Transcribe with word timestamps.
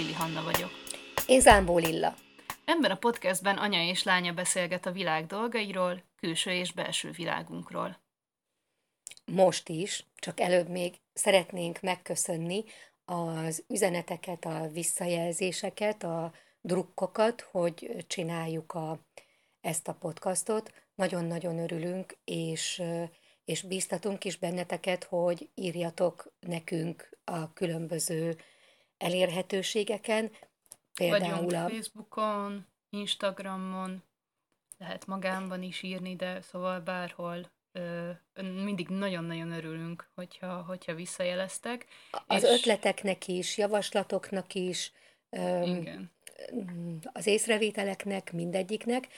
Lili 0.00 0.12
Hanna 0.12 0.42
vagyok. 0.42 0.70
Én 1.26 1.40
Zámbó 1.40 1.78
Lilla. 1.78 2.14
Ebben 2.64 2.90
a 2.90 2.96
podcastben 2.96 3.56
anya 3.56 3.82
és 3.82 4.02
lánya 4.02 4.32
beszélget 4.32 4.86
a 4.86 4.92
világ 4.92 5.26
dolgairól, 5.26 6.02
külső 6.16 6.50
és 6.50 6.72
belső 6.72 7.10
világunkról. 7.10 8.00
Most 9.24 9.68
is, 9.68 10.04
csak 10.16 10.40
előbb 10.40 10.68
még 10.68 10.94
szeretnénk 11.12 11.80
megköszönni 11.80 12.64
az 13.04 13.64
üzeneteket, 13.68 14.44
a 14.44 14.68
visszajelzéseket, 14.72 16.02
a 16.02 16.32
drukkokat, 16.60 17.40
hogy 17.50 18.04
csináljuk 18.06 18.72
a, 18.72 18.98
ezt 19.60 19.88
a 19.88 19.94
podcastot. 19.94 20.72
Nagyon-nagyon 20.94 21.58
örülünk, 21.58 22.16
és 22.24 22.82
és 23.44 23.62
bíztatunk 23.62 24.24
is 24.24 24.36
benneteket, 24.36 25.04
hogy 25.04 25.48
írjatok 25.54 26.32
nekünk 26.40 27.18
a 27.24 27.52
különböző 27.52 28.36
elérhetőségeken. 29.00 30.30
Például 30.94 31.44
Vagyunk 31.44 31.52
a... 31.52 31.68
Facebookon, 31.68 32.66
Instagramon, 32.90 34.02
lehet 34.78 35.06
magánban 35.06 35.62
is 35.62 35.82
írni, 35.82 36.16
de 36.16 36.40
szóval 36.40 36.80
bárhol 36.80 37.50
ö, 37.72 38.10
mindig 38.42 38.88
nagyon-nagyon 38.88 39.50
örülünk, 39.50 40.10
hogyha, 40.14 40.62
hogyha 40.62 40.94
visszajeleztek. 40.94 41.86
Az 42.26 42.42
és... 42.42 42.50
ötleteknek 42.50 43.28
is, 43.28 43.58
javaslatoknak 43.58 44.54
is, 44.54 44.92
ö, 45.30 45.62
Igen. 45.62 46.10
az 47.12 47.26
észrevételeknek, 47.26 48.32
mindegyiknek. 48.32 49.08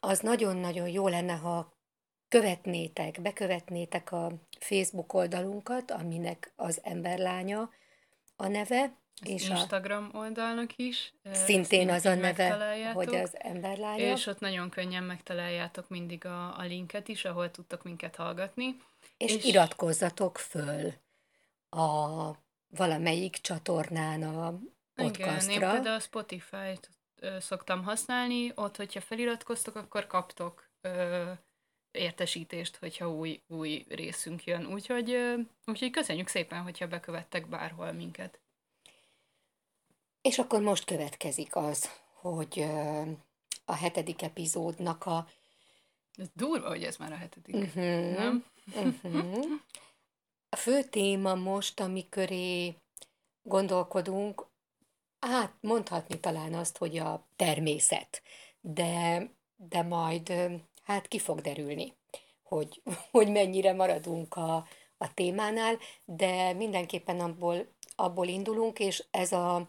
Az 0.00 0.20
nagyon-nagyon 0.20 0.88
jó 0.88 1.08
lenne, 1.08 1.34
ha 1.34 1.72
követnétek, 2.28 3.20
bekövetnétek 3.20 4.12
a 4.12 4.32
Facebook 4.58 5.12
oldalunkat, 5.12 5.90
aminek 5.90 6.52
az 6.56 6.80
emberlánya 6.82 7.70
a 8.42 8.48
neve. 8.48 9.00
Az 9.22 9.28
és 9.28 9.48
Instagram 9.48 10.10
a... 10.12 10.18
oldalnak 10.18 10.76
is. 10.76 11.14
Szintén 11.32 11.90
az 11.90 12.06
a 12.06 12.14
neve, 12.14 12.92
hogy 12.92 13.14
az 13.14 13.30
emberlánya. 13.38 14.12
És 14.12 14.26
ott 14.26 14.40
nagyon 14.40 14.70
könnyen 14.70 15.04
megtaláljátok 15.04 15.88
mindig 15.88 16.26
a, 16.26 16.58
a 16.58 16.62
linket 16.62 17.08
is, 17.08 17.24
ahol 17.24 17.50
tudtok 17.50 17.82
minket 17.82 18.16
hallgatni. 18.16 18.76
És, 19.16 19.34
és 19.34 19.44
iratkozzatok 19.44 20.38
föl 20.38 20.92
a 21.68 22.30
valamelyik 22.68 23.36
csatornán 23.36 24.22
a 24.22 24.58
podcastra. 24.94 25.52
Igen, 25.52 25.62
én 25.64 25.70
például 25.70 25.96
a 25.96 26.00
Spotify-t 26.00 26.90
szoktam 27.40 27.82
használni, 27.82 28.52
ott, 28.54 28.76
hogyha 28.76 29.00
feliratkoztok, 29.00 29.76
akkor 29.76 30.06
kaptok 30.06 30.70
értesítést, 31.92 32.76
hogyha 32.76 33.10
új, 33.10 33.40
új 33.48 33.84
részünk 33.88 34.44
jön. 34.44 34.66
Úgyhogy, 34.66 35.16
úgyhogy 35.66 35.90
köszönjük 35.90 36.28
szépen, 36.28 36.62
hogyha 36.62 36.88
bekövettek 36.88 37.48
bárhol 37.48 37.92
minket. 37.92 38.40
És 40.22 40.38
akkor 40.38 40.60
most 40.60 40.84
következik 40.84 41.56
az, 41.56 41.90
hogy 42.12 42.64
a 43.64 43.74
hetedik 43.74 44.22
epizódnak 44.22 45.06
a... 45.06 45.28
Ez 46.14 46.26
durva, 46.34 46.68
hogy 46.68 46.84
ez 46.84 46.96
már 46.96 47.12
a 47.12 47.16
hetedik, 47.16 47.54
uh-huh, 47.54 48.14
nem? 48.14 48.44
Uh-huh. 48.74 49.44
A 50.48 50.56
fő 50.56 50.82
téma 50.82 51.34
most, 51.34 51.80
amiköré 51.80 52.74
gondolkodunk, 53.42 54.46
hát 55.18 55.54
mondhatni 55.60 56.20
talán 56.20 56.54
azt, 56.54 56.76
hogy 56.76 56.98
a 56.98 57.26
természet, 57.36 58.22
de, 58.60 59.30
de 59.56 59.82
majd 59.82 60.32
hát 60.82 61.08
ki 61.08 61.18
fog 61.18 61.40
derülni, 61.40 61.92
hogy, 62.42 62.82
hogy 63.12 63.28
mennyire 63.28 63.72
maradunk 63.72 64.36
a, 64.36 64.66
a 64.98 65.14
témánál, 65.14 65.78
de 66.04 66.52
mindenképpen 66.52 67.20
abból, 67.20 67.66
abból 67.96 68.26
indulunk, 68.26 68.78
és 68.78 69.04
ez, 69.10 69.32
a, 69.32 69.68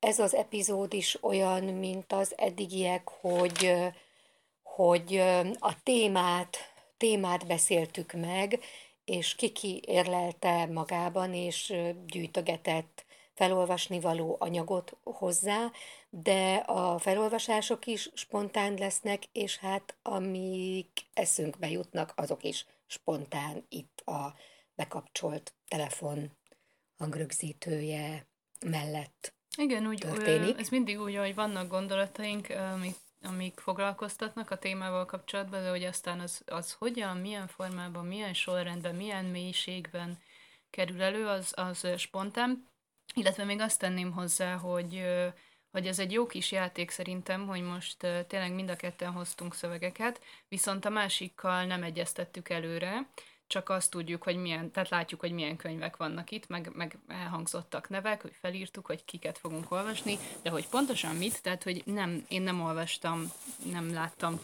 ez 0.00 0.18
az 0.18 0.34
epizód 0.34 0.92
is 0.92 1.18
olyan, 1.22 1.64
mint 1.64 2.12
az 2.12 2.34
eddigiek, 2.36 3.08
hogy, 3.08 3.72
hogy 4.62 5.16
a 5.58 5.82
témát, 5.82 6.56
témát 6.96 7.46
beszéltük 7.46 8.12
meg, 8.12 8.60
és 9.04 9.34
kiki 9.34 9.82
érlelte 9.86 10.66
magában, 10.66 11.34
és 11.34 11.74
gyűjtögetett 12.06 13.04
felolvasni 13.34 14.00
való 14.00 14.36
anyagot 14.38 14.96
hozzá, 15.02 15.70
de 16.14 16.54
a 16.54 16.98
felolvasások 16.98 17.86
is 17.86 18.10
spontán 18.14 18.74
lesznek, 18.74 19.22
és 19.32 19.58
hát 19.58 19.96
amik 20.02 21.00
eszünkbe 21.12 21.70
jutnak, 21.70 22.12
azok 22.16 22.44
is 22.44 22.66
spontán 22.86 23.64
itt 23.68 24.00
a 24.00 24.34
bekapcsolt 24.74 25.52
telefon 25.68 26.30
hangrögzítője 26.98 28.26
mellett 28.66 29.34
Igen, 29.56 29.86
úgy, 29.86 29.98
történik. 29.98 30.58
ez 30.58 30.68
mindig 30.68 31.00
úgy, 31.00 31.16
hogy 31.16 31.34
vannak 31.34 31.68
gondolataink, 31.68 32.48
amik, 32.50 32.96
amik 33.22 33.60
foglalkoztatnak 33.60 34.50
a 34.50 34.58
témával 34.58 35.04
kapcsolatban, 35.04 35.62
de 35.62 35.70
hogy 35.70 35.84
aztán 35.84 36.20
az, 36.20 36.42
az 36.46 36.72
hogyan, 36.72 37.16
milyen 37.16 37.46
formában, 37.46 38.06
milyen 38.06 38.34
sorrendben, 38.34 38.94
milyen 38.94 39.24
mélységben 39.24 40.18
kerül 40.70 41.02
elő, 41.02 41.26
az, 41.26 41.52
az 41.56 41.86
spontán. 41.96 42.68
Illetve 43.14 43.44
még 43.44 43.60
azt 43.60 43.78
tenném 43.78 44.12
hozzá, 44.12 44.56
hogy 44.56 45.04
hogy 45.72 45.86
ez 45.86 45.98
egy 45.98 46.12
jó 46.12 46.26
kis 46.26 46.52
játék 46.52 46.90
szerintem, 46.90 47.46
hogy 47.46 47.62
most 47.62 47.96
tényleg 48.26 48.52
mind 48.52 48.70
a 48.70 48.76
ketten 48.76 49.12
hoztunk 49.12 49.54
szövegeket, 49.54 50.20
viszont 50.48 50.84
a 50.84 50.90
másikkal 50.90 51.64
nem 51.64 51.82
egyeztettük 51.82 52.48
előre, 52.48 53.06
csak 53.46 53.68
azt 53.68 53.90
tudjuk, 53.90 54.22
hogy 54.22 54.36
milyen, 54.36 54.70
tehát 54.70 54.88
látjuk, 54.88 55.20
hogy 55.20 55.32
milyen 55.32 55.56
könyvek 55.56 55.96
vannak 55.96 56.30
itt, 56.30 56.48
meg, 56.48 56.70
meg 56.74 56.98
elhangzottak 57.08 57.88
nevek, 57.88 58.22
hogy 58.22 58.32
felírtuk, 58.40 58.86
hogy 58.86 59.04
kiket 59.04 59.38
fogunk 59.38 59.70
olvasni, 59.70 60.18
de 60.42 60.50
hogy 60.50 60.68
pontosan 60.68 61.16
mit, 61.16 61.42
tehát 61.42 61.62
hogy 61.62 61.82
nem, 61.84 62.24
én 62.28 62.42
nem 62.42 62.60
olvastam, 62.60 63.32
nem 63.70 63.92
láttam 63.92 64.40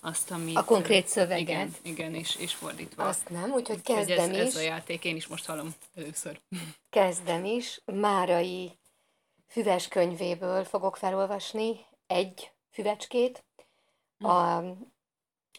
azt, 0.00 0.30
ami... 0.30 0.54
A 0.54 0.64
konkrét 0.64 1.06
szöveget. 1.06 1.46
Igen, 1.46 1.74
igen 1.82 2.14
és, 2.14 2.36
és 2.36 2.54
fordítva. 2.54 3.04
Azt 3.04 3.28
nem, 3.28 3.50
úgyhogy 3.50 3.82
kezdem 3.82 4.30
ez, 4.30 4.36
is. 4.36 4.42
Ez 4.42 4.56
a 4.56 4.60
játék, 4.60 5.04
én 5.04 5.16
is 5.16 5.26
most 5.26 5.46
hallom 5.46 5.74
először. 5.94 6.40
Kezdem 6.90 7.44
is. 7.44 7.80
Márai 7.84 8.79
füves 9.50 9.88
könyvéből 9.88 10.64
fogok 10.64 10.96
felolvasni 10.96 11.86
egy 12.06 12.52
füvecskét. 12.70 13.44
A, 14.18 14.62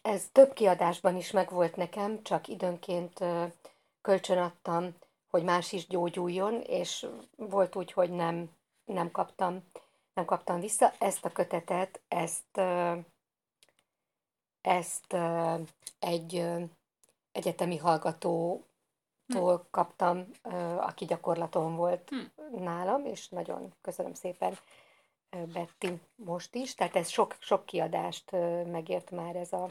ez 0.01 0.29
több 0.31 0.53
kiadásban 0.53 1.15
is 1.15 1.31
megvolt 1.31 1.75
nekem, 1.75 2.23
csak 2.23 2.47
időnként 2.47 3.19
kölcsönadtam, 4.01 4.95
hogy 5.29 5.43
más 5.43 5.71
is 5.71 5.87
gyógyuljon, 5.87 6.61
és 6.61 7.07
volt 7.35 7.75
úgy, 7.75 7.91
hogy 7.91 8.11
nem, 8.11 8.49
nem 8.85 9.11
kaptam 9.11 9.63
nem 10.13 10.25
kaptam 10.25 10.59
vissza. 10.59 10.93
Ezt 10.99 11.25
a 11.25 11.31
kötetet, 11.31 12.01
ezt 12.07 12.61
ezt 14.61 15.15
egy 15.99 16.47
egyetemi 17.31 17.77
hm. 19.33 19.67
kaptam, 19.71 20.25
aki 20.77 21.05
gyakorlaton 21.05 21.75
volt 21.75 22.09
hm. 22.09 22.63
nálam, 22.63 23.05
és 23.05 23.29
nagyon 23.29 23.73
köszönöm 23.81 24.13
szépen 24.13 24.57
Betty 25.53 25.99
most 26.15 26.55
is. 26.55 26.75
Tehát 26.75 26.95
ez 26.95 27.09
sok, 27.09 27.35
sok 27.39 27.65
kiadást 27.65 28.31
megért 28.71 29.11
már 29.11 29.35
ez 29.35 29.53
a, 29.53 29.69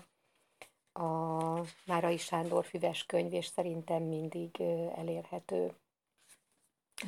a 1.04 1.66
Márai 1.86 2.16
Sándor 2.16 2.64
füves 2.64 3.06
könyv, 3.06 3.32
és 3.32 3.46
szerintem 3.46 4.02
mindig 4.02 4.60
elérhető. 4.96 5.72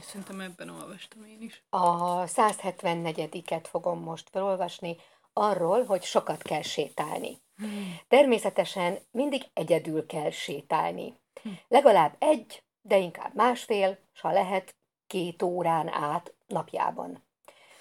Szerintem 0.00 0.40
ebben 0.40 0.68
olvastam 0.68 1.24
én 1.24 1.40
is. 1.40 1.64
A 1.68 2.24
174-et 2.24 3.64
fogom 3.68 4.02
most 4.02 4.28
felolvasni, 4.30 4.96
arról, 5.32 5.84
hogy 5.84 6.02
sokat 6.02 6.42
kell 6.42 6.62
sétálni. 6.62 7.40
Természetesen 8.08 8.98
mindig 9.10 9.44
egyedül 9.52 10.06
kell 10.06 10.30
sétálni. 10.30 11.14
Legalább 11.68 12.16
egy, 12.18 12.62
de 12.82 12.98
inkább 12.98 13.34
másfél, 13.34 13.98
s 14.12 14.20
ha 14.20 14.32
lehet, 14.32 14.74
két 15.06 15.42
órán 15.42 15.88
át 15.88 16.34
napjában. 16.46 17.24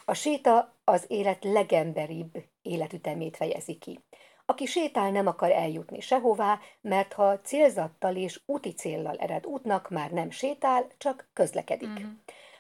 A 0.05 0.13
séta 0.13 0.75
az 0.83 1.05
élet 1.07 1.43
legemberibb 1.43 2.43
életütemét 2.61 3.35
fejezi 3.35 3.77
ki. 3.77 3.99
Aki 4.45 4.65
sétál, 4.65 5.11
nem 5.11 5.27
akar 5.27 5.51
eljutni 5.51 5.99
sehová, 5.99 6.59
mert 6.81 7.13
ha 7.13 7.39
célzattal 7.39 8.15
és 8.15 8.41
úti 8.45 8.73
céllal 8.73 9.17
ered 9.17 9.45
útnak, 9.45 9.89
már 9.89 10.11
nem 10.11 10.29
sétál, 10.29 10.87
csak 10.97 11.29
közlekedik. 11.33 11.89
Uh-huh. 11.89 12.09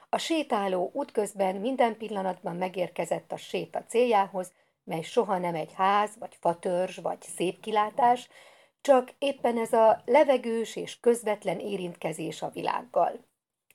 A 0.09 0.17
sétáló 0.17 0.89
útközben 0.93 1.55
minden 1.55 1.97
pillanatban 1.97 2.55
megérkezett 2.55 3.31
a 3.31 3.37
séta 3.37 3.83
céljához, 3.83 4.51
mely 4.83 5.01
soha 5.01 5.37
nem 5.37 5.55
egy 5.55 5.73
ház, 5.73 6.17
vagy 6.19 6.37
fatörzs, 6.39 6.97
vagy 6.97 7.21
szép 7.21 7.59
kilátás, 7.59 8.29
csak 8.81 9.13
éppen 9.17 9.57
ez 9.57 9.73
a 9.73 10.01
levegős 10.05 10.75
és 10.75 10.99
közvetlen 10.99 11.59
érintkezés 11.59 12.41
a 12.41 12.49
világgal. 12.49 13.25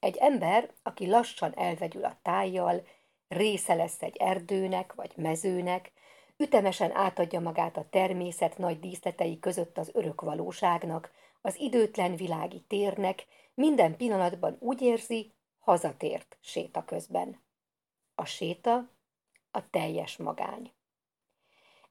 Egy 0.01 0.17
ember, 0.17 0.71
aki 0.83 1.07
lassan 1.07 1.53
elvegyül 1.57 2.05
a 2.05 2.19
tájjal, 2.23 2.87
része 3.29 3.75
lesz 3.75 4.03
egy 4.03 4.17
erdőnek 4.17 4.95
vagy 4.95 5.13
mezőnek, 5.17 5.93
ütemesen 6.37 6.97
átadja 6.97 7.41
magát 7.41 7.77
a 7.77 7.87
természet 7.91 8.59
nagy 8.59 8.81
díszletei 8.81 9.39
között 9.39 9.79
az 9.79 9.91
örök 9.93 10.21
valóságnak, 10.21 11.11
az 11.41 11.57
időtlen 11.59 12.17
világi 12.17 12.65
térnek, 12.69 13.27
minden 13.55 13.97
pillanatban 13.97 14.57
úgy 14.61 14.83
érzi, 14.83 15.33
hazatért 15.59 16.37
séta 16.41 16.85
közben. 16.85 17.43
A 18.15 18.25
séta 18.25 18.89
a 19.51 19.71
teljes 19.71 20.17
magány. 20.17 20.76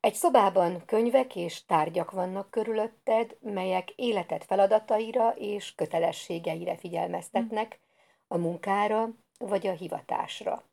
Egy 0.06 0.13
szobában 0.13 0.86
könyvek 0.86 1.36
és 1.36 1.66
tárgyak 1.66 2.12
vannak 2.12 2.52
körülötted, 2.52 3.38
melyek 3.42 3.92
életed 3.92 4.44
feladataira 4.44 5.30
és 5.36 5.75
kötelességeire 5.75 6.78
figyelmeztetnek, 6.78 7.80
a 8.28 8.38
munkára 8.38 9.10
vagy 9.40 9.68
a 9.68 9.72
hivatásra. 9.72 10.63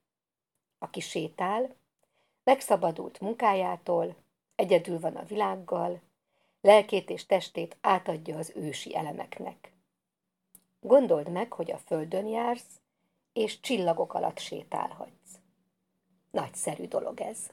Aki 0.78 1.00
sétál, 1.00 1.74
megszabadult 2.44 3.20
munkájától, 3.20 4.16
egyedül 4.54 5.00
van 5.00 5.16
a 5.16 5.24
világgal, 5.24 6.00
lelkét 6.60 7.10
és 7.10 7.26
testét 7.26 7.76
átadja 7.80 8.38
az 8.38 8.52
ősi 8.54 8.96
elemeknek. 8.96 9.72
Gondold 10.80 11.30
meg, 11.30 11.52
hogy 11.52 11.70
a 11.70 11.78
földön 11.78 12.26
jársz, 12.26 12.80
és 13.32 13.60
csillagok 13.60 14.14
alatt 14.14 14.38
sétálhatsz. 14.38 15.38
Nagyszerű 16.30 16.86
dolog 16.86 17.20
ez. 17.20 17.50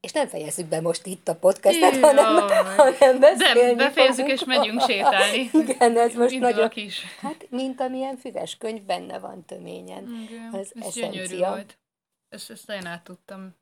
És 0.00 0.12
nem 0.12 0.28
fejezzük 0.28 0.66
be 0.66 0.80
most 0.80 1.06
itt 1.06 1.28
a 1.28 1.36
podcastet, 1.36 1.92
Jaj. 1.92 2.00
hanem, 2.00 2.48
hanem 2.76 3.20
beszélni 3.20 3.60
De 3.60 3.74
befejezzük 3.74 4.28
és 4.28 4.44
megyünk 4.44 4.80
sétálni. 4.80 5.50
Igen, 5.68 5.98
ez 5.98 6.14
most 6.14 6.32
Indulok 6.32 6.54
nagyon... 6.54 6.70
Is. 6.74 7.02
Hát, 7.20 7.46
mint 7.50 7.80
amilyen 7.80 8.16
füves 8.16 8.56
könyv 8.56 8.82
benne 8.82 9.18
van 9.18 9.44
töményen. 9.44 10.26
Igen, 10.28 10.48
az 10.52 10.72
ez 10.74 10.86
eszencia. 10.86 11.48
volt. 11.48 11.78
Ezt, 12.28 12.50
ezt 12.50 12.70
én 12.70 12.86
át 12.86 13.04
tudtam 13.04 13.54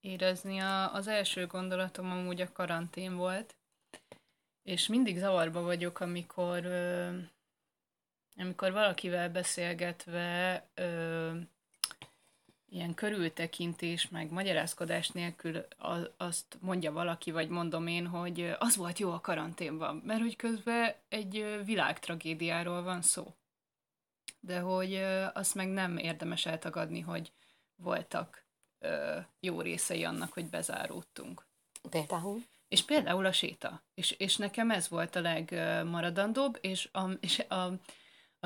érezni. 0.00 0.58
A, 0.58 0.94
az 0.94 1.08
első 1.08 1.46
gondolatom 1.46 2.10
amúgy 2.10 2.40
a 2.40 2.52
karantén 2.52 3.16
volt, 3.16 3.56
és 4.62 4.86
mindig 4.86 5.18
zavarba 5.18 5.62
vagyok, 5.62 6.00
amikor 6.00 6.64
ö, 6.64 7.08
amikor 8.36 8.72
valakivel 8.72 9.30
beszélgetve 9.30 10.66
ö, 10.74 11.30
ilyen 12.68 12.94
körültekintés, 12.94 14.08
meg 14.08 14.30
magyarázkodás 14.30 15.08
nélkül 15.08 15.66
azt 16.16 16.58
mondja 16.60 16.92
valaki, 16.92 17.30
vagy 17.30 17.48
mondom 17.48 17.86
én, 17.86 18.06
hogy 18.06 18.54
az 18.58 18.76
volt 18.76 18.98
jó 18.98 19.12
a 19.12 19.20
karanténban, 19.20 20.02
mert 20.04 20.20
hogy 20.20 20.36
közben 20.36 20.94
egy 21.08 21.60
világtragédiáról 21.64 22.82
van 22.82 23.02
szó. 23.02 23.34
De 24.40 24.60
hogy 24.60 24.94
azt 25.34 25.54
meg 25.54 25.68
nem 25.68 25.96
érdemes 25.96 26.46
eltagadni, 26.46 27.00
hogy 27.00 27.32
voltak 27.76 28.44
jó 29.40 29.60
részei 29.60 30.04
annak, 30.04 30.32
hogy 30.32 30.46
bezáródtunk. 30.46 31.46
Például? 31.90 32.42
És 32.68 32.82
például 32.82 33.26
a 33.26 33.32
séta. 33.32 33.82
És, 33.94 34.10
és 34.10 34.36
nekem 34.36 34.70
ez 34.70 34.88
volt 34.88 35.16
a 35.16 35.20
legmaradandóbb, 35.20 36.58
és 36.60 36.88
a, 36.92 37.10
és 37.20 37.38
a 37.38 37.72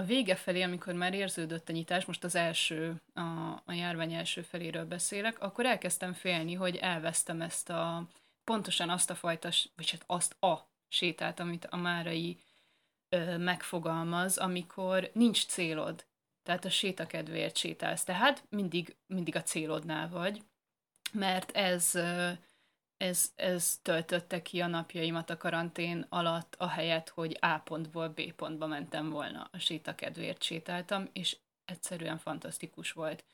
a 0.00 0.05
vége 0.05 0.35
felé, 0.35 0.62
amikor 0.62 0.94
már 0.94 1.14
érződött 1.14 1.69
a 1.69 1.73
nyitás, 1.73 2.05
most 2.05 2.25
az 2.25 2.35
első, 2.35 3.00
a, 3.14 3.20
a 3.64 3.73
járvány 3.73 4.12
első 4.12 4.43
feléről 4.43 4.85
beszélek, 4.85 5.41
akkor 5.41 5.67
elkezdtem 5.67 6.12
félni, 6.12 6.55
hogy 6.55 6.76
elvesztem 6.76 7.41
ezt 7.41 7.70
a, 7.70 8.08
pontosan 8.44 8.91
azt 8.91 9.11
a 9.11 9.14
fajta, 9.14 9.49
vagy 9.76 9.91
hát 9.91 10.05
azt 10.06 10.43
a 10.43 10.69
sétát, 10.88 11.41
amit 11.41 11.64
a 11.64 11.76
Márai 11.76 12.38
ö, 13.08 13.37
megfogalmaz, 13.37 14.38
amikor 14.38 15.11
nincs 15.12 15.47
célod. 15.47 16.05
Tehát 16.43 16.64
a 16.64 16.70
séta 16.70 17.06
kedvéért 17.06 17.56
sétálsz. 17.56 18.05
Tehát 18.05 18.44
mindig, 18.49 18.97
mindig 19.06 19.37
a 19.37 19.43
célodnál 19.43 20.08
vagy, 20.08 20.43
mert 21.12 21.50
ez 21.50 21.94
ez, 23.00 23.31
ez 23.37 23.79
töltötte 23.82 24.43
ki 24.43 24.61
a 24.61 24.67
napjaimat 24.67 25.31
a 25.31 25.37
karantén 25.37 26.06
alatt, 26.08 26.55
ahelyett, 26.58 27.08
hogy 27.08 27.38
A 27.41 27.58
pontból 27.58 28.08
B 28.08 28.32
pontba 28.32 28.67
mentem 28.67 29.11
volna. 29.11 29.49
A 29.52 29.58
séta 29.58 29.94
kedvéért 29.94 30.43
sétáltam, 30.43 31.08
és 31.12 31.37
egyszerűen 31.64 32.19
fantasztikus 32.19 32.93
volt. 32.93 33.25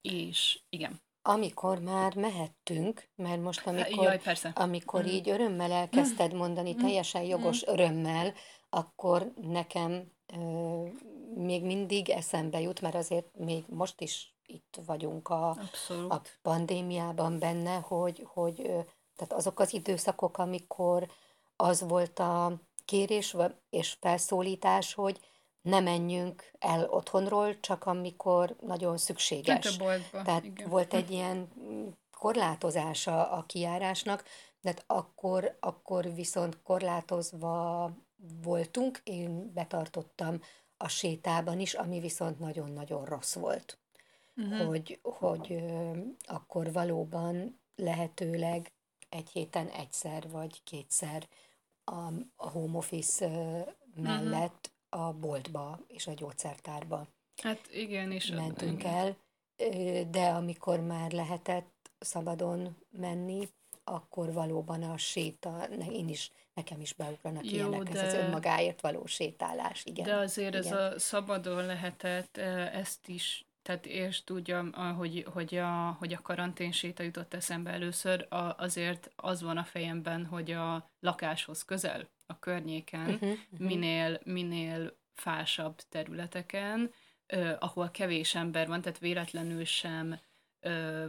És 0.00 0.58
igen. 0.68 1.00
Amikor 1.22 1.78
már 1.80 2.14
mehettünk, 2.14 3.08
mert 3.14 3.42
most 3.42 3.66
amikor, 3.66 4.04
Jaj, 4.04 4.20
persze. 4.20 4.52
amikor 4.54 5.02
mm. 5.02 5.06
így 5.06 5.28
örömmel 5.28 5.72
elkezdted 5.72 6.34
mm. 6.34 6.36
mondani, 6.36 6.72
mm. 6.72 6.78
teljesen 6.78 7.22
jogos 7.22 7.64
mm. 7.66 7.72
örömmel, 7.72 8.34
akkor 8.68 9.32
nekem 9.36 10.12
ö, 10.26 10.82
még 11.34 11.64
mindig 11.64 12.10
eszembe 12.10 12.60
jut, 12.60 12.80
mert 12.80 12.94
azért 12.94 13.36
még 13.38 13.64
most 13.68 14.00
is 14.00 14.34
itt 14.46 14.78
vagyunk 14.86 15.28
a, 15.28 15.48
a 16.08 16.20
pandémiában 16.42 17.38
benne, 17.38 17.74
hogy, 17.76 18.26
hogy 18.26 18.84
tehát 19.16 19.32
azok 19.32 19.60
az 19.60 19.72
időszakok, 19.72 20.38
amikor 20.38 21.08
az 21.56 21.80
volt 21.88 22.18
a 22.18 22.60
kérés 22.84 23.36
és 23.70 23.96
felszólítás, 24.00 24.94
hogy 24.94 25.20
ne 25.62 25.80
menjünk 25.80 26.50
el 26.58 26.88
otthonról, 26.90 27.60
csak 27.60 27.84
amikor 27.84 28.56
nagyon 28.60 28.96
szükséges. 28.96 29.78
Tehát 30.10 30.44
igen. 30.44 30.68
volt 30.68 30.94
egy 30.94 31.10
ilyen 31.16 31.48
korlátozása 32.10 33.30
a 33.30 33.44
kiárásnak, 33.46 34.24
de 34.60 34.74
akkor, 34.86 35.56
akkor 35.60 36.14
viszont 36.14 36.62
korlátozva 36.62 37.90
voltunk, 38.42 39.00
én 39.04 39.52
betartottam 39.52 40.40
a 40.76 40.88
sétában 40.88 41.60
is, 41.60 41.74
ami 41.74 42.00
viszont 42.00 42.38
nagyon-nagyon 42.38 43.04
rossz 43.04 43.34
volt. 43.34 43.78
Uh-huh. 44.36 44.66
Hogy, 44.66 44.98
hogy 45.02 45.52
ö, 45.52 45.98
akkor 46.20 46.72
valóban 46.72 47.60
lehetőleg 47.76 48.72
egy 49.14 49.30
héten 49.30 49.68
egyszer 49.68 50.30
vagy 50.30 50.62
kétszer 50.64 51.28
a, 51.84 52.12
a 52.36 52.48
home 52.48 52.76
office 52.76 53.28
mellett 53.94 54.70
uh-huh. 54.90 55.06
a 55.06 55.12
boltba 55.12 55.80
és 55.86 56.06
a 56.06 56.12
gyógyszertárba. 56.12 57.06
Hát 57.42 57.68
igen, 57.72 58.12
és 58.12 58.26
mentünk 58.26 58.80
igen. 58.80 58.94
el, 58.94 59.16
de 60.10 60.26
amikor 60.28 60.80
már 60.80 61.12
lehetett 61.12 61.90
szabadon 61.98 62.76
menni, 62.90 63.48
akkor 63.84 64.32
valóban 64.32 64.82
a 64.82 64.96
séta, 64.96 65.68
én 65.90 66.08
is, 66.08 66.30
nekem 66.54 66.80
is 66.80 66.92
beugranak 66.92 67.44
Jó, 67.44 67.50
ilyenek, 67.50 67.82
de... 67.82 68.00
ez 68.00 68.06
az 68.06 68.20
önmagáért 68.20 68.80
való 68.80 69.06
sétálás, 69.06 69.84
igen. 69.84 70.04
De 70.04 70.14
azért 70.14 70.54
igen. 70.54 70.66
ez 70.66 70.72
a 70.72 70.98
szabadon 70.98 71.66
lehetett, 71.66 72.36
ezt 72.72 73.08
is 73.08 73.46
tehát 73.64 73.86
és 73.86 74.24
tudja, 74.24 74.62
hogy, 74.96 75.26
hogy, 75.32 75.54
a, 75.54 75.96
hogy 75.98 76.12
a 76.12 76.22
karantén 76.22 76.72
séta 76.72 77.02
jutott 77.02 77.34
eszembe 77.34 77.70
először, 77.70 78.26
a, 78.28 78.54
azért 78.56 79.10
az 79.16 79.42
van 79.42 79.56
a 79.56 79.64
fejemben, 79.64 80.26
hogy 80.26 80.50
a 80.50 80.90
lakáshoz 81.00 81.64
közel, 81.64 82.08
a 82.26 82.38
környéken, 82.38 83.08
uh-huh, 83.08 83.30
uh-huh. 83.30 83.66
minél, 83.68 84.20
minél 84.24 84.96
fásabb 85.14 85.80
területeken, 85.88 86.90
eh, 87.26 87.56
ahol 87.58 87.90
kevés 87.90 88.34
ember 88.34 88.66
van, 88.66 88.80
tehát 88.80 88.98
véletlenül 88.98 89.64
sem 89.64 90.18
eh, 90.60 91.08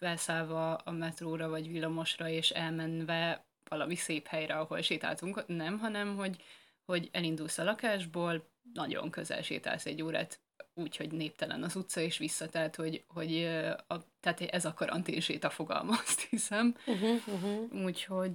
beszállva 0.00 0.74
a 0.74 0.90
metróra 0.90 1.48
vagy 1.48 1.68
villamosra, 1.68 2.28
és 2.28 2.50
elmenve 2.50 3.44
valami 3.68 3.94
szép 3.94 4.26
helyre, 4.26 4.54
ahol 4.54 4.80
sétáltunk, 4.80 5.46
nem, 5.46 5.78
hanem 5.78 6.16
hogy, 6.16 6.42
hogy 6.84 7.08
elindulsz 7.12 7.58
a 7.58 7.64
lakásból, 7.64 8.50
nagyon 8.72 9.10
közel 9.10 9.42
sétálsz 9.42 9.86
egy 9.86 10.02
órát 10.02 10.40
úgy, 10.74 10.96
hogy 10.96 11.12
néptelen 11.12 11.62
az 11.62 11.76
utca, 11.76 12.00
és 12.00 12.18
vissza, 12.18 12.48
tehát, 12.48 12.76
hogy, 12.76 13.04
hogy 13.06 13.44
a, 13.86 13.96
tehát 14.20 14.40
ez 14.40 14.64
a 14.64 14.74
karantén 14.74 15.38
a 15.40 15.50
fogalma, 15.50 15.92
azt 16.04 16.20
hiszem. 16.20 16.76
Uh-huh, 16.86 17.20
uh-huh. 17.26 17.84
Úgyhogy, 17.84 18.34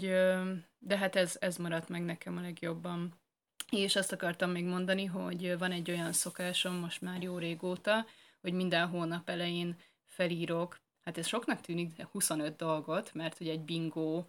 de 0.80 0.98
hát 0.98 1.16
ez, 1.16 1.36
ez 1.40 1.58
maradt 1.58 1.90
meg 1.90 2.06
nekem 2.06 2.38
a 2.38 2.42
legjobban. 2.42 3.14
És 3.72 3.96
azt 3.96 4.12
akartam 4.12 4.52
még 4.52 4.66
mondani, 4.66 5.06
hogy 5.06 5.58
van 5.58 5.72
egy 5.72 5.92
olyan 5.92 6.14
szokásom 6.14 6.74
most 6.74 7.02
már 7.02 7.22
jó 7.22 7.38
régóta, 7.38 8.06
hogy 8.42 8.54
minden 8.54 8.88
hónap 8.88 9.30
elején 9.30 9.78
felírok, 10.06 10.80
hát 11.04 11.18
ez 11.18 11.28
soknak 11.28 11.62
tűnik, 11.62 11.94
de 11.94 12.08
25 12.12 12.56
dolgot, 12.56 13.14
mert 13.14 13.38
hogy 13.38 13.48
egy 13.48 13.60
bingo 13.60 14.26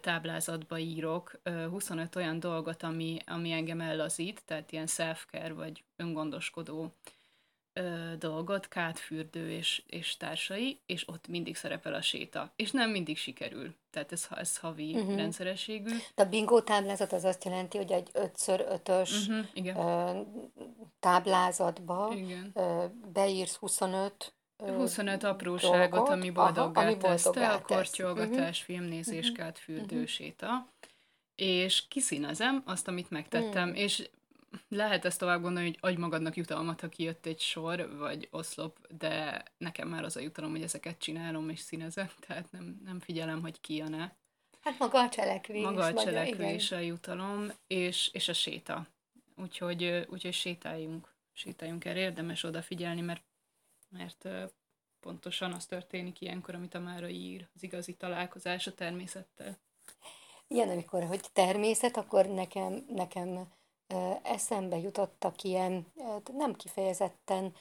táblázatba 0.00 0.78
írok 0.78 1.40
25 1.70 2.16
olyan 2.16 2.40
dolgot, 2.40 2.82
ami, 2.82 3.18
ami 3.26 3.52
engem 3.52 3.80
ellazít, 3.80 4.42
tehát 4.44 4.72
ilyen 4.72 4.86
self-care 4.86 5.52
vagy 5.52 5.84
öngondoskodó 5.96 6.94
dolgot, 8.18 8.68
kátfürdő 8.68 9.50
és, 9.50 9.82
és 9.86 10.16
társai, 10.16 10.80
és 10.86 11.08
ott 11.08 11.28
mindig 11.28 11.56
szerepel 11.56 11.94
a 11.94 12.02
séta. 12.02 12.52
És 12.56 12.70
nem 12.70 12.90
mindig 12.90 13.16
sikerül. 13.16 13.74
Tehát 13.90 14.12
ez, 14.12 14.26
ez 14.30 14.56
havi 14.56 14.94
uh-huh. 14.94 15.16
rendszerességű. 15.16 15.96
A 16.14 16.24
bingo 16.24 16.62
táblázat 16.62 17.12
az 17.12 17.24
azt 17.24 17.44
jelenti, 17.44 17.76
hogy 17.76 17.92
egy 17.92 18.10
5x5-ös 18.14 19.10
uh-huh, 19.28 19.46
igen. 19.52 19.76
táblázatba 21.00 22.12
igen. 22.14 22.52
beírsz 23.12 23.56
25 23.56 24.32
25 24.68 25.24
apróságot, 25.24 25.90
dolgot, 25.90 26.08
ami 26.08 26.30
boldoggá 26.30 26.96
teszte, 26.96 27.48
a 27.48 27.60
kortyolgatás, 27.60 28.60
uh-huh. 28.60 28.76
filmnézés, 28.76 29.30
uh-huh. 29.30 29.54
fürdőséta, 29.54 30.46
uh-huh. 30.46 30.64
és 31.34 31.88
kiszínezem 31.88 32.62
azt, 32.66 32.88
amit 32.88 33.10
megtettem, 33.10 33.68
uh-huh. 33.68 33.82
és 33.82 34.08
lehet 34.68 35.04
ezt 35.04 35.18
tovább 35.18 35.40
gondolni, 35.40 35.68
hogy 35.68 35.78
adj 35.80 36.00
magadnak 36.00 36.36
jutalmat, 36.36 36.80
ha 36.80 36.88
kijött 36.88 37.26
egy 37.26 37.40
sor, 37.40 37.96
vagy 37.98 38.28
oszlop, 38.30 38.78
de 38.98 39.42
nekem 39.58 39.88
már 39.88 40.04
az 40.04 40.16
a 40.16 40.20
jutalom, 40.20 40.50
hogy 40.50 40.62
ezeket 40.62 40.98
csinálom 40.98 41.48
és 41.48 41.58
színezek, 41.58 42.14
tehát 42.26 42.52
nem, 42.52 42.80
nem 42.84 43.00
figyelem, 43.00 43.40
hogy 43.40 43.60
ki 43.60 43.76
jön-e. 43.76 44.14
Hát 44.60 44.78
maga 44.78 44.98
a 44.98 45.08
cselekvés. 45.08 45.64
Maga 45.64 45.84
a 45.84 45.94
cselekvés 45.94 46.72
a, 46.72 46.78
jutalom, 46.78 47.52
és, 47.66 48.10
és 48.12 48.28
a 48.28 48.32
séta. 48.32 48.86
Úgyhogy, 49.36 50.06
úgyhogy 50.08 50.32
sétáljunk, 50.32 51.14
sétáljunk 51.32 51.84
erre, 51.84 52.00
érdemes 52.00 52.42
odafigyelni, 52.42 53.00
mert, 53.00 53.22
mert 53.90 54.28
pontosan 55.00 55.52
az 55.52 55.66
történik 55.66 56.20
ilyenkor, 56.20 56.54
amit 56.54 56.74
a 56.74 56.78
Mára 56.78 57.08
ír, 57.08 57.48
az 57.54 57.62
igazi 57.62 57.94
találkozás 57.94 58.66
a 58.66 58.74
természettel. 58.74 59.58
Igen, 60.46 60.68
amikor 60.68 61.04
hogy 61.04 61.20
természet, 61.32 61.96
akkor 61.96 62.26
nekem, 62.26 62.84
nekem 62.88 63.52
eszembe 64.22 64.78
jutottak 64.78 65.42
ilyen, 65.42 65.86
nem 66.32 66.54
kifejezetten 66.54 67.54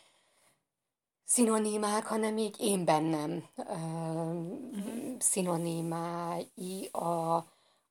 szinonimák, 1.24 2.06
hanem 2.06 2.38
így 2.38 2.56
én 2.60 2.86
bennem 2.86 3.50
uh-huh. 3.56 5.20
szinonimái 5.20 6.86
a, 6.92 7.36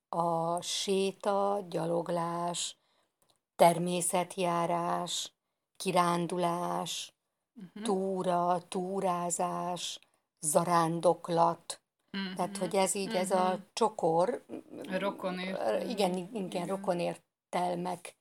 a 0.09 0.61
séta, 0.63 1.67
gyaloglás, 1.69 2.77
természetjárás, 3.57 5.33
kirándulás, 5.77 7.13
uh-huh. 7.59 7.83
túra, 7.83 8.63
túrázás, 8.69 10.01
zarándoklat. 10.41 11.81
Uh-huh. 12.13 12.35
Tehát, 12.35 12.57
hogy 12.57 12.77
ez 12.77 12.95
így, 12.95 13.07
uh-huh. 13.07 13.21
ez 13.21 13.31
a 13.31 13.59
csokor, 13.73 14.45
rokonért. 14.83 15.89
Igen, 15.89 16.17
igen, 16.17 16.45
igen, 16.45 16.67
rokonértelmek 16.67 18.17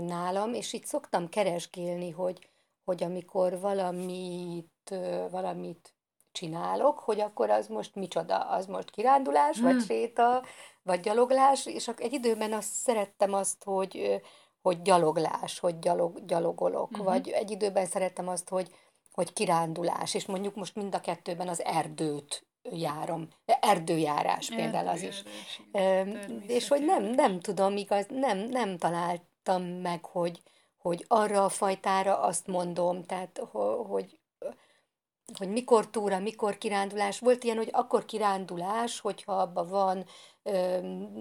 nálam, 0.00 0.54
és 0.54 0.72
itt 0.72 0.84
szoktam 0.84 1.28
keresgélni, 1.28 2.10
hogy, 2.10 2.50
hogy 2.84 3.02
amikor 3.02 3.60
valamit, 3.60 4.94
valamit 5.30 5.94
csinálok, 6.32 6.98
hogy 6.98 7.20
akkor 7.20 7.50
az 7.50 7.66
most 7.66 7.94
micsoda, 7.94 8.38
az 8.38 8.66
most 8.66 8.90
kirándulás, 8.90 9.56
hmm. 9.56 9.64
vagy 9.64 9.84
séta, 9.84 10.42
vagy 10.82 11.00
gyaloglás, 11.00 11.66
és 11.66 11.88
egy 11.88 12.12
időben 12.12 12.52
azt 12.52 12.72
szerettem 12.72 13.32
azt, 13.32 13.64
hogy, 13.64 14.22
hogy 14.66 14.82
gyaloglás, 14.82 15.58
hogy 15.58 15.78
gyalog, 15.78 16.24
gyalogolok, 16.24 16.90
uh-huh. 16.90 17.06
vagy 17.06 17.28
egy 17.28 17.50
időben 17.50 17.86
szerettem 17.86 18.28
azt, 18.28 18.48
hogy, 18.48 18.74
hogy 19.12 19.32
kirándulás, 19.32 20.14
és 20.14 20.26
mondjuk 20.26 20.54
most 20.54 20.74
mind 20.74 20.94
a 20.94 21.00
kettőben 21.00 21.48
az 21.48 21.64
erdőt 21.64 22.46
járom, 22.62 23.28
erdőjárás 23.44 24.48
például 24.48 24.88
az 24.88 25.02
is. 25.02 25.22
És 26.46 26.68
hogy 26.68 26.84
nem, 26.84 27.04
nem 27.04 27.40
tudom, 27.40 27.76
igaz, 27.76 28.06
nem, 28.08 28.38
nem 28.38 28.78
találtam 28.78 29.62
meg, 29.62 30.04
hogy, 30.04 30.42
hogy 30.78 31.04
arra 31.08 31.44
a 31.44 31.48
fajtára 31.48 32.20
azt 32.20 32.46
mondom, 32.46 33.04
tehát 33.04 33.40
hogy, 33.86 34.18
hogy 35.38 35.48
mikor 35.48 35.90
túra, 35.90 36.18
mikor 36.18 36.58
kirándulás. 36.58 37.18
Volt 37.18 37.44
ilyen, 37.44 37.56
hogy 37.56 37.68
akkor 37.72 38.04
kirándulás, 38.04 39.00
hogyha 39.00 39.32
abban 39.32 39.68
van 39.68 40.04
ö, 40.42 40.78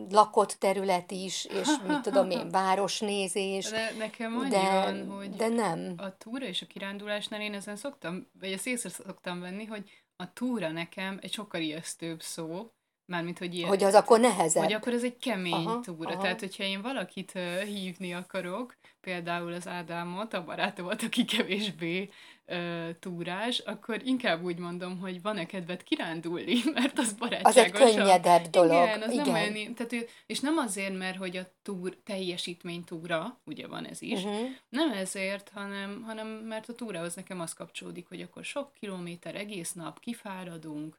lakott 0.09 0.51
terület 0.51 1.11
is, 1.11 1.45
és 1.45 1.67
mit 1.87 2.01
tudom 2.01 2.29
én, 2.29 2.49
városnézés. 2.59 3.69
De 3.69 3.91
nekem 3.97 4.37
annyi 4.37 4.49
de, 4.49 4.71
van, 4.71 5.09
hogy 5.09 5.29
de 5.29 5.47
nem. 5.47 5.93
a 5.97 6.17
túra 6.17 6.45
és 6.45 6.61
a 6.61 6.65
kirándulásnál 6.65 7.41
én 7.41 7.53
ezen 7.53 7.75
szoktam, 7.75 8.27
vagy 8.39 8.51
ezt 8.51 8.67
észre 8.67 8.89
szoktam 8.89 9.39
venni, 9.39 9.65
hogy 9.65 9.89
a 10.15 10.33
túra 10.33 10.71
nekem 10.71 11.19
egy 11.21 11.33
sokkal 11.33 11.61
ijesztőbb 11.61 12.21
szó, 12.21 12.71
Mármint, 13.05 13.37
hogy 13.37 13.55
ilyen. 13.55 13.67
Hogy 13.67 13.83
az 13.83 13.93
akkor 13.93 14.19
nehezebb. 14.19 14.63
Hogy 14.63 14.73
akkor 14.73 14.93
ez 14.93 15.03
egy 15.03 15.17
kemény 15.17 15.53
aha, 15.53 15.79
túra. 15.79 16.09
Aha. 16.09 16.21
Tehát, 16.21 16.39
hogyha 16.39 16.63
én 16.63 16.81
valakit 16.81 17.31
uh, 17.35 17.61
hívni 17.61 18.13
akarok, 18.13 18.75
például 19.01 19.53
az 19.53 19.67
Ádámot, 19.67 20.33
a 20.33 20.43
barátomat, 20.43 21.03
aki 21.03 21.25
kevésbé 21.25 22.09
uh, 22.47 22.89
túrás, 22.99 23.59
akkor 23.59 24.01
inkább 24.03 24.43
úgy 24.43 24.57
mondom, 24.57 24.99
hogy 24.99 25.21
van-e 25.21 25.45
kedved 25.45 25.83
kirándulni, 25.83 26.55
mert 26.73 26.99
az 26.99 27.13
barátságos. 27.13 27.55
Az 27.55 27.57
egy 27.57 27.71
könnyedebb 27.71 28.45
dolog. 28.45 28.83
Igen, 28.83 29.01
az 29.01 29.11
Igen. 29.11 29.25
nem 29.25 29.33
olyan, 29.33 29.73
tehát, 29.73 30.09
és 30.25 30.39
nem 30.39 30.57
azért, 30.57 30.97
mert 30.97 31.17
hogy 31.17 31.37
a 31.37 31.51
túr 31.63 31.97
teljesítmény 32.03 32.83
túra, 32.83 33.39
ugye 33.45 33.67
van 33.67 33.87
ez 33.87 34.01
is, 34.01 34.23
uh-huh. 34.23 34.47
nem 34.69 34.91
ezért, 34.91 35.51
hanem, 35.53 36.03
hanem 36.05 36.27
mert 36.27 36.69
a 36.69 36.73
túrához 36.73 37.15
nekem 37.15 37.39
az 37.39 37.53
kapcsolódik, 37.53 38.07
hogy 38.07 38.21
akkor 38.21 38.43
sok 38.43 38.71
kilométer, 38.79 39.35
egész 39.35 39.71
nap 39.71 39.99
kifáradunk, 39.99 40.97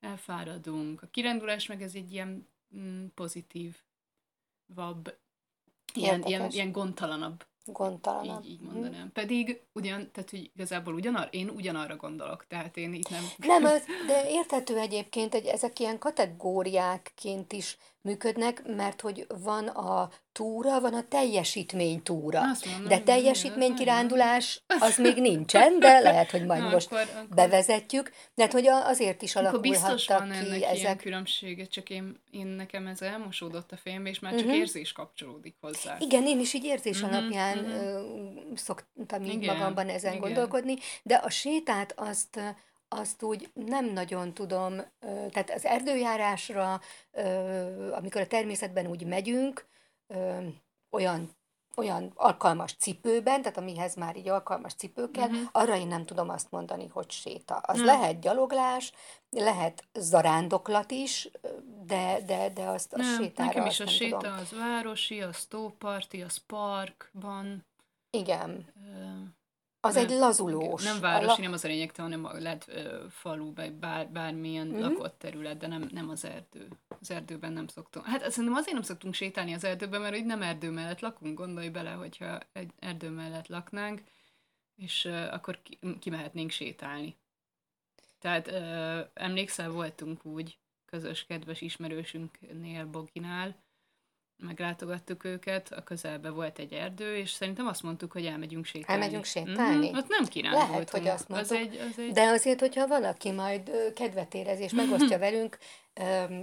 elfáradunk. 0.00 1.02
A 1.02 1.06
kirándulás 1.06 1.66
meg 1.66 1.82
ez 1.82 1.94
egy 1.94 2.12
ilyen 2.12 2.48
mm, 2.76 3.06
pozitív, 3.14 3.76
vabb, 4.74 5.18
ilyen, 5.94 6.22
ilyen, 6.22 6.50
ilyen 6.50 6.72
gondtalanabb 6.72 7.44
Gondtalanabb. 7.72 8.44
Így, 8.44 8.50
így 8.50 8.60
mhm. 8.60 8.72
mondanám. 8.72 9.00
Hmm. 9.00 9.12
Pedig 9.12 9.62
ugyan, 9.72 10.10
tehát 10.12 10.30
hogy 10.30 10.50
igazából 10.54 10.94
ugyanar, 10.94 11.28
én 11.30 11.48
ugyanarra 11.48 11.96
gondolok, 11.96 12.46
tehát 12.46 12.76
én 12.76 12.94
itt 12.94 13.08
nem... 13.08 13.24
Nem, 13.36 13.62
de 14.06 14.30
érthető 14.30 14.78
egyébként, 14.78 15.32
hogy 15.32 15.46
ezek 15.46 15.78
ilyen 15.78 15.98
kategóriákként 15.98 17.52
is 17.52 17.76
működnek, 18.00 18.62
mert 18.76 19.00
hogy 19.00 19.26
van 19.42 19.68
a 19.68 20.10
túra, 20.36 20.80
van 20.80 20.94
a 20.94 21.08
teljesítmény 21.08 22.02
túra. 22.02 22.40
Mondom, 22.40 22.88
de 22.88 23.00
teljesítménykirándulás 23.00 24.62
az 24.78 24.96
még 24.96 25.16
nincsen, 25.16 25.78
de 25.78 26.00
lehet, 26.00 26.30
hogy 26.30 26.44
majd 26.44 26.62
Na, 26.62 26.68
most 26.68 26.86
akkor, 26.86 27.08
akkor... 27.14 27.34
bevezetjük. 27.34 28.12
Hát, 28.36 28.52
hogy 28.52 28.66
azért 28.66 29.22
is 29.22 29.36
alakulhattak 29.36 29.94
biztos 29.94 30.06
van 30.06 30.30
ki 30.30 30.36
ennek 30.36 30.62
ezek. 30.62 30.76
ilyen 30.76 30.96
különbsége, 30.96 31.64
csak 31.64 31.90
én, 31.90 32.20
én 32.30 32.46
nekem 32.46 32.86
ez 32.86 33.02
elmosódott 33.02 33.72
a 33.72 33.76
fejembe, 33.76 34.08
és 34.08 34.18
már 34.18 34.32
csak 34.32 34.40
uh-huh. 34.40 34.56
érzés 34.56 34.92
kapcsolódik 34.92 35.54
hozzá. 35.60 35.96
Igen, 36.00 36.26
én 36.26 36.40
is 36.40 36.52
így 36.54 36.64
érzés 36.64 37.02
uh-huh, 37.02 37.16
alapján 37.16 37.58
uh-huh. 37.58 38.56
szoktam 38.56 39.24
így 39.24 39.32
Igen, 39.32 39.56
magamban 39.56 39.88
ezen 39.88 40.14
Igen. 40.14 40.22
gondolkodni, 40.22 40.74
de 41.02 41.14
a 41.14 41.30
sétát 41.30 41.92
azt 41.96 42.40
azt 42.88 43.22
úgy 43.22 43.48
nem 43.54 43.92
nagyon 43.92 44.34
tudom, 44.34 44.76
tehát 45.30 45.50
az 45.54 45.64
erdőjárásra, 45.64 46.80
amikor 47.92 48.20
a 48.20 48.26
természetben 48.26 48.86
úgy 48.86 49.04
megyünk, 49.06 49.66
olyan 50.90 51.36
olyan 51.76 52.12
alkalmas 52.14 52.74
cipőben, 52.78 53.42
tehát 53.42 53.58
amihez 53.58 53.94
már 53.94 54.16
így 54.16 54.28
alkalmas 54.28 54.74
cipő 54.74 55.10
kell, 55.10 55.28
uh-huh. 55.28 55.48
arra 55.52 55.76
én 55.76 55.86
nem 55.86 56.04
tudom 56.04 56.28
azt 56.28 56.50
mondani, 56.50 56.86
hogy 56.86 57.10
séta. 57.10 57.54
Az 57.54 57.78
uh-huh. 57.78 57.92
lehet 57.92 58.20
gyaloglás, 58.20 58.92
lehet 59.30 59.84
zarándoklat 59.92 60.90
is, 60.90 61.30
de, 61.84 62.20
de, 62.26 62.48
de 62.48 62.62
azt 62.62 62.92
a 62.92 62.96
nem, 62.96 63.22
sétára 63.22 63.48
nekem 63.48 63.66
is 63.66 63.80
a 63.80 63.86
séta 63.86 64.16
tudom. 64.16 64.36
az 64.38 64.50
városi, 64.50 65.22
az 65.22 65.44
tóparti, 65.44 66.22
az 66.22 66.36
parkban. 66.36 67.66
Igen. 68.10 68.66
Uh, 68.74 69.22
az 69.86 69.94
nem, 69.94 70.04
egy 70.04 70.10
lazulós. 70.10 70.82
Nem 70.84 71.00
városi, 71.00 71.40
nem 71.40 71.52
az 71.52 71.64
a 71.64 71.68
lényeg, 71.68 71.96
hanem 71.96 72.28
lehet 72.32 72.70
falu, 73.10 73.54
vagy 73.54 73.72
bár, 73.72 74.08
bármilyen 74.08 74.66
mm-hmm. 74.66 74.80
lakott 74.80 75.18
terület, 75.18 75.56
de 75.56 75.66
nem, 75.66 75.88
nem 75.92 76.08
az 76.08 76.24
erdő. 76.24 76.68
Az 77.00 77.10
erdőben 77.10 77.52
nem 77.52 77.66
szoktunk. 77.66 78.06
Hát 78.06 78.30
szerintem 78.30 78.54
azért 78.54 78.74
nem 78.74 78.82
szoktunk 78.82 79.14
sétálni 79.14 79.54
az 79.54 79.64
erdőben, 79.64 80.00
mert 80.00 80.14
hogy 80.14 80.26
nem 80.26 80.42
erdő 80.42 80.70
mellett 80.70 81.00
lakunk, 81.00 81.38
gondolj 81.38 81.68
bele, 81.68 81.90
hogyha 81.90 82.38
egy 82.52 82.70
erdő 82.78 83.08
mellett 83.08 83.46
laknánk, 83.46 84.02
és 84.76 85.04
ö, 85.04 85.26
akkor 85.30 85.62
ki, 85.62 85.78
kimehetnénk 86.00 86.50
sétálni. 86.50 87.16
Tehát 88.18 88.48
ö, 88.48 89.00
emlékszel, 89.14 89.70
voltunk 89.70 90.24
úgy 90.24 90.58
közös 90.86 91.26
kedves 91.26 91.60
ismerősünknél, 91.60 92.86
Boginál, 92.86 93.56
meglátogattuk 94.38 95.24
őket, 95.24 95.72
a 95.72 95.82
közelben 95.82 96.34
volt 96.34 96.58
egy 96.58 96.72
erdő, 96.72 97.16
és 97.16 97.30
szerintem 97.30 97.66
azt 97.66 97.82
mondtuk, 97.82 98.12
hogy 98.12 98.26
elmegyünk 98.26 98.64
sétálni. 98.64 99.02
Elmegyünk 99.02 99.24
sétálni? 99.24 99.86
Mm-hmm, 99.86 99.96
ott 99.96 100.08
nem 100.08 100.24
kirándultunk. 100.24 100.70
Lehet, 100.70 100.90
hogy 100.90 101.08
azt 101.08 101.28
mondtuk. 101.28 101.50
Az 101.50 101.62
egy, 101.62 101.80
az 101.90 101.98
egy... 101.98 102.12
De 102.12 102.22
azért, 102.22 102.60
hogyha 102.60 102.86
valaki 102.86 103.30
majd 103.30 103.92
kedvet 103.94 104.34
érez 104.34 104.60
és 104.60 104.72
megosztja 104.72 105.18
velünk, 105.18 105.58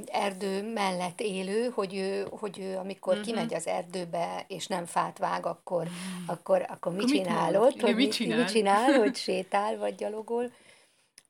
erdő 0.06 0.74
mellett 0.74 1.22
élő, 1.22 1.70
hogy 1.74 1.96
ő, 1.96 2.28
hogy 2.30 2.60
ő 2.60 2.78
amikor 2.78 3.14
uh-huh. 3.14 3.28
kimegy 3.28 3.54
az 3.54 3.68
erdőbe, 3.68 4.46
és 4.48 4.68
nem 4.68 4.86
fát 4.86 5.18
vág, 5.18 5.46
akkor, 5.46 5.82
uh-huh. 5.82 5.98
akkor, 6.26 6.66
akkor 6.70 6.94
mit 6.94 7.08
csinál 7.08 7.56
ott? 7.56 7.82
Hogy 7.82 7.96
mit, 7.96 8.14
csinál? 8.14 8.38
mit 8.38 8.52
csinál, 8.52 8.94
hogy 8.94 9.16
sétál, 9.26 9.78
vagy 9.78 9.96
gyalogol. 9.96 10.52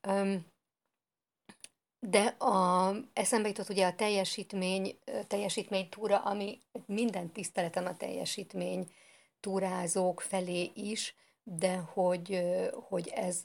Um, 0.08 0.52
de 2.08 2.20
a, 2.38 2.94
eszembe 3.12 3.48
jutott 3.48 3.68
ugye 3.68 3.86
a 3.86 3.94
teljesítmény, 3.94 4.98
teljesítmény 5.26 5.88
túra, 5.88 6.18
ami 6.18 6.60
minden 6.86 7.32
tiszteletem 7.32 7.86
a 7.86 7.96
teljesítmény 7.96 8.90
túrázók 9.40 10.20
felé 10.20 10.70
is, 10.74 11.14
de 11.42 11.76
hogy, 11.76 12.40
hogy 12.88 13.08
ez, 13.08 13.40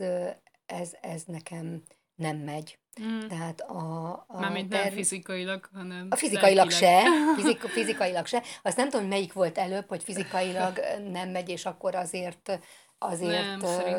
ez, 0.65 0.91
ez 1.01 1.23
nekem 1.23 1.83
nem 2.15 2.37
megy. 2.37 2.77
Mm. 3.01 3.27
Tehát 3.27 3.61
a, 3.61 4.09
a 4.27 4.39
Mármint 4.39 4.69
nem 4.69 4.89
fizikailag, 4.89 5.69
hanem 5.73 6.07
A 6.09 6.15
fizikailag 6.15 6.71
se, 6.71 7.03
fizik, 7.37 7.59
fizikailag 7.59 8.25
se. 8.25 8.43
Azt 8.61 8.77
nem 8.77 8.89
tudom, 8.89 9.07
melyik 9.07 9.33
volt 9.33 9.57
előbb, 9.57 9.87
hogy 9.87 10.03
fizikailag 10.03 10.79
nem 11.11 11.29
megy, 11.29 11.49
és 11.49 11.65
akkor 11.65 11.95
azért 11.95 12.59
azért 12.99 13.57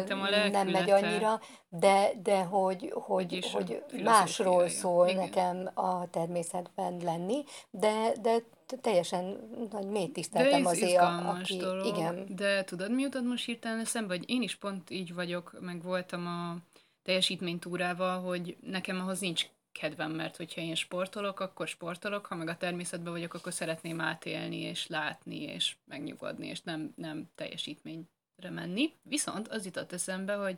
nem, 0.08 0.20
a 0.22 0.48
nem 0.50 0.68
megy 0.68 0.90
annyira, 0.90 1.40
de, 1.68 2.10
de 2.22 2.42
hogy, 2.42 2.92
hogy, 2.94 3.44
hogy 3.52 3.82
másról 4.02 4.68
szól 4.68 5.08
igen. 5.08 5.20
nekem 5.20 5.70
a 5.74 6.10
természetben 6.10 6.96
lenni, 7.02 7.44
de, 7.70 8.12
de 8.20 8.42
teljesen 8.80 9.38
nagy 9.70 9.86
mély 9.86 10.10
tiszteltem 10.10 10.66
azért, 10.66 11.00
a, 11.00 11.28
aki... 11.28 11.56
Dolog, 11.56 11.86
igen. 11.86 12.26
De 12.28 12.64
tudod, 12.64 12.94
mi 12.94 13.02
jutott 13.02 13.24
most 13.24 13.44
hirtelen 13.44 13.78
eszembe, 13.78 14.16
hogy 14.16 14.30
én 14.30 14.42
is 14.42 14.56
pont 14.56 14.90
így 14.90 15.14
vagyok, 15.14 15.56
meg 15.60 15.82
voltam 15.82 16.26
a 16.26 16.56
teljesítménytúrával, 17.02 18.20
hogy 18.20 18.56
nekem 18.60 19.00
ahhoz 19.00 19.20
nincs 19.20 19.46
kedvem, 19.72 20.10
mert 20.10 20.36
hogyha 20.36 20.60
én 20.60 20.74
sportolok, 20.74 21.40
akkor 21.40 21.68
sportolok, 21.68 22.26
ha 22.26 22.34
meg 22.34 22.48
a 22.48 22.56
természetben 22.56 23.12
vagyok, 23.12 23.34
akkor 23.34 23.52
szeretném 23.52 24.00
átélni, 24.00 24.56
és 24.56 24.86
látni, 24.86 25.42
és 25.42 25.76
megnyugodni, 25.84 26.46
és 26.46 26.60
nem, 26.62 26.92
nem 26.96 27.28
teljesítményre 27.34 28.08
menni. 28.48 28.92
Viszont 29.02 29.48
az 29.48 29.64
jutott 29.64 29.92
eszembe, 29.92 30.34
hogy 30.34 30.56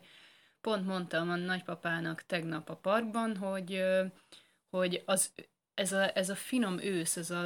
pont 0.61 0.85
mondtam 0.85 1.29
a 1.29 1.35
nagypapának 1.35 2.23
tegnap 2.25 2.69
a 2.69 2.75
parkban, 2.75 3.37
hogy, 3.37 3.83
hogy 4.69 5.03
az, 5.05 5.31
ez, 5.73 5.91
a, 5.91 6.17
ez 6.17 6.29
a 6.29 6.35
finom 6.35 6.79
ősz, 6.79 7.17
ez 7.17 7.31
a 7.31 7.43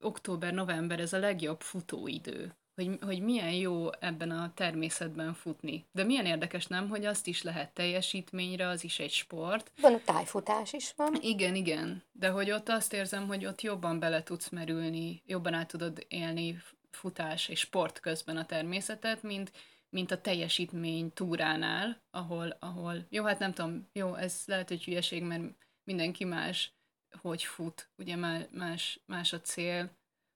október-november, 0.00 1.00
ez 1.00 1.12
a 1.12 1.18
legjobb 1.18 1.60
futóidő 1.60 2.54
hogy, 2.76 2.98
hogy 3.00 3.20
milyen 3.22 3.52
jó 3.52 3.88
ebben 4.00 4.30
a 4.30 4.52
természetben 4.54 5.34
futni. 5.34 5.86
De 5.92 6.04
milyen 6.04 6.26
érdekes 6.26 6.66
nem, 6.66 6.88
hogy 6.88 7.04
azt 7.04 7.26
is 7.26 7.42
lehet 7.42 7.74
teljesítményre, 7.74 8.68
az 8.68 8.84
is 8.84 8.98
egy 8.98 9.10
sport. 9.10 9.72
Van 9.80 9.94
a 9.94 10.00
tájfutás 10.04 10.72
is 10.72 10.92
van. 10.96 11.14
Igen, 11.20 11.54
igen. 11.54 12.02
De 12.12 12.28
hogy 12.28 12.50
ott 12.50 12.68
azt 12.68 12.92
érzem, 12.92 13.26
hogy 13.26 13.46
ott 13.46 13.60
jobban 13.60 13.98
bele 13.98 14.22
tudsz 14.22 14.48
merülni, 14.48 15.22
jobban 15.26 15.54
át 15.54 15.68
tudod 15.68 16.04
élni 16.08 16.62
futás 16.96 17.48
és 17.48 17.60
sport 17.60 18.00
közben 18.00 18.36
a 18.36 18.46
természetet, 18.46 19.22
mint, 19.22 19.52
mint 19.88 20.10
a 20.10 20.20
teljesítmény 20.20 21.12
túránál, 21.12 22.02
ahol, 22.10 22.56
ahol, 22.58 23.06
jó, 23.08 23.24
hát 23.24 23.38
nem 23.38 23.52
tudom, 23.52 23.88
jó, 23.92 24.14
ez 24.14 24.42
lehet, 24.46 24.68
hogy 24.68 24.84
hülyeség, 24.84 25.22
mert 25.22 25.42
mindenki 25.84 26.24
más, 26.24 26.72
hogy 27.20 27.42
fut, 27.42 27.90
ugye 27.96 28.16
más, 28.50 29.00
más 29.06 29.32
a 29.32 29.40
cél, 29.40 29.90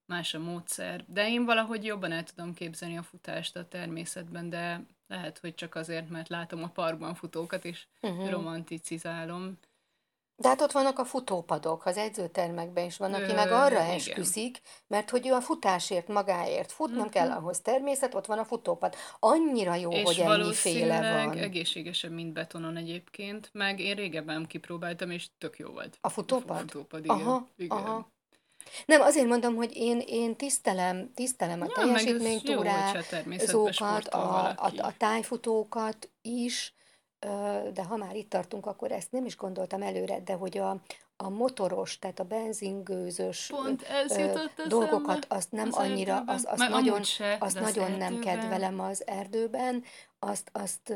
más 0.06 0.34
a 0.34 0.38
módszer. 0.38 1.04
De 1.06 1.28
én 1.28 1.44
valahogy 1.44 1.84
jobban 1.84 2.12
el 2.12 2.24
tudom 2.24 2.54
képzelni 2.54 2.96
a 2.96 3.02
futást 3.02 3.56
a 3.56 3.68
természetben, 3.68 4.48
de 4.50 4.86
lehet, 5.06 5.38
hogy 5.38 5.54
csak 5.54 5.74
azért, 5.74 6.08
mert 6.08 6.28
látom 6.28 6.62
a 6.62 6.68
parkban 6.68 7.14
futókat, 7.14 7.64
és 7.64 7.86
uh-huh. 8.00 8.30
romanticizálom. 8.30 9.58
De 10.40 10.48
hát 10.48 10.60
ott 10.60 10.72
vannak 10.72 10.98
a 10.98 11.04
futópadok, 11.04 11.86
az 11.86 11.96
edzőtermekben 11.96 12.84
is 12.84 12.96
van, 12.96 13.14
aki 13.14 13.30
Ö, 13.30 13.34
meg 13.34 13.52
arra 13.52 13.82
igen. 13.82 13.90
esküszik, 13.90 14.60
mert 14.86 15.10
hogy 15.10 15.26
ő 15.26 15.32
a 15.32 15.40
futásért 15.40 16.08
magáért 16.08 16.72
fut, 16.72 16.94
nem 16.94 17.08
kell 17.08 17.28
mhm. 17.28 17.36
ahhoz 17.36 17.60
természet, 17.60 18.14
ott 18.14 18.26
van 18.26 18.38
a 18.38 18.44
futópad. 18.44 18.94
Annyira 19.18 19.74
jó, 19.74 19.90
és 19.90 20.02
hogy 20.02 20.18
ennyi 20.18 20.52
féle 20.52 21.24
van. 21.24 21.38
egészségesebb, 21.38 22.12
mint 22.12 22.32
betonon 22.32 22.76
egyébként, 22.76 23.50
meg 23.52 23.80
én 23.80 23.94
régebben 23.94 24.46
kipróbáltam, 24.46 25.10
és 25.10 25.26
tök 25.38 25.58
jó 25.58 25.70
volt. 25.70 25.98
A 26.00 26.08
futópad? 26.08 26.56
A 26.56 26.60
futópad, 26.60 27.04
igen. 27.04 27.16
Aha, 27.16 27.48
igen. 27.56 27.76
aha. 27.76 28.08
Nem, 28.86 29.00
azért 29.00 29.26
mondom, 29.26 29.54
hogy 29.54 29.76
én, 29.76 30.02
én 30.06 30.36
tisztelem, 30.36 31.10
tisztelem 31.14 31.60
a 31.60 31.66
ja, 31.68 31.72
teljesítménytúrázókat, 31.72 34.08
a, 34.08 34.48
a, 34.48 34.72
a 34.76 34.96
tájfutókat 34.96 36.10
is, 36.22 36.74
de 37.72 37.84
ha 37.88 37.96
már 37.96 38.16
itt 38.16 38.30
tartunk, 38.30 38.66
akkor 38.66 38.92
ezt 38.92 39.12
nem 39.12 39.24
is 39.24 39.36
gondoltam 39.36 39.82
előre, 39.82 40.20
de 40.20 40.32
hogy 40.32 40.58
a, 40.58 40.76
a 41.16 41.28
motoros, 41.28 41.98
tehát 41.98 42.20
a 42.20 42.24
benzingőzös 42.24 43.46
Pont 43.46 43.82
ez 43.82 44.16
dolgokat, 44.68 45.26
azt 45.28 45.52
nem 45.52 45.68
az 45.68 45.76
annyira, 45.76 46.22
az, 46.26 46.46
azt 46.50 46.68
nagyon, 46.68 47.02
se, 47.02 47.36
azt 47.40 47.60
nagyon 47.60 47.92
nem 47.92 48.18
kedvelem 48.18 48.80
az 48.80 49.06
erdőben, 49.06 49.84
azt, 50.18 50.50
azt, 50.52 50.94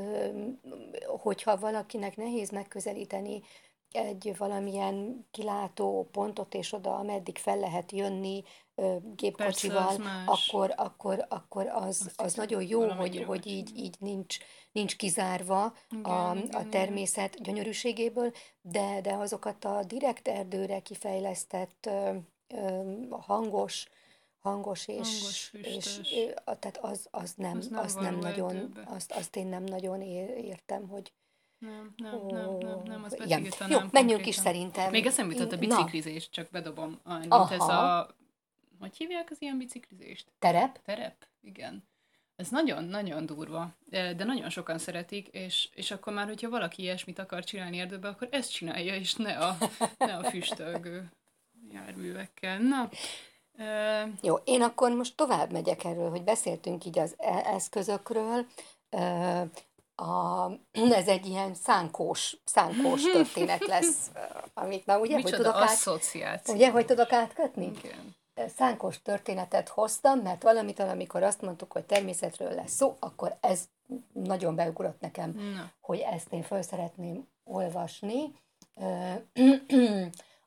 hogyha 1.06 1.58
valakinek 1.58 2.16
nehéz 2.16 2.50
megközelíteni 2.50 3.42
egy 3.92 4.34
valamilyen 4.36 5.26
kilátó 5.30 6.08
pontot, 6.12 6.54
és 6.54 6.72
oda, 6.72 6.94
ameddig 6.94 7.38
fel 7.38 7.58
lehet 7.58 7.92
jönni 7.92 8.44
gépkocsival, 9.16 9.86
Persze, 9.86 10.22
akkor, 10.26 10.72
akkor, 10.76 11.26
akkor 11.28 11.66
az, 11.66 12.12
az 12.16 12.34
nagyon 12.34 12.62
jó, 12.62 12.88
hogy, 12.88 13.24
hogy 13.24 13.46
így, 13.46 13.76
így 13.76 13.96
nincs, 13.98 14.36
nincs 14.72 14.96
kizárva 14.96 15.74
igen, 15.90 16.04
a, 16.04 16.34
igen, 16.34 16.60
a 16.60 16.68
természet 16.68 17.34
igen. 17.34 17.42
gyönyörűségéből, 17.42 18.32
de, 18.60 19.00
de 19.00 19.14
azokat 19.14 19.64
a 19.64 19.84
direkt 19.84 20.28
erdőre 20.28 20.80
kifejlesztett 20.80 21.90
hangos, 23.10 23.88
hangos 24.38 24.88
és, 24.88 24.96
hangos, 24.96 25.50
és 25.62 26.00
tehát 26.44 26.78
az, 26.80 27.08
az 27.10 27.34
nem, 27.36 27.56
az 27.56 27.66
nem, 27.66 27.82
az 27.82 27.94
nem 27.94 28.18
nagyon, 28.18 28.78
azt, 28.86 29.12
azt 29.12 29.36
én 29.36 29.46
nem 29.46 29.64
nagyon 29.64 30.00
értem, 30.00 30.88
hogy, 30.88 31.12
nem, 31.58 31.94
nem, 31.96 32.26
nem, 32.26 32.56
nem, 32.58 32.80
nem, 32.84 33.04
az 33.04 33.16
Igen. 33.24 33.46
Jó, 33.68 33.78
menjünk 33.90 34.26
is 34.26 34.34
szerintem. 34.34 34.90
Még 34.90 35.06
eszembe 35.06 35.34
jutott 35.34 35.52
a 35.52 35.56
biciklizést, 35.58 36.32
csak 36.32 36.50
bedobom. 36.50 37.00
Mint 37.04 37.32
Aha. 37.32 37.54
ez 37.54 37.60
a... 37.60 38.14
Hogy 38.84 38.96
hívják 38.96 39.30
az 39.30 39.42
ilyen 39.42 39.58
biciklizést? 39.58 40.26
Terep? 40.38 40.82
Terep, 40.82 41.26
igen. 41.40 41.88
Ez 42.36 42.48
nagyon-nagyon 42.48 43.26
durva, 43.26 43.76
de 43.90 44.24
nagyon 44.24 44.50
sokan 44.50 44.78
szeretik, 44.78 45.28
és, 45.28 45.68
és 45.74 45.90
akkor 45.90 46.12
már, 46.12 46.26
hogyha 46.26 46.48
valaki 46.48 46.82
ilyesmit 46.82 47.18
akar 47.18 47.44
csinálni 47.44 47.78
erdőbe, 47.78 48.08
akkor 48.08 48.28
ezt 48.30 48.52
csinálja, 48.52 48.94
és 48.94 49.14
ne 49.14 49.38
a, 49.38 49.56
ne 49.98 50.14
a 50.14 50.24
füstölgő 50.30 51.12
járművekkel. 51.72 52.58
Na, 52.58 52.90
Uh, 53.58 54.12
Jó, 54.22 54.34
én 54.44 54.62
akkor 54.62 54.90
most 54.90 55.16
tovább 55.16 55.52
megyek 55.52 55.84
erről, 55.84 56.10
hogy 56.10 56.22
beszéltünk 56.22 56.84
így 56.84 56.98
az 56.98 57.14
e- 57.18 57.42
eszközökről. 57.44 58.46
Uh, 58.90 59.40
a, 59.94 60.50
ez 61.00 61.08
egy 61.08 61.26
ilyen 61.26 61.54
szánkós, 61.54 62.36
szánkós 62.44 63.02
történet 63.12 63.66
lesz, 63.66 64.10
amit 64.54 64.86
na 64.86 64.98
ugye, 64.98 65.16
Micsoda 65.16 65.36
hogy 65.36 65.44
tudok 65.44 65.60
át, 66.24 66.48
ugye, 66.48 66.70
hogy 66.70 66.86
tudok 66.86 67.12
átkötni? 67.12 67.72
Igen. 67.84 68.16
Szánkós 68.56 69.02
történetet 69.02 69.68
hoztam, 69.68 70.18
mert 70.18 70.42
valamitől, 70.42 70.88
amikor 70.88 71.22
azt 71.22 71.40
mondtuk, 71.40 71.72
hogy 71.72 71.84
természetről 71.84 72.54
lesz 72.54 72.72
szó, 72.72 72.96
akkor 72.98 73.36
ez 73.40 73.68
nagyon 74.12 74.54
beugrott 74.54 75.00
nekem, 75.00 75.30
na. 75.30 75.72
hogy 75.80 75.98
ezt 75.98 76.32
én 76.32 76.42
föl 76.42 76.62
szeretném 76.62 77.28
olvasni. 77.44 78.32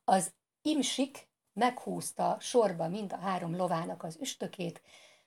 Az 0.05 0.31
imsik 0.61 1.27
meghúzta 1.53 2.37
sorba 2.39 2.87
mind 2.87 3.13
a 3.13 3.17
három 3.17 3.55
lovának 3.55 4.03
az 4.03 4.17
üstökét, 4.21 4.81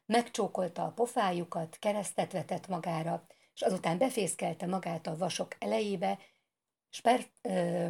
megcsókolta 0.06 0.84
a 0.84 0.90
pofájukat, 0.90 1.76
keresztet 1.80 2.32
vetett 2.32 2.68
magára, 2.68 3.26
és 3.54 3.62
azután 3.62 3.98
befészkelte 3.98 4.66
magát 4.66 5.06
a 5.06 5.16
vasok 5.16 5.56
elejébe, 5.58 6.18
és 6.90 7.00
per, 7.00 7.26
ö, 7.42 7.88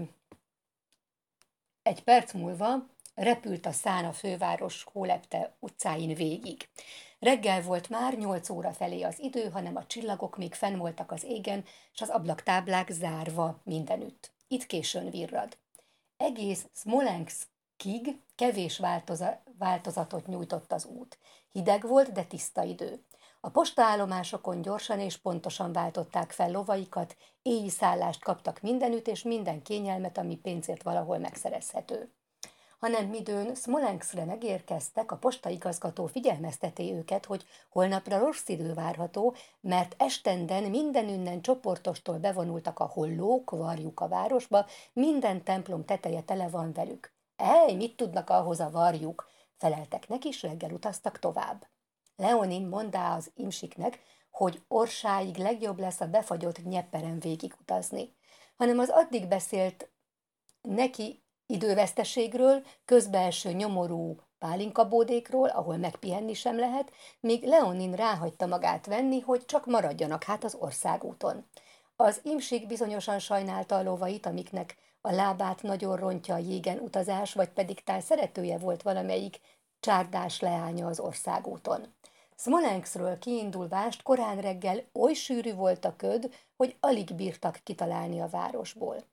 egy 1.83 2.03
perc 2.05 2.33
múlva 2.33 2.87
repült 3.21 3.67
a 3.67 3.73
szán 3.73 4.05
a 4.05 4.13
főváros 4.13 4.87
hólepte 4.93 5.57
utcáin 5.59 6.15
végig. 6.15 6.69
Reggel 7.19 7.63
volt 7.63 7.89
már, 7.89 8.19
nyolc 8.19 8.51
óra 8.51 8.73
felé 8.73 9.03
az 9.03 9.19
idő, 9.19 9.49
hanem 9.49 9.77
a 9.77 9.87
csillagok 9.87 10.37
még 10.37 10.55
fenn 10.55 10.77
voltak 10.77 11.13
az 11.13 11.25
égen, 11.25 11.65
és 11.93 12.01
az 12.01 12.09
ablaktáblák 12.09 12.91
zárva 12.91 13.61
mindenütt. 13.65 14.33
Itt 14.49 14.67
későn 14.67 15.11
virrad. 15.11 15.59
Egész 16.17 16.69
Smolenskig 16.75 18.21
kevés 18.35 18.79
változa- 18.79 19.43
változatot 19.59 20.27
nyújtott 20.27 20.73
az 20.73 20.85
út. 20.85 21.19
Hideg 21.53 21.87
volt, 21.87 22.13
de 22.13 22.25
tiszta 22.25 22.63
idő. 22.63 23.05
A 23.41 23.49
postaállomásokon 23.51 24.63
gyorsan 24.63 25.01
és 25.01 25.17
pontosan 25.17 25.73
váltották 25.73 26.33
fel 26.33 26.51
lovaikat, 26.51 27.17
éjjel 27.43 27.69
szállást 27.69 28.23
kaptak 28.23 28.61
mindenütt 28.61 29.09
és 29.09 29.23
minden 29.23 29.63
kényelmet, 29.63 30.19
ami 30.19 30.37
pénzért 30.37 30.83
valahol 30.83 31.19
megszerezhető. 31.19 32.13
Hanem 32.81 33.07
midőn 33.07 33.55
Smolenskre 33.55 34.25
megérkeztek, 34.25 35.13
a 35.13 35.17
postaigazgató 35.17 36.07
figyelmezteti 36.07 36.93
őket, 36.93 37.25
hogy 37.25 37.45
holnapra 37.71 38.19
rossz 38.19 38.49
idő 38.49 38.75
várható, 38.75 39.35
mert 39.61 39.95
estenden 39.99 40.63
mindenünnen 40.63 41.43
csoportostól 41.43 42.19
bevonultak 42.19 42.79
a 42.79 42.85
hollók, 42.85 43.51
varjuk 43.51 44.01
a 44.01 44.09
városba, 44.09 44.67
minden 44.93 45.45
templom 45.45 45.85
teteje 45.85 46.23
tele 46.23 46.49
van 46.49 46.73
velük. 46.73 47.13
Ej, 47.37 47.75
mit 47.75 47.97
tudnak 47.97 48.31
ahhoz 48.31 48.61
a 48.61 48.71
varjuk? 48.71 49.29
Feleltek 49.57 50.09
neki, 50.09 50.29
és 50.29 50.43
reggel 50.43 50.73
utaztak 50.73 51.19
tovább. 51.19 51.67
Leonin 52.17 52.67
mondá 52.67 53.17
az 53.17 53.31
imsiknek, 53.35 54.01
hogy 54.31 54.63
orsáig 54.69 55.37
legjobb 55.37 55.79
lesz 55.79 56.01
a 56.01 56.07
befagyott 56.07 56.65
nyepperen 56.65 57.19
végigutazni, 57.19 58.15
hanem 58.57 58.79
az 58.79 58.89
addig 58.89 59.29
beszélt 59.29 59.91
neki 60.63 61.23
időveszteségről, 61.51 62.63
közbelső 62.85 63.53
nyomorú 63.53 64.17
pálinkabódékról, 64.39 65.49
ahol 65.49 65.77
megpihenni 65.77 66.35
sem 66.35 66.59
lehet, 66.59 66.93
míg 67.21 67.45
Leonin 67.45 67.93
ráhagyta 67.93 68.47
magát 68.47 68.87
venni, 68.87 69.21
hogy 69.21 69.45
csak 69.45 69.67
maradjanak 69.67 70.25
hát 70.25 70.45
az 70.45 70.57
országúton. 70.59 71.47
Az 71.97 72.21
imsik 72.23 72.67
bizonyosan 72.67 73.19
sajnálta 73.19 73.77
a 73.77 73.83
lovait, 73.83 74.27
amiknek 74.27 74.77
a 75.01 75.13
lábát 75.13 75.63
nagyon 75.63 75.97
rontja 75.97 76.35
a 76.35 76.39
jégen 76.39 76.79
utazás, 76.79 77.33
vagy 77.33 77.49
pedig 77.49 77.85
tál 77.85 78.01
szeretője 78.01 78.59
volt 78.59 78.83
valamelyik 78.83 79.41
csárdás 79.81 80.41
leánya 80.41 80.87
az 80.87 81.01
országúton. 81.01 81.95
Smolenskről 82.37 83.19
kiindulvást 83.19 84.03
korán 84.03 84.41
reggel 84.41 84.83
oly 84.93 85.13
sűrű 85.13 85.55
volt 85.55 85.85
a 85.85 85.97
köd, 85.97 86.35
hogy 86.57 86.77
alig 86.81 87.15
bírtak 87.15 87.61
kitalálni 87.63 88.21
a 88.21 88.29
városból. 88.29 89.05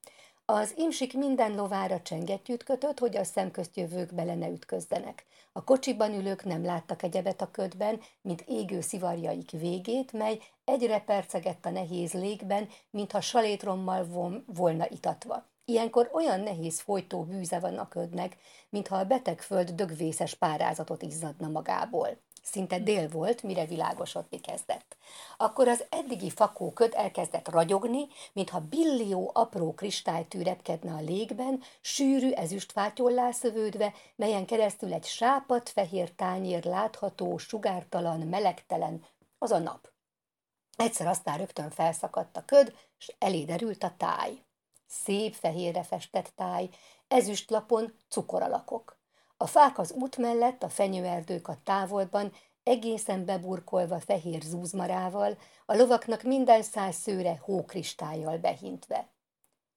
Az 0.49 0.73
imsik 0.77 1.13
minden 1.13 1.55
lovára 1.55 2.01
csengettyűt 2.01 2.63
kötött, 2.63 2.99
hogy 2.99 3.17
a 3.17 3.23
szemköztjövők 3.23 4.13
bele 4.13 4.35
ne 4.35 4.47
ütközzenek. 4.49 5.25
A 5.51 5.63
kocsiban 5.63 6.13
ülők 6.13 6.43
nem 6.43 6.63
láttak 6.63 7.03
egyebet 7.03 7.41
a 7.41 7.51
ködben, 7.51 7.99
mint 8.21 8.43
égő 8.47 8.81
szivarjaik 8.81 9.51
végét, 9.51 10.11
mely 10.11 10.39
egyre 10.65 10.99
percegett 10.99 11.65
a 11.65 11.69
nehéz 11.69 12.13
légben, 12.13 12.67
mintha 12.89 13.21
salétrommal 13.21 14.05
vom, 14.05 14.43
volna 14.45 14.89
itatva. 14.89 15.45
Ilyenkor 15.65 16.09
olyan 16.13 16.39
nehéz 16.39 16.79
folytó 16.79 17.23
bűze 17.23 17.59
van 17.59 17.77
a 17.77 17.87
ködnek, 17.87 18.37
mintha 18.69 18.97
a 18.97 19.05
beteg 19.05 19.41
föld 19.41 19.69
dögvészes 19.69 20.33
párázatot 20.33 21.01
izzadna 21.01 21.47
magából. 21.47 22.17
Szinte 22.51 22.79
dél 22.79 23.09
volt, 23.09 23.43
mire 23.43 23.65
világosodni 23.65 24.39
kezdett. 24.39 24.97
Akkor 25.37 25.67
az 25.67 25.85
eddigi 25.89 26.29
fakóköd 26.29 26.93
elkezdett 26.95 27.49
ragyogni, 27.49 28.07
mintha 28.33 28.59
billió 28.59 29.31
apró 29.33 29.73
kristálytű 29.73 30.41
repkedne 30.41 30.93
a 30.93 30.99
légben, 30.99 31.61
sűrű 31.81 32.31
ezüstfátyollá 32.31 33.31
szövődve, 33.31 33.93
melyen 34.15 34.45
keresztül 34.45 34.93
egy 34.93 35.05
sápat 35.05 35.69
fehér 35.69 36.11
tányér 36.11 36.65
látható, 36.65 37.37
sugártalan, 37.37 38.19
melegtelen, 38.19 39.05
az 39.37 39.51
a 39.51 39.59
nap. 39.59 39.91
Egyszer 40.75 41.07
aztán 41.07 41.37
rögtön 41.37 41.69
felszakadt 41.69 42.37
a 42.37 42.45
köd, 42.45 42.75
és 42.99 43.15
eléderült 43.19 43.83
a 43.83 43.93
táj. 43.97 44.43
Szép 44.85 45.33
fehérre 45.33 45.83
festett 45.83 46.31
táj, 46.35 46.69
ezüstlapon 47.07 47.93
cukoralakok. 48.09 48.96
A 49.37 49.47
fák 49.47 49.77
az 49.77 49.91
út 49.91 50.17
mellett, 50.17 50.63
a 50.63 50.69
fenyőerdők 50.69 51.47
a 51.47 51.57
távolban, 51.63 52.33
egészen 52.63 53.25
beburkolva 53.25 53.99
fehér 53.99 54.41
zúzmarával, 54.41 55.37
a 55.65 55.75
lovaknak 55.75 56.23
minden 56.23 56.63
száz 56.63 56.95
szőre 56.95 57.37
hókristályjal 57.41 58.37
behintve. 58.37 59.09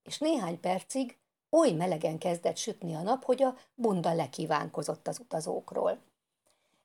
És 0.03 0.18
néhány 0.18 0.61
percig 0.61 1.18
oly 1.51 1.70
melegen 1.70 2.18
kezdett 2.18 2.57
sütni 2.57 2.94
a 2.94 3.03
nap, 3.03 3.25
hogy 3.25 3.42
a 3.42 3.57
bunda 3.75 4.12
lekívánkozott 4.14 5.09
az 5.09 5.18
utazókról. 5.18 5.99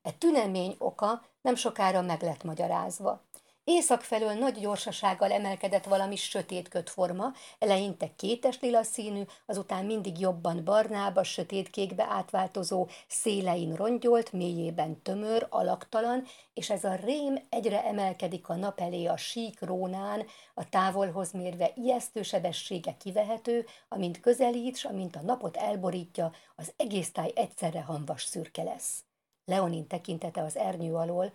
E 0.02 0.12
tünemény 0.12 0.76
oka 0.78 1.26
nem 1.42 1.56
sokára 1.56 2.02
meg 2.02 2.22
lett 2.22 2.44
magyarázva. 2.44 3.25
Észak 3.68 4.02
felől 4.02 4.34
nagy 4.34 4.60
gyorsasággal 4.60 5.32
emelkedett 5.32 5.86
valami 5.86 6.16
sötét 6.16 6.68
kötforma, 6.68 7.34
eleinte 7.60 8.16
kétes 8.16 8.60
lila 8.60 8.84
színű, 8.84 9.22
azután 9.46 9.86
mindig 9.86 10.20
jobban 10.20 10.64
barnába, 10.64 11.24
sötétkékbe 11.24 12.06
átváltozó, 12.10 12.88
szélein 13.08 13.76
rongyolt, 13.76 14.32
mélyében 14.32 15.02
tömör, 15.02 15.48
alaktalan, 15.50 16.24
és 16.54 16.70
ez 16.70 16.84
a 16.84 16.96
rém 16.96 17.40
egyre 17.50 17.84
emelkedik 17.84 18.50
a 18.50 18.56
nap 18.56 18.80
elé 18.80 19.06
a 19.06 19.18
sík 19.18 19.62
rónán, 19.62 20.26
a 20.54 20.70
távolhoz 20.70 21.32
mérve 21.32 21.72
ijesztő 21.76 22.22
sebessége 22.22 22.96
kivehető, 22.98 23.66
amint 23.88 24.20
közelít, 24.20 24.78
s 24.78 24.86
amint 24.86 25.16
a 25.16 25.22
napot 25.22 25.58
elborítja, 25.58 26.32
az 26.56 26.74
egész 26.78 27.12
táj 27.12 27.32
egyszerre 27.36 27.82
hamvas 27.82 28.24
szürke 28.24 28.64
lesz. 28.64 29.04
Leonin 29.46 29.88
tekintete 29.88 30.42
az 30.42 30.58
ernyő 30.58 30.94
alól, 30.94 31.34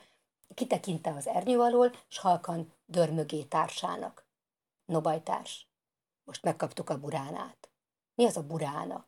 kitekinte 0.55 1.11
az 1.11 1.27
ernyő 1.27 1.61
alól, 1.61 1.93
s 2.09 2.19
halkan 2.19 2.73
dörmögé 2.87 3.43
társának. 3.43 4.27
No 4.85 5.01
bajtárs, 5.01 5.69
most 6.25 6.43
megkaptuk 6.43 6.91
a 6.91 6.99
buránát. 6.99 7.71
Mi 8.15 8.25
az 8.25 8.37
a 8.37 8.47
burána? 8.47 9.07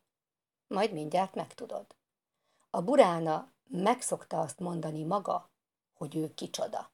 Majd 0.66 0.92
mindjárt 0.92 1.34
megtudod. 1.34 1.86
A 2.70 2.82
burána 2.82 3.52
megszokta 3.68 4.40
azt 4.40 4.58
mondani 4.58 5.04
maga, 5.04 5.50
hogy 5.92 6.16
ő 6.16 6.34
kicsoda. 6.34 6.90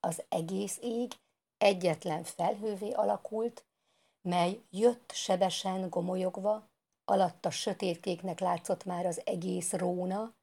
Az 0.00 0.22
egész 0.28 0.78
ég 0.80 1.12
egyetlen 1.58 2.24
felhővé 2.24 2.90
alakult, 2.90 3.64
mely 4.22 4.64
jött 4.70 5.12
sebesen 5.12 5.88
gomolyogva, 5.88 6.68
alatta 7.04 7.50
sötétkéknek 7.50 8.40
látszott 8.40 8.84
már 8.84 9.06
az 9.06 9.22
egész 9.26 9.72
róna, 9.72 10.34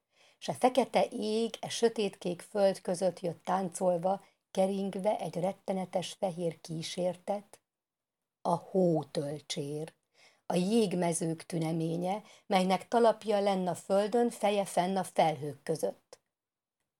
s 0.42 0.48
a 0.48 0.52
fekete 0.52 1.06
ég 1.10 1.54
e 1.60 1.68
sötétkék 1.68 2.42
föld 2.42 2.80
között 2.80 3.20
jött 3.20 3.44
táncolva, 3.44 4.24
keringve 4.50 5.18
egy 5.18 5.34
rettenetes 5.34 6.12
fehér 6.12 6.60
kísértet, 6.60 7.60
a 8.40 8.54
hótölcsér, 8.54 9.92
a 10.46 10.54
jégmezők 10.54 11.42
tüneménye, 11.42 12.22
melynek 12.46 12.88
talapja 12.88 13.40
lenn 13.40 13.66
a 13.66 13.74
földön, 13.74 14.30
feje 14.30 14.64
fenn 14.64 14.96
a 14.96 15.04
felhők 15.04 15.62
között. 15.62 16.01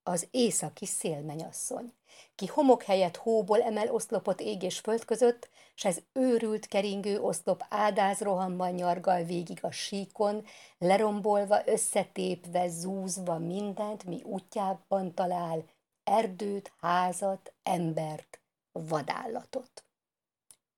Az 0.02 0.28
északi 0.30 0.86
szélmenyasszony, 0.86 1.92
ki 2.34 2.46
homok 2.46 2.82
helyett 2.82 3.16
hóból 3.16 3.62
emel 3.62 3.90
oszlopot 3.94 4.40
ég 4.40 4.62
és 4.62 4.78
föld 4.78 5.04
között, 5.04 5.48
s 5.74 5.84
ez 5.84 6.02
őrült 6.12 6.66
keringő 6.66 7.20
oszlop 7.20 7.64
ádáz 7.68 8.20
rohammal 8.20 8.70
nyargal 8.70 9.22
végig 9.22 9.58
a 9.62 9.70
síkon, 9.70 10.44
lerombolva, 10.78 11.66
összetépve, 11.66 12.68
zúzva 12.68 13.38
mindent, 13.38 14.04
mi 14.04 14.22
útjában 14.22 15.14
talál, 15.14 15.64
erdőt, 16.04 16.72
házat, 16.80 17.52
embert, 17.62 18.40
vadállatot. 18.72 19.84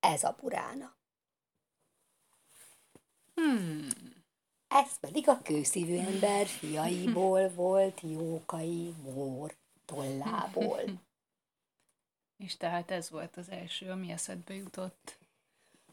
Ez 0.00 0.24
a 0.24 0.36
burána. 0.40 0.94
Hmm. 3.34 4.13
Ez 4.74 4.98
pedig 5.00 5.28
a 5.28 5.42
kőszívű 5.42 5.96
ember 5.96 6.46
fiaiból 6.46 7.48
volt 7.48 8.00
jókai 8.00 8.94
mór 9.02 9.54
tollából. 9.84 10.80
És 12.36 12.56
tehát 12.56 12.90
ez 12.90 13.10
volt 13.10 13.36
az 13.36 13.50
első, 13.50 13.90
ami 13.90 14.10
eszedbe 14.10 14.54
jutott 14.54 15.18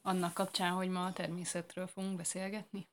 annak 0.01 0.33
kapcsán, 0.33 0.71
hogy 0.71 0.89
ma 0.89 1.05
a 1.05 1.13
természetről 1.13 1.87
fogunk 1.87 2.17
beszélgetni? 2.17 2.87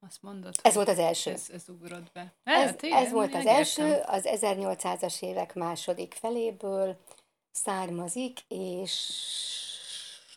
Azt 0.00 0.22
mondod? 0.22 0.54
Ez 0.62 0.74
volt 0.74 0.88
az 0.88 0.98
első. 0.98 1.30
Ez, 1.30 1.50
ez 1.52 1.68
ugrott 1.68 2.12
be. 2.12 2.32
Ez, 2.42 2.64
hát, 2.64 2.82
igen, 2.82 3.04
ez 3.04 3.12
volt 3.12 3.34
az 3.34 3.46
első, 3.46 4.00
az 4.06 4.22
1800-as 4.30 5.22
évek 5.22 5.54
második 5.54 6.14
feléből 6.14 6.96
származik, 7.50 8.40
és 8.48 8.92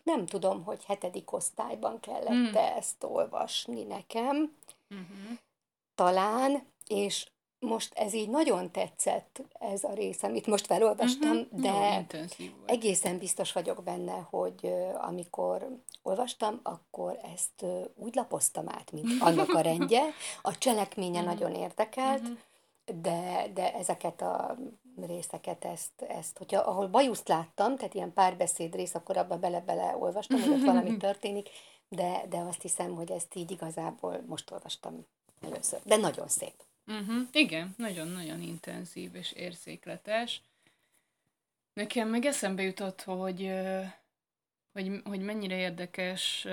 nem 0.04 0.26
tudom, 0.26 0.63
hogy 0.63 0.86
hetedik 0.86 1.32
osztályban 1.32 2.00
kellett 2.00 2.28
hmm. 2.28 2.56
ezt 2.56 3.04
olvasni 3.04 3.84
nekem. 3.84 4.56
Uh-huh. 4.96 5.38
Talán, 5.96 6.64
és 6.88 7.26
most 7.66 7.94
ez 7.94 8.14
így 8.14 8.30
nagyon 8.30 8.72
tetszett, 8.72 9.42
ez 9.60 9.84
a 9.84 9.94
rész, 9.94 10.24
amit 10.24 10.48
most 10.48 10.66
felolvastam, 10.66 11.38
uh-huh. 11.38 11.60
de 11.60 12.06
Jó, 12.38 12.46
egészen 12.66 13.18
biztos 13.18 13.52
vagyok 13.52 13.84
benne, 13.84 14.28
hogy 14.30 14.74
amikor 14.94 15.68
olvastam, 16.02 16.60
akkor 16.64 17.20
ezt 17.34 17.66
úgy 17.96 18.16
lapoztam 18.16 18.70
át, 18.70 18.92
mint 18.92 19.08
annak 19.20 19.54
a 19.54 19.62
rendje. 19.62 20.04
A 20.42 20.58
cselekménye 20.58 21.20
uh-huh. 21.20 21.34
nagyon 21.34 21.56
érdekelt, 21.56 22.22
uh-huh. 22.22 23.02
de, 23.02 23.50
de 23.54 23.74
ezeket 23.74 24.22
a 24.22 24.58
részeket, 25.08 25.66
ezt, 25.66 26.02
ezt 26.08 26.38
hogyha 26.38 26.60
ahol 26.60 26.88
bajuszt 26.88 27.28
láttam, 27.28 27.76
tehát 27.76 27.94
ilyen 27.94 28.14
párbeszéd 28.14 28.76
rész, 28.76 28.96
akkor 28.96 29.18
abba 29.18 29.38
bele-bele 29.38 29.98
olvastam, 30.00 30.42
hogy 30.42 30.50
ott 30.50 30.66
valami 30.66 30.98
történik, 31.08 31.50
de, 31.89 32.26
de 32.30 32.38
azt 32.38 32.62
hiszem, 32.62 32.95
hogy 32.95 33.12
ezt 33.12 33.36
így 33.36 33.52
igazából 33.52 34.24
most 34.28 34.52
olvastam 34.52 35.06
először. 35.41 35.80
De 35.84 35.95
nagyon 35.95 36.28
szép. 36.28 36.54
Uh-huh. 36.88 37.28
Igen, 37.32 37.74
nagyon-nagyon 37.78 38.41
intenzív 38.41 39.15
és 39.15 39.32
érzékletes. 39.32 40.41
Nekem 41.74 42.10
meg 42.10 42.26
eszembe 42.26 42.62
jutott, 42.63 43.02
hogy, 43.02 43.52
hogy, 44.71 45.02
hogy 45.04 45.19
mennyire 45.19 45.56
érdekes 45.56 46.48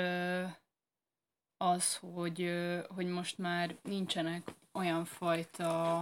az, 1.57 1.97
hogy, 1.97 2.51
hogy 2.95 3.07
most 3.07 3.39
már 3.39 3.77
nincsenek 3.83 4.55
olyan 4.73 5.05
fajta 5.05 6.01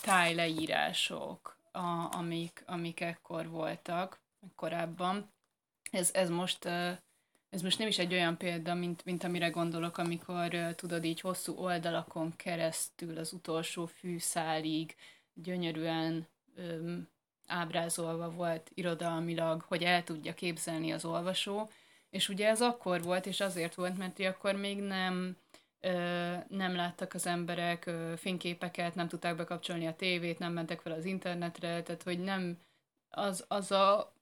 tájleírások, 0.00 1.58
amik, 2.10 2.62
amik 2.66 3.00
ekkor 3.00 3.48
voltak 3.48 4.20
korábban. 4.54 5.32
Ez, 5.90 6.10
ez 6.14 6.28
most 6.28 6.68
ez 7.50 7.62
most 7.62 7.78
nem 7.78 7.88
is 7.88 7.98
egy 7.98 8.12
olyan 8.12 8.36
példa, 8.36 8.74
mint, 8.74 9.04
mint 9.04 9.24
amire 9.24 9.48
gondolok, 9.48 9.98
amikor 9.98 10.74
tudod 10.74 11.04
így 11.04 11.20
hosszú 11.20 11.54
oldalakon 11.56 12.36
keresztül 12.36 13.18
az 13.18 13.32
utolsó 13.32 13.86
fűszálig 13.86 14.94
gyönyörűen 15.34 16.26
öm, 16.56 17.08
ábrázolva 17.46 18.30
volt 18.30 18.70
irodalmilag, 18.74 19.62
hogy 19.62 19.82
el 19.82 20.04
tudja 20.04 20.34
képzelni 20.34 20.92
az 20.92 21.04
olvasó, 21.04 21.70
és 22.10 22.28
ugye 22.28 22.48
ez 22.48 22.62
akkor 22.62 23.02
volt, 23.02 23.26
és 23.26 23.40
azért 23.40 23.74
volt, 23.74 23.98
mert 23.98 24.20
akkor 24.20 24.54
még 24.54 24.80
nem 24.80 25.36
ö, 25.80 26.34
nem 26.48 26.74
láttak 26.74 27.14
az 27.14 27.26
emberek 27.26 27.86
ö, 27.86 28.12
fényképeket, 28.16 28.94
nem 28.94 29.08
tudták 29.08 29.36
bekapcsolni 29.36 29.86
a 29.86 29.96
tévét, 29.96 30.38
nem 30.38 30.52
mentek 30.52 30.80
fel 30.80 30.92
az 30.92 31.04
internetre, 31.04 31.82
tehát 31.82 32.02
hogy 32.02 32.18
nem 32.18 32.58
az, 33.08 33.44
az 33.48 33.70
a 33.70 34.15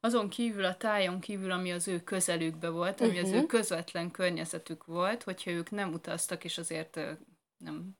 azon 0.00 0.28
kívül 0.28 0.64
a 0.64 0.76
tájon 0.76 1.20
kívül, 1.20 1.50
ami 1.50 1.72
az 1.72 1.88
ő 1.88 2.00
közelükbe 2.00 2.68
volt, 2.68 3.00
ami 3.00 3.10
uh-huh. 3.10 3.24
az 3.24 3.32
ő 3.32 3.36
mhm. 3.36 3.46
közvetlen 3.46 4.10
környezetük 4.10 4.84
volt, 4.84 5.22
hogyha 5.22 5.50
ők 5.50 5.70
nem 5.70 5.92
utaztak, 5.92 6.44
és 6.44 6.58
azért 6.58 7.00
nem, 7.56 7.96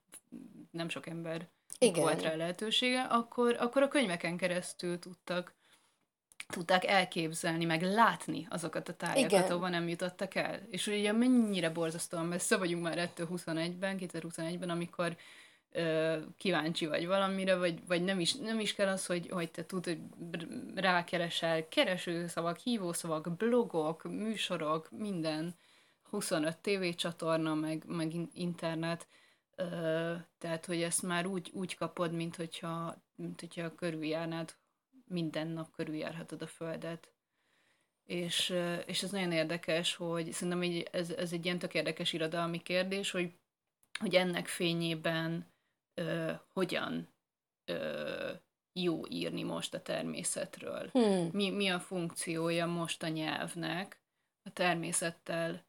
nem 0.71 0.89
sok 0.89 1.07
ember 1.07 1.49
Igen. 1.79 2.03
volt 2.03 2.23
rá 2.23 2.35
lehetősége, 2.35 3.03
akkor, 3.03 3.57
akkor 3.59 3.83
a 3.83 3.89
könyveken 3.89 4.37
keresztül 4.37 4.99
tudtak 4.99 5.59
tudták 6.51 6.85
elképzelni, 6.85 7.65
meg 7.65 7.83
látni 7.83 8.47
azokat 8.51 8.89
a 8.89 8.95
tájakat, 8.95 9.31
Igen. 9.31 9.51
ahova 9.51 9.69
nem 9.69 9.89
jutottak 9.89 10.35
el. 10.35 10.61
És 10.71 10.87
ugye 10.87 11.13
mennyire 11.13 11.71
borzasztóan 11.71 12.27
messze 12.27 12.57
vagyunk 12.57 12.83
már 12.83 12.99
ettől 12.99 13.29
21-ben, 13.31 13.97
2021-ben, 14.01 14.71
amikor 14.71 15.17
kíváncsi 16.37 16.87
vagy 16.87 17.07
valamire, 17.07 17.57
vagy, 17.57 17.87
vagy 17.87 18.05
nem, 18.05 18.21
is, 18.21 18.35
nem 18.35 18.61
is 18.61 18.75
kell 18.75 18.89
az, 18.89 19.07
hogy, 19.07 19.29
hogy 19.29 19.51
te 19.51 19.67
tud, 19.67 19.85
hogy 19.85 19.99
rákeresel 20.75 21.69
keresőszavak, 21.69 22.59
hívószavak, 22.59 23.37
blogok, 23.37 24.03
műsorok, 24.03 24.91
minden, 24.91 25.55
25 26.11 26.57
tévécsatorna, 26.57 27.55
meg, 27.55 27.85
meg 27.87 28.13
internet, 28.35 29.07
tehát, 30.39 30.67
hogy 30.67 30.83
ezt 30.83 31.03
már 31.03 31.27
úgy, 31.27 31.51
úgy 31.53 31.75
kapod, 31.75 32.13
mint 32.13 32.37
hogyha, 32.37 33.03
mint 33.15 33.41
hogyha 33.41 33.75
körüljárnád 33.75 34.55
minden 35.07 35.49
nap 35.49 35.71
körüljárhatod 35.71 36.43
a 36.43 36.47
Földet. 36.47 37.13
És, 38.05 38.55
és 38.87 39.03
ez 39.03 39.11
nagyon 39.11 39.33
érdekes, 39.33 39.95
hogy 39.95 40.33
szerintem 40.33 40.83
ez, 40.93 41.11
ez 41.11 41.33
egy 41.33 41.45
ilyen 41.45 41.59
tök 41.59 41.75
érdekes 41.75 42.13
irodalmi 42.13 42.63
kérdés, 42.63 43.11
hogy, 43.11 43.33
hogy 43.99 44.15
ennek 44.15 44.47
fényében 44.47 45.47
ö, 46.01 46.33
hogyan 46.53 47.09
ö, 47.65 48.31
jó 48.73 49.07
írni 49.09 49.43
most 49.43 49.75
a 49.75 49.83
természetről. 49.83 50.89
Hmm. 50.93 51.29
Mi, 51.33 51.51
mi 51.51 51.69
a 51.69 51.81
funkciója 51.81 52.67
most 52.67 53.03
a 53.03 53.09
nyelvnek, 53.09 54.01
a 54.43 54.53
természettel, 54.53 55.65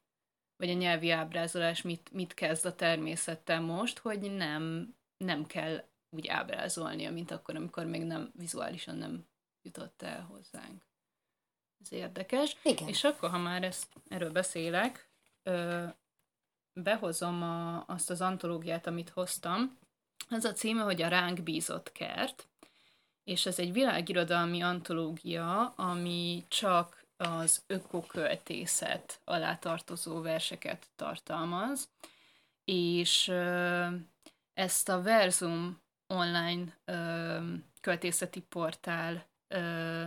vagy 0.56 0.70
a 0.70 0.74
nyelvi 0.74 1.10
ábrázolás 1.10 1.82
mit, 1.82 2.12
mit 2.12 2.34
kezd 2.34 2.66
a 2.66 2.74
természettel 2.74 3.60
most, 3.60 3.98
hogy 3.98 4.20
nem, 4.20 4.94
nem 5.16 5.46
kell 5.46 5.84
úgy 6.10 6.28
ábrázolnia, 6.28 7.10
mint 7.12 7.30
akkor, 7.30 7.56
amikor 7.56 7.84
még 7.84 8.02
nem 8.02 8.32
vizuálisan 8.34 8.96
nem 8.96 9.26
jutott 9.62 10.02
el 10.02 10.20
hozzánk. 10.20 10.86
Ez 11.80 11.92
érdekes. 11.92 12.56
Igen. 12.62 12.88
És 12.88 13.04
akkor, 13.04 13.30
ha 13.30 13.38
már 13.38 13.62
ezt, 13.62 13.86
erről 14.08 14.30
beszélek, 14.30 15.10
ö, 15.42 15.84
behozom 16.72 17.42
a, 17.42 17.84
azt 17.86 18.10
az 18.10 18.20
antológiát, 18.20 18.86
amit 18.86 19.10
hoztam. 19.10 19.78
Ez 20.32 20.44
a 20.44 20.52
címe, 20.52 20.82
hogy 20.82 21.02
a 21.02 21.08
ránk 21.08 21.42
bízott 21.42 21.92
kert, 21.92 22.48
és 23.24 23.46
ez 23.46 23.58
egy 23.58 23.72
világirodalmi 23.72 24.60
antológia, 24.60 25.72
ami 25.76 26.44
csak 26.48 27.04
az 27.16 27.62
ökoköltészet 27.66 29.20
alá 29.24 29.56
tartozó 29.56 30.20
verseket 30.20 30.86
tartalmaz, 30.96 31.88
és 32.64 33.28
ezt 34.54 34.88
a 34.88 35.02
Verzum 35.02 35.80
online 36.06 36.78
költészeti 37.80 38.40
portál 38.40 39.26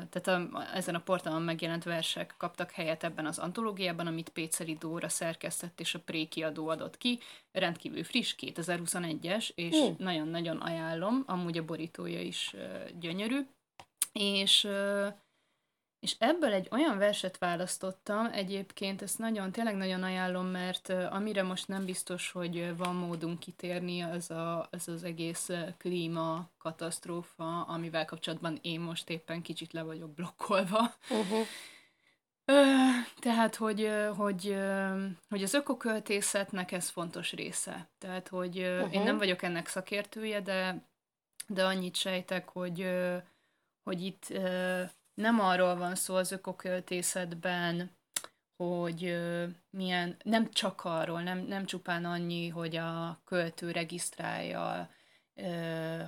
tehát 0.09 0.27
a, 0.27 0.67
ezen 0.73 0.95
a 0.95 0.99
portálon 0.99 1.41
megjelent 1.41 1.83
versek 1.83 2.33
kaptak 2.37 2.71
helyet 2.71 3.03
ebben 3.03 3.25
az 3.25 3.39
antológiában, 3.39 4.07
amit 4.07 4.29
Péceli 4.29 4.73
Dóra 4.79 5.09
szerkesztett 5.09 5.79
és 5.79 5.95
a 5.95 5.99
Prékiadó 5.99 6.67
adott 6.67 6.97
ki. 6.97 7.19
Rendkívül 7.51 8.03
friss, 8.03 8.35
2021-es, 8.39 9.49
és 9.55 9.75
mm. 9.75 9.93
nagyon-nagyon 9.97 10.57
ajánlom, 10.57 11.23
amúgy 11.25 11.57
a 11.57 11.65
borítója 11.65 12.21
is 12.21 12.55
gyönyörű. 12.99 13.39
És 14.13 14.67
és 16.05 16.15
ebből 16.19 16.53
egy 16.53 16.67
olyan 16.71 16.97
verset 16.97 17.37
választottam, 17.37 18.25
egyébként 18.31 19.01
ezt 19.01 19.17
nagyon, 19.17 19.51
tényleg 19.51 19.75
nagyon 19.75 20.03
ajánlom, 20.03 20.45
mert 20.45 20.89
amire 20.89 21.43
most 21.43 21.67
nem 21.67 21.85
biztos, 21.85 22.31
hogy 22.31 22.77
van 22.77 22.95
módunk 22.95 23.39
kitérni, 23.39 24.01
az 24.01 24.31
a, 24.31 24.67
az, 24.71 24.87
az 24.87 25.03
egész 25.03 25.49
klíma 25.77 26.49
katasztrófa, 26.57 27.61
amivel 27.61 28.05
kapcsolatban 28.05 28.59
én 28.61 28.79
most 28.79 29.09
éppen 29.09 29.41
kicsit 29.41 29.73
le 29.73 29.81
vagyok 29.81 30.13
blokkolva. 30.13 30.93
Uh-huh. 31.09 31.45
Tehát, 33.19 33.55
hogy, 33.55 33.89
hogy, 34.15 34.57
hogy 35.29 35.43
az 35.43 35.53
ökoköltészetnek 35.53 36.71
ez 36.71 36.89
fontos 36.89 37.31
része. 37.33 37.89
Tehát, 37.97 38.27
hogy 38.27 38.59
uh-huh. 38.59 38.93
én 38.93 39.01
nem 39.01 39.17
vagyok 39.17 39.41
ennek 39.41 39.67
szakértője, 39.67 40.41
de, 40.41 40.85
de 41.47 41.65
annyit 41.65 41.95
sejtek, 41.95 42.49
hogy, 42.49 42.89
hogy 43.83 44.01
itt 44.01 44.33
nem 45.15 45.39
arról 45.39 45.75
van 45.75 45.95
szó 45.95 46.15
az 46.15 46.31
ökoköltészetben, 46.31 47.91
hogy 48.55 49.17
milyen, 49.69 50.15
nem 50.23 50.51
csak 50.51 50.83
arról, 50.83 51.21
nem, 51.21 51.39
nem 51.39 51.65
csupán 51.65 52.05
annyi, 52.05 52.47
hogy 52.47 52.75
a 52.75 53.21
költő 53.25 53.71
regisztrálja, 53.71 54.89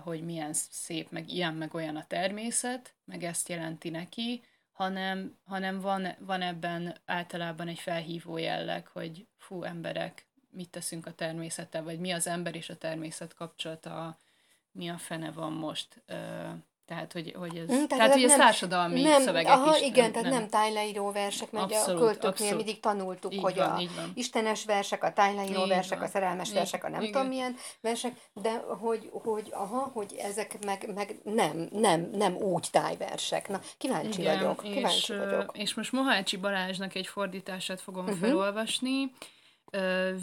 hogy 0.03 0.23
milyen 0.23 0.53
szép, 0.53 1.11
meg 1.11 1.29
ilyen, 1.29 1.53
meg 1.53 1.73
olyan 1.73 1.95
a 1.95 2.05
természet, 2.07 2.95
meg 3.05 3.23
ezt 3.23 3.49
jelenti 3.49 3.89
neki, 3.89 4.43
hanem, 4.71 5.37
hanem 5.43 5.79
van, 5.79 6.07
van 6.19 6.41
ebben 6.41 6.95
általában 7.05 7.67
egy 7.67 7.79
felhívó 7.79 8.37
jelleg, 8.37 8.87
hogy 8.87 9.27
fú, 9.37 9.63
emberek, 9.63 10.25
mit 10.49 10.69
teszünk 10.69 11.05
a 11.05 11.13
természettel, 11.13 11.83
vagy 11.83 11.99
mi 11.99 12.11
az 12.11 12.27
ember 12.27 12.55
és 12.55 12.69
a 12.69 12.77
természet 12.77 13.33
kapcsolata, 13.33 14.19
mi 14.71 14.89
a 14.89 14.97
fene 14.97 15.31
van 15.31 15.53
most 15.53 16.03
tehát, 16.87 17.13
hogy, 17.13 17.33
hogy 17.37 17.57
ez, 17.57 17.63
mm, 17.63 17.67
tehát, 17.67 17.87
tehát 17.87 18.13
hogy 18.13 18.23
ez 18.23 18.29
nem, 18.29 18.39
társadalmi 18.39 19.01
nem, 19.01 19.21
szövegek 19.21 19.51
aha, 19.51 19.75
is. 19.75 19.81
igen, 19.81 20.03
nem, 20.03 20.11
tehát 20.11 20.29
nem, 20.29 20.39
nem 20.39 20.49
tájleíró 20.49 21.11
versek, 21.11 21.51
mert 21.51 21.65
abszolút, 21.65 22.01
a 22.01 22.03
költőknél 22.03 22.29
abszolút. 22.29 22.55
mindig 22.55 22.79
tanultuk, 22.79 23.33
így 23.33 23.41
hogy 23.41 23.55
van, 23.55 23.69
a 23.69 23.81
istenes 24.13 24.65
versek, 24.65 25.03
a 25.03 25.13
tájleíró 25.13 25.61
így 25.61 25.67
versek, 25.67 25.97
van. 25.97 26.07
a 26.07 26.11
szerelmes 26.11 26.47
így, 26.47 26.53
versek, 26.53 26.83
a 26.83 26.89
nem 26.89 27.01
igen. 27.01 27.11
tudom 27.11 27.27
milyen 27.27 27.55
versek, 27.81 28.13
de 28.33 28.51
hogy, 28.79 29.09
hogy, 29.11 29.49
aha, 29.51 29.91
hogy 29.93 30.15
ezek 30.17 30.65
meg, 30.65 30.91
meg 30.95 31.15
nem, 31.23 31.69
nem, 31.71 32.09
nem 32.11 32.35
úgy 32.35 32.67
tájversek. 32.71 33.47
Na, 33.47 33.59
kíváncsi 33.77 34.21
igen, 34.21 34.37
vagyok, 34.37 34.61
kíváncsi 34.61 35.13
és, 35.13 35.19
vagyok. 35.19 35.57
És 35.57 35.73
most 35.73 35.91
Mohácsi 35.91 36.37
Balázsnak 36.37 36.95
egy 36.95 37.07
fordítását 37.07 37.81
fogom 37.81 38.03
uh-huh. 38.05 38.19
felolvasni. 38.19 39.11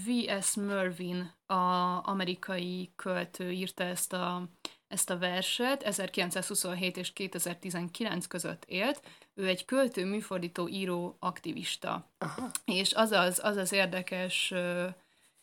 V.S. 0.04 0.54
Mervin, 0.54 1.32
a 1.46 2.00
amerikai 2.08 2.92
költő 2.96 3.50
írta 3.50 3.84
ezt 3.84 4.12
a 4.12 4.48
ezt 4.88 5.10
a 5.10 5.18
verset, 5.18 5.82
1927 5.82 6.96
és 6.96 7.12
2019 7.12 8.26
között 8.26 8.64
élt, 8.64 9.02
ő 9.34 9.46
egy 9.46 9.64
költő, 9.64 10.04
műfordító, 10.04 10.68
író, 10.68 11.16
aktivista. 11.20 12.10
Aha. 12.18 12.50
És 12.64 12.92
az 12.92 13.12
az, 13.12 13.40
az, 13.42 13.56
az 13.56 13.72
érdekes 13.72 14.50
ö, 14.50 14.86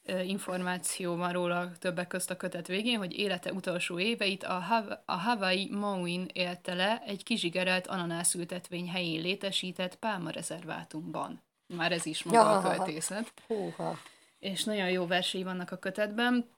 ö, 0.04 0.19
információ 0.19 1.15
van 1.15 1.32
róla 1.32 1.71
többek 1.80 2.08
közt 2.08 2.30
a 2.30 2.38
kötet 2.38 2.67
végén, 2.67 2.97
hogy 2.97 3.17
élete 3.19 3.54
utolsó 3.54 3.99
éveit 3.99 4.43
a, 4.43 4.60
Hav- 4.60 4.99
a 5.06 5.15
Hawaii 5.15 5.69
Maui-n 5.71 6.30
élte 6.34 6.73
le 6.73 7.04
egy 7.06 7.23
kizsigerelt 7.23 7.88
ananászültetvény 7.88 8.89
helyén 8.89 9.21
létesített 9.21 9.95
pálmarezervátumban. 9.95 11.41
Már 11.67 11.91
ez 11.91 12.06
is 12.06 12.23
maga 12.23 12.38
ja, 12.38 12.58
a 12.58 12.75
költészet. 12.75 13.34
Húha. 13.47 13.97
És 14.39 14.63
nagyon 14.63 14.89
jó 14.89 15.08
versei 15.08 15.43
vannak 15.43 15.71
a 15.71 15.77
kötetben. 15.77 16.49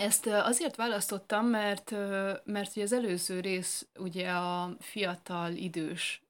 Ezt 0.00 0.26
azért 0.26 0.76
választottam, 0.76 1.46
mert, 1.46 1.90
mert 2.44 2.70
ugye 2.70 2.82
az 2.82 2.92
előző 2.92 3.40
rész 3.40 3.86
ugye 3.98 4.30
a 4.30 4.76
fiatal, 4.80 5.52
idős 5.52 6.22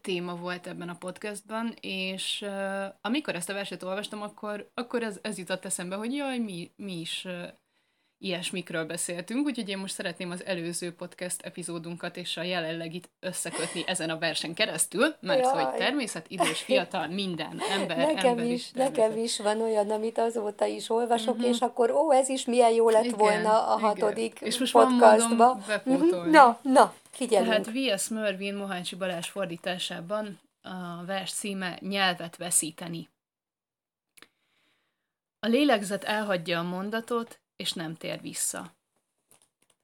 téma 0.00 0.36
volt 0.36 0.66
ebben 0.66 0.88
a 0.88 0.96
podcastban, 0.96 1.74
és 1.80 2.44
amikor 3.00 3.34
ezt 3.34 3.48
a 3.48 3.52
verset 3.52 3.82
olvastam, 3.82 4.22
akkor, 4.22 4.70
akkor 4.74 5.02
ez, 5.02 5.18
ez 5.22 5.38
jutott 5.38 5.64
eszembe, 5.64 5.96
hogy 5.96 6.14
jaj, 6.14 6.38
mi, 6.38 6.70
mi 6.76 7.00
is 7.00 7.26
ilyesmikről 8.18 8.84
beszéltünk, 8.84 9.46
úgyhogy 9.46 9.68
én 9.68 9.78
most 9.78 9.94
szeretném 9.94 10.30
az 10.30 10.44
előző 10.44 10.94
podcast 10.94 11.42
epizódunkat 11.42 12.16
és 12.16 12.36
a 12.36 12.42
jelenlegit 12.42 13.10
összekötni 13.20 13.82
ezen 13.86 14.10
a 14.10 14.18
versen 14.18 14.54
keresztül, 14.54 15.14
mert 15.20 15.40
Jaj. 15.40 15.64
hogy 15.64 15.74
természet, 15.74 16.26
idős, 16.28 16.60
fiatal, 16.60 17.06
minden, 17.06 17.60
ember, 17.70 17.96
nekem 17.96 18.30
ember 18.30 18.44
is, 18.44 18.52
is 18.52 18.70
Nekem 18.70 19.16
is 19.16 19.38
van 19.38 19.60
olyan, 19.60 19.90
amit 19.90 20.18
azóta 20.18 20.66
is 20.66 20.90
olvasok, 20.90 21.34
uh-huh. 21.34 21.50
és 21.50 21.60
akkor 21.60 21.90
ó, 21.90 22.12
ez 22.12 22.28
is 22.28 22.44
milyen 22.44 22.72
jó 22.72 22.88
lett 22.88 23.04
igen, 23.04 23.18
volna 23.18 23.66
a 23.74 23.78
hatodik 23.78 24.34
igen. 24.36 24.48
és 24.48 24.58
most 24.58 24.72
podcastba. 24.72 25.60
Uh-huh. 25.84 26.26
Na, 26.26 26.58
na, 26.62 26.94
figyelünk. 27.10 27.66
Tehát 27.66 27.96
V.S. 27.96 28.08
Mervin 28.08 28.54
Mohácsi 28.54 28.96
Balázs 28.96 29.28
fordításában 29.28 30.40
a 30.62 31.04
vers 31.06 31.32
címe 31.32 31.78
Nyelvet 31.80 32.36
veszíteni. 32.36 33.08
A 35.40 35.46
lélegzet 35.46 36.04
elhagyja 36.04 36.58
a 36.58 36.62
mondatot, 36.62 37.40
és 37.58 37.72
nem 37.72 37.94
tér 37.94 38.20
vissza. 38.20 38.76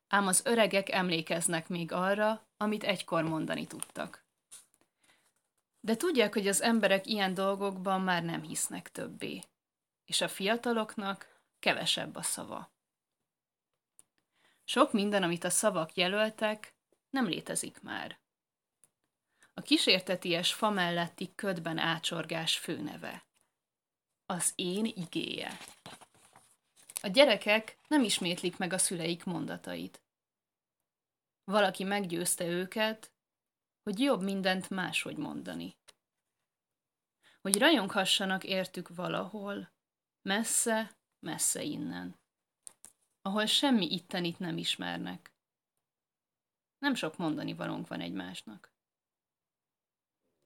Ám 0.08 0.26
az 0.26 0.42
öregek 0.44 0.90
emlékeznek 0.90 1.68
még 1.68 1.92
arra, 1.92 2.46
amit 2.56 2.84
egykor 2.84 3.22
mondani 3.22 3.66
tudtak. 3.66 4.24
De 5.80 5.96
tudják, 5.96 6.32
hogy 6.32 6.48
az 6.48 6.62
emberek 6.62 7.06
ilyen 7.06 7.34
dolgokban 7.34 8.00
már 8.00 8.22
nem 8.22 8.42
hisznek 8.42 8.90
többé, 8.90 9.42
és 10.04 10.20
a 10.20 10.28
fiataloknak 10.28 11.40
kevesebb 11.58 12.16
a 12.16 12.22
szava. 12.22 12.72
Sok 14.64 14.92
minden, 14.92 15.22
amit 15.22 15.44
a 15.44 15.50
szavak 15.50 15.94
jelöltek, 15.94 16.74
nem 17.10 17.26
létezik 17.26 17.82
már. 17.82 18.18
A 19.54 19.60
kísérteties 19.60 20.52
fa 20.52 20.70
melletti 20.70 21.34
ködben 21.34 21.78
ácsorgás 21.78 22.58
főneve. 22.58 23.24
Az 24.26 24.52
én 24.54 24.84
igéje. 24.84 25.58
A 27.04 27.08
gyerekek 27.08 27.78
nem 27.88 28.02
ismétlik 28.02 28.56
meg 28.56 28.72
a 28.72 28.78
szüleik 28.78 29.24
mondatait. 29.24 30.02
Valaki 31.44 31.84
meggyőzte 31.84 32.46
őket, 32.46 33.12
hogy 33.82 33.98
jobb 33.98 34.22
mindent 34.22 34.70
máshogy 34.70 35.16
mondani. 35.16 35.76
Hogy 37.40 37.58
rajonghassanak 37.58 38.44
értük 38.44 38.88
valahol, 38.88 39.72
messze, 40.22 40.96
messze 41.18 41.62
innen, 41.62 42.18
ahol 43.22 43.46
semmi 43.46 43.92
ittenit 43.92 44.38
nem 44.38 44.56
ismernek. 44.56 45.32
Nem 46.78 46.94
sok 46.94 47.16
mondani 47.16 47.54
valónk 47.54 47.88
van 47.88 48.00
egymásnak. 48.00 48.72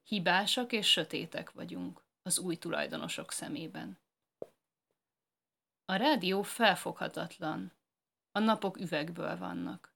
Hibásak 0.03 0.73
és 0.73 0.91
sötétek 0.91 1.51
vagyunk 1.51 2.03
az 2.23 2.39
új 2.39 2.57
tulajdonosok 2.57 3.33
szemében. 3.33 3.99
A 5.91 5.97
rádió 5.97 6.43
felfoghatatlan, 6.43 7.73
a 8.33 8.39
napok 8.39 8.79
üvegből 8.79 9.39
vannak. 9.39 9.95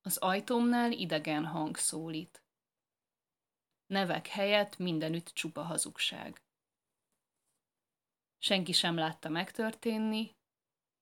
Az 0.00 0.16
ajtómnál 0.16 0.92
idegen 0.92 1.46
hang 1.46 1.76
szólít. 1.76 2.44
Nevek 3.86 4.26
helyett 4.26 4.78
mindenütt 4.78 5.26
csupa 5.26 5.62
hazugság. 5.62 6.42
Senki 8.38 8.72
sem 8.72 8.96
látta 8.96 9.28
megtörténni, 9.28 10.36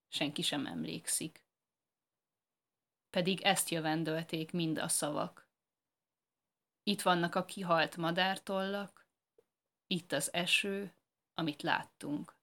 senki 0.08 0.42
sem 0.42 0.66
emlékszik. 0.66 1.44
Pedig 3.10 3.40
ezt 3.40 3.68
jövendölték 3.68 4.52
mind 4.52 4.78
a 4.78 4.88
szavak. 4.88 5.48
Itt 6.82 7.02
vannak 7.02 7.34
a 7.34 7.44
kihalt 7.44 7.96
madártollak, 7.96 9.06
itt 9.86 10.12
az 10.12 10.32
eső, 10.32 10.94
amit 11.34 11.62
láttunk. 11.62 12.37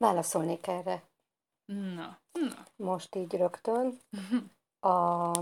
Válaszolnék 0.00 0.66
erre. 0.66 1.02
Na, 1.64 2.18
na. 2.32 2.66
Most 2.76 3.14
így 3.14 3.32
rögtön. 3.32 3.98
A 4.92 5.32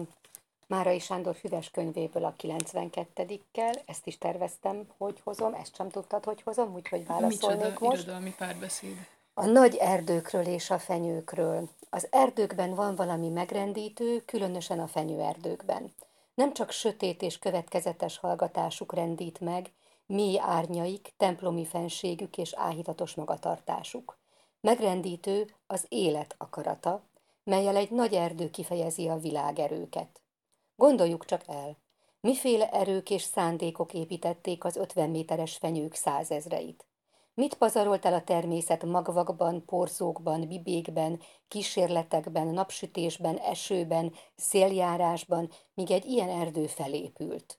Márai 0.67 0.99
Sándor 0.99 1.37
Füves 1.37 1.71
könyvéből 1.71 2.25
a 2.25 2.35
92-kel, 2.39 3.83
ezt 3.87 4.07
is 4.07 4.19
terveztem, 4.19 4.87
hogy 4.97 5.21
hozom, 5.25 5.55
ezt 5.55 5.75
sem 5.75 5.89
tudtad, 5.89 6.25
hogy 6.25 6.43
hozom, 6.43 6.75
úgyhogy 6.75 7.07
válaszolnék 7.07 7.59
Micsoda 7.59 7.87
most. 7.89 8.03
irodalmi 8.03 8.35
párbeszéd. 8.39 8.97
A 9.35 9.47
nagy 9.47 9.75
erdőkről 9.77 10.47
és 10.47 10.71
a 10.71 10.79
fenyőkről. 10.79 11.69
Az 11.91 12.07
erdőkben 12.11 12.75
van 12.75 12.95
valami 12.95 13.29
megrendítő, 13.29 14.23
különösen 14.25 14.81
a 14.81 14.87
fenyőerdőkben. 14.87 15.95
Nem 16.35 16.53
csak 16.53 16.71
sötét 16.71 17.23
és 17.23 17.39
következetes 17.39 18.19
hallgatásuk 18.19 18.95
rendít 18.95 19.41
meg, 19.41 19.73
mély 20.07 20.39
árnyaik, 20.41 21.13
templomi 21.17 21.67
fenségük 21.67 22.37
és 22.39 22.53
áhítatos 22.53 23.15
magatartásuk. 23.15 24.19
Megrendítő 24.61 25.55
az 25.67 25.87
élet 25.89 26.35
akarata, 26.39 27.03
melyel 27.45 27.77
egy 27.77 27.91
nagy 27.91 28.15
erdő 28.15 28.51
kifejezi 28.51 29.09
a 29.09 29.17
világerőket. 29.17 30.23
Gondoljuk 30.77 31.25
csak 31.25 31.43
el, 31.47 31.77
miféle 32.21 32.71
erők 32.71 33.11
és 33.11 33.23
szándékok 33.23 33.93
építették 33.93 34.65
az 34.65 34.77
50 34.77 35.11
méteres 35.11 35.57
fenyők 35.57 35.95
százezreit. 35.95 36.87
Mit 37.35 37.55
pazarolt 37.55 38.05
el 38.05 38.15
a 38.15 38.25
természet 38.25 38.85
magvakban, 38.85 39.65
porzókban, 39.65 40.49
bibékben, 40.49 41.21
kísérletekben, 41.49 42.47
napsütésben, 42.47 43.37
esőben, 43.37 44.13
széljárásban, 44.37 45.51
míg 45.75 45.91
egy 45.91 46.05
ilyen 46.05 46.31
erdő 46.31 46.67
felépült? 46.67 47.59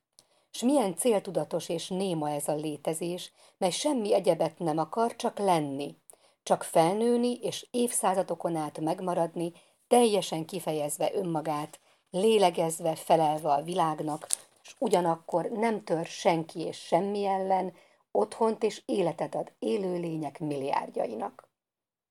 S 0.51 0.61
milyen 0.61 0.95
céltudatos 0.95 1.69
és 1.69 1.87
néma 1.87 2.29
ez 2.29 2.47
a 2.47 2.55
létezés, 2.55 3.31
mely 3.57 3.71
semmi 3.71 4.13
egyebet 4.13 4.59
nem 4.59 4.77
akar, 4.77 5.15
csak 5.15 5.37
lenni, 5.37 5.97
csak 6.43 6.63
felnőni 6.63 7.33
és 7.33 7.67
évszázadokon 7.71 8.55
át 8.55 8.79
megmaradni, 8.79 9.51
teljesen 9.87 10.45
kifejezve 10.45 11.13
önmagát, 11.13 11.79
lélegezve, 12.11 12.95
felelve 12.95 13.51
a 13.51 13.61
világnak, 13.61 14.27
és 14.63 14.75
ugyanakkor 14.79 15.45
nem 15.45 15.83
tör 15.83 16.05
senki 16.05 16.59
és 16.59 16.77
semmi 16.77 17.25
ellen, 17.25 17.73
otthont 18.11 18.63
és 18.63 18.81
életet 18.85 19.35
ad 19.35 19.51
élőlények 19.59 20.39
milliárdjainak. 20.39 21.49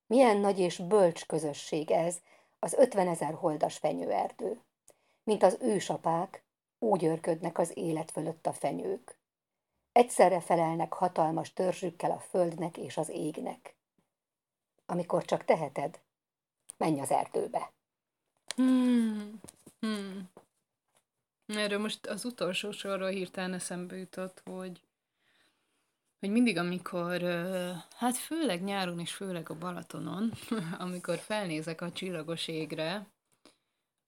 Milyen 0.07 0.37
nagy 0.37 0.59
és 0.59 0.79
bölcs 0.79 1.27
közösség 1.27 1.91
ez, 1.91 2.19
az 2.59 2.75
ötven 2.75 3.09
ezer 3.09 3.35
holdas 3.35 3.77
fenyőerdő. 3.77 4.61
Mint 5.25 5.43
az 5.43 5.59
ősapák, 5.61 6.45
úgy 6.79 7.05
örködnek 7.05 7.59
az 7.59 7.77
élet 7.77 8.11
fölött 8.11 8.47
a 8.47 8.53
fenyők. 8.53 9.19
Egyszerre 9.93 10.41
felelnek 10.41 10.93
hatalmas 10.93 11.53
törzsükkel 11.53 12.11
a 12.11 12.19
földnek 12.19 12.77
és 12.77 12.97
az 12.97 13.09
égnek. 13.09 13.78
Amikor 14.91 15.25
csak 15.25 15.45
teheted, 15.45 16.01
menj 16.77 17.01
az 17.01 17.11
erdőbe. 17.11 17.73
Hmm. 18.57 19.41
Hmm. 19.81 20.31
Erről 21.47 21.79
most 21.79 22.07
az 22.07 22.25
utolsó 22.25 22.71
sorról 22.71 23.09
hirtelen 23.09 23.53
eszembe 23.53 23.97
jutott, 23.97 24.43
hogy 24.45 24.81
hogy 26.19 26.31
mindig, 26.31 26.57
amikor, 26.57 27.23
hát 27.97 28.17
főleg 28.17 28.63
nyáron 28.63 28.99
és 29.01 29.15
főleg 29.15 29.51
a 29.51 29.59
Balatonon, 29.59 30.33
amikor 30.79 31.19
felnézek 31.19 31.81
a 31.81 31.93
csillagos 31.93 32.49
égre, 32.49 33.07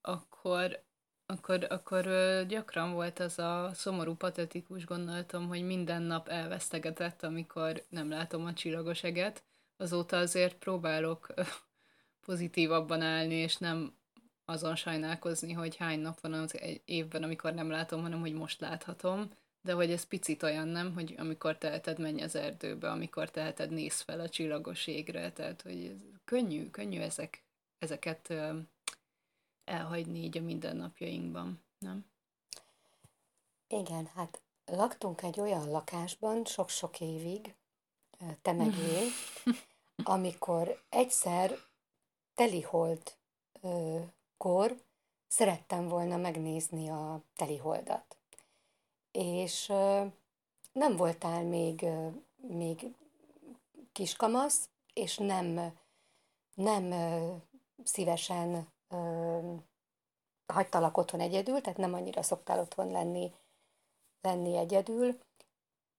akkor, 0.00 0.82
akkor, 1.26 1.66
akkor 1.68 2.04
gyakran 2.46 2.92
volt 2.92 3.18
az 3.18 3.38
a 3.38 3.70
szomorú, 3.74 4.14
patetikus 4.14 4.84
gondolatom, 4.84 5.48
hogy 5.48 5.62
minden 5.62 6.02
nap 6.02 6.28
elvesztegetett, 6.28 7.22
amikor 7.22 7.84
nem 7.88 8.08
látom 8.08 8.44
a 8.44 8.52
csillagos 8.52 9.02
eget. 9.02 9.42
Azóta 9.80 10.16
azért 10.16 10.56
próbálok 10.56 11.34
pozitívabban 12.26 13.00
állni, 13.00 13.34
és 13.34 13.56
nem 13.56 13.94
azon 14.44 14.76
sajnálkozni, 14.76 15.52
hogy 15.52 15.76
hány 15.76 16.00
nap 16.00 16.20
van 16.20 16.32
az 16.32 16.58
egy 16.58 16.82
évben, 16.84 17.22
amikor 17.22 17.54
nem 17.54 17.70
látom, 17.70 18.02
hanem 18.02 18.20
hogy 18.20 18.32
most 18.32 18.60
láthatom. 18.60 19.30
De 19.62 19.72
hogy 19.72 19.90
ez 19.90 20.04
picit 20.04 20.42
olyan 20.42 20.68
nem, 20.68 20.94
hogy 20.94 21.14
amikor 21.18 21.58
teheted, 21.58 21.98
menj 21.98 22.22
az 22.22 22.34
erdőbe, 22.34 22.90
amikor 22.90 23.30
teheted, 23.30 23.70
néz 23.70 24.00
fel 24.00 24.20
a 24.20 24.28
csillagos 24.28 24.86
égre, 24.86 25.32
tehát 25.32 25.62
hogy 25.62 25.84
ez 25.84 26.00
könnyű, 26.24 26.70
könnyű 26.70 27.00
ezek, 27.00 27.42
ezeket 27.78 28.34
elhagyni 29.64 30.18
így 30.18 30.38
a 30.38 30.42
mindennapjainkban, 30.42 31.62
nem? 31.78 32.04
Igen, 33.68 34.10
hát 34.14 34.40
laktunk 34.64 35.22
egy 35.22 35.40
olyan 35.40 35.70
lakásban 35.70 36.44
sok-sok 36.44 37.00
évig, 37.00 37.54
te 38.42 38.52
meg 38.52 38.74
én, 38.78 39.08
amikor 40.04 40.82
egyszer 40.88 41.54
telihold 42.34 43.18
kor 44.36 44.76
szerettem 45.28 45.88
volna 45.88 46.16
megnézni 46.16 46.88
a 46.88 47.22
teliholdat. 47.34 48.16
És 49.10 49.66
nem 50.72 50.96
voltál 50.96 51.42
még, 51.42 51.86
még 52.36 52.94
kiskamasz, 53.92 54.68
és 54.92 55.16
nem, 55.16 55.78
nem 56.54 56.94
szívesen 57.84 58.68
hagytalak 60.46 60.96
otthon 60.96 61.20
egyedül, 61.20 61.60
tehát 61.60 61.78
nem 61.78 61.94
annyira 61.94 62.22
szoktál 62.22 62.58
otthon 62.58 62.90
lenni, 62.90 63.32
lenni 64.20 64.56
egyedül, 64.56 65.18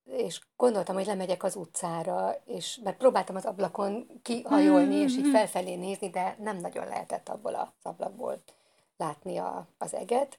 és 0.04 0.40
gondoltam, 0.56 0.94
hogy 0.94 1.06
lemegyek 1.06 1.42
az 1.42 1.56
utcára, 1.56 2.34
és 2.44 2.80
mert 2.84 2.96
próbáltam 2.96 3.36
az 3.36 3.44
ablakon 3.44 4.06
kihajolni, 4.22 4.94
és 4.94 5.12
így 5.12 5.20
mm-hmm. 5.20 5.30
felfelé 5.30 5.74
nézni, 5.74 6.10
de 6.10 6.36
nem 6.40 6.56
nagyon 6.56 6.86
lehetett 6.86 7.28
abból 7.28 7.54
az 7.54 7.68
ablakból 7.82 8.42
látni 8.96 9.36
a, 9.36 9.66
az 9.78 9.94
eget, 9.94 10.38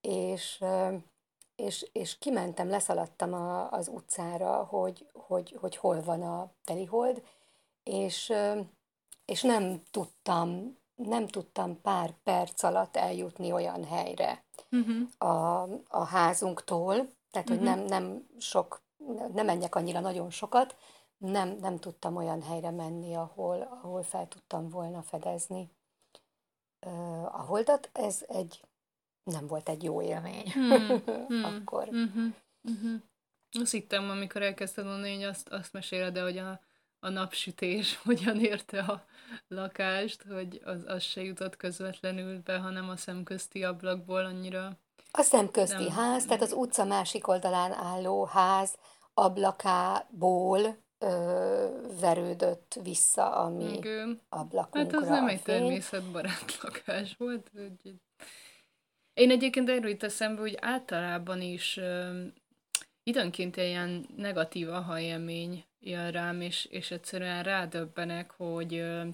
és 0.00 0.64
és, 1.60 1.86
és 1.92 2.18
kimentem, 2.18 2.68
leszaladtam 2.68 3.32
a, 3.34 3.70
az 3.70 3.88
utcára, 3.88 4.64
hogy, 4.64 5.06
hogy, 5.12 5.56
hogy 5.60 5.76
hol 5.76 6.02
van 6.02 6.22
a 6.22 6.50
telihold, 6.64 7.22
és, 7.82 8.32
és 9.24 9.42
nem 9.42 9.82
tudtam, 9.90 10.78
nem 10.94 11.26
tudtam 11.26 11.80
pár 11.80 12.14
perc 12.22 12.62
alatt 12.62 12.96
eljutni 12.96 13.52
olyan 13.52 13.84
helyre 13.84 14.44
uh-huh. 14.70 15.30
a, 15.30 15.62
a 15.88 16.04
házunktól, 16.04 16.94
tehát, 17.30 17.50
uh-huh. 17.50 17.66
hogy 17.66 17.76
nem, 17.76 17.84
nem 17.84 18.26
sok, 18.38 18.82
nem 19.32 19.46
menjek 19.46 19.74
annyira 19.74 20.00
nagyon 20.00 20.30
sokat, 20.30 20.76
nem, 21.16 21.56
nem 21.60 21.76
tudtam 21.76 22.16
olyan 22.16 22.42
helyre 22.42 22.70
menni, 22.70 23.14
ahol, 23.14 23.62
ahol 23.82 24.02
fel 24.02 24.28
tudtam 24.28 24.68
volna 24.68 25.02
fedezni. 25.02 25.70
A 27.24 27.42
holdat. 27.42 27.90
Ez 27.92 28.24
egy 28.28 28.60
nem 29.22 29.46
volt 29.46 29.68
egy 29.68 29.82
jó 29.82 30.02
élmény. 30.02 30.52
Hmm, 30.52 31.02
hmm, 31.26 31.44
akkor. 31.54 31.86
Hmm, 31.86 32.34
hmm, 32.62 33.02
Azt 33.60 33.72
hittem, 33.72 34.10
amikor 34.10 34.42
elkezdted 34.42 34.84
mondani, 34.84 35.14
hogy 35.14 35.22
azt, 35.22 35.48
azt 35.48 35.72
meséled, 35.72 36.12
de 36.12 36.22
hogy 36.22 36.38
a, 36.38 36.60
a 36.98 37.08
napsütés 37.08 37.96
hogyan 38.04 38.40
érte 38.40 38.80
a 38.80 39.06
lakást, 39.48 40.22
hogy 40.22 40.60
az, 40.64 40.84
az 40.86 41.02
se 41.02 41.22
jutott 41.22 41.56
közvetlenül 41.56 42.42
be, 42.42 42.58
hanem 42.58 42.88
a 42.88 42.96
szemközti 42.96 43.64
ablakból 43.64 44.24
annyira... 44.24 44.78
A 45.10 45.22
szemközti 45.22 45.84
nem, 45.84 45.92
ház, 45.92 46.24
tehát 46.24 46.42
az 46.42 46.52
utca 46.52 46.84
másik 46.84 47.28
oldalán 47.28 47.72
álló 47.72 48.24
ház 48.24 48.74
ablakából 49.14 50.76
ö, 50.98 51.66
verődött 52.00 52.78
vissza 52.82 53.36
a 53.36 53.48
mi 53.48 53.72
Igen. 53.72 54.20
ablakunkra. 54.28 54.98
Hát 54.98 55.02
az 55.02 55.08
nem 55.08 55.28
egy 55.28 55.42
természetbarát 55.42 56.58
lakás 56.62 57.14
volt, 57.18 57.50
hogy 57.54 57.94
Én 59.14 59.30
egyébként 59.30 59.68
erről 59.68 59.90
itt 59.90 60.02
eszembe, 60.02 60.40
hogy 60.40 60.56
általában 60.60 61.40
is 61.40 61.76
uh, 61.76 62.24
időnként 63.02 63.56
ilyen 63.56 64.06
negatív 64.16 64.70
aha 64.70 65.00
élmény 65.00 65.64
jön 65.78 66.10
rám, 66.10 66.40
és, 66.40 66.64
és 66.64 66.90
egyszerűen 66.90 67.42
rádöbbenek, 67.42 68.30
hogy 68.30 68.74
uh, 68.74 69.08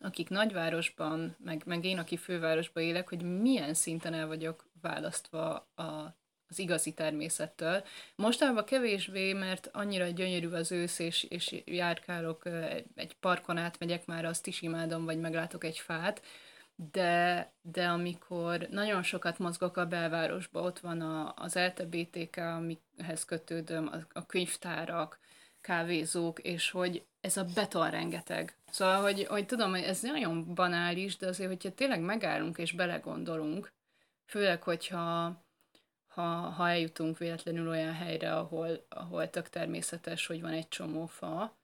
akik 0.00 0.28
nagyvárosban, 0.28 1.36
meg, 1.38 1.62
meg 1.66 1.84
én, 1.84 1.98
aki 1.98 2.16
fővárosban 2.16 2.82
élek, 2.82 3.08
hogy 3.08 3.22
milyen 3.22 3.74
szinten 3.74 4.14
el 4.14 4.26
vagyok 4.26 4.70
választva 4.82 5.54
a 5.74 6.20
az 6.52 6.58
igazi 6.58 6.92
természettől. 6.92 7.84
Mostanában 8.16 8.64
kevésbé, 8.64 9.32
mert 9.32 9.70
annyira 9.72 10.06
gyönyörű 10.06 10.48
az 10.48 10.72
ősz, 10.72 10.98
és, 10.98 11.22
és 11.22 11.62
járkálok 11.64 12.42
egy 12.94 13.16
parkon 13.20 13.56
átmegyek, 13.56 14.06
már 14.06 14.24
azt 14.24 14.46
is 14.46 14.62
imádom, 14.62 15.04
vagy 15.04 15.18
meglátok 15.20 15.64
egy 15.64 15.78
fát, 15.78 16.22
de, 16.90 17.52
de 17.62 17.88
amikor 17.88 18.66
nagyon 18.70 19.02
sokat 19.02 19.38
mozgok 19.38 19.76
a 19.76 19.86
belvárosba, 19.86 20.60
ott 20.60 20.78
van 20.78 21.00
a, 21.00 21.34
az 21.36 21.54
LTBTK, 21.54 22.36
amikhez 22.36 23.24
kötődöm, 23.24 23.88
a, 23.92 24.18
a 24.18 24.26
könyvtárak, 24.26 25.18
kávézók, 25.60 26.40
és 26.40 26.70
hogy 26.70 27.04
ez 27.20 27.36
a 27.36 27.44
beton 27.54 27.90
rengeteg. 27.90 28.56
Szóval, 28.70 29.02
hogy, 29.02 29.26
hogy 29.26 29.46
tudom, 29.46 29.70
hogy 29.70 29.82
ez 29.82 30.00
nagyon 30.00 30.54
banális, 30.54 31.16
de 31.16 31.26
azért, 31.26 31.48
hogyha 31.48 31.74
tényleg 31.74 32.00
megállunk 32.00 32.58
és 32.58 32.72
belegondolunk, 32.72 33.72
főleg, 34.32 34.62
hogyha 34.62 35.36
ha, 36.08 36.22
ha 36.30 36.68
eljutunk 36.68 37.18
véletlenül 37.18 37.68
olyan 37.68 37.92
helyre, 37.92 38.36
ahol, 38.36 38.86
ahol 38.88 39.30
tök 39.30 39.48
természetes, 39.48 40.26
hogy 40.26 40.40
van 40.40 40.52
egy 40.52 40.68
csomó 40.68 41.06
fa, 41.06 41.56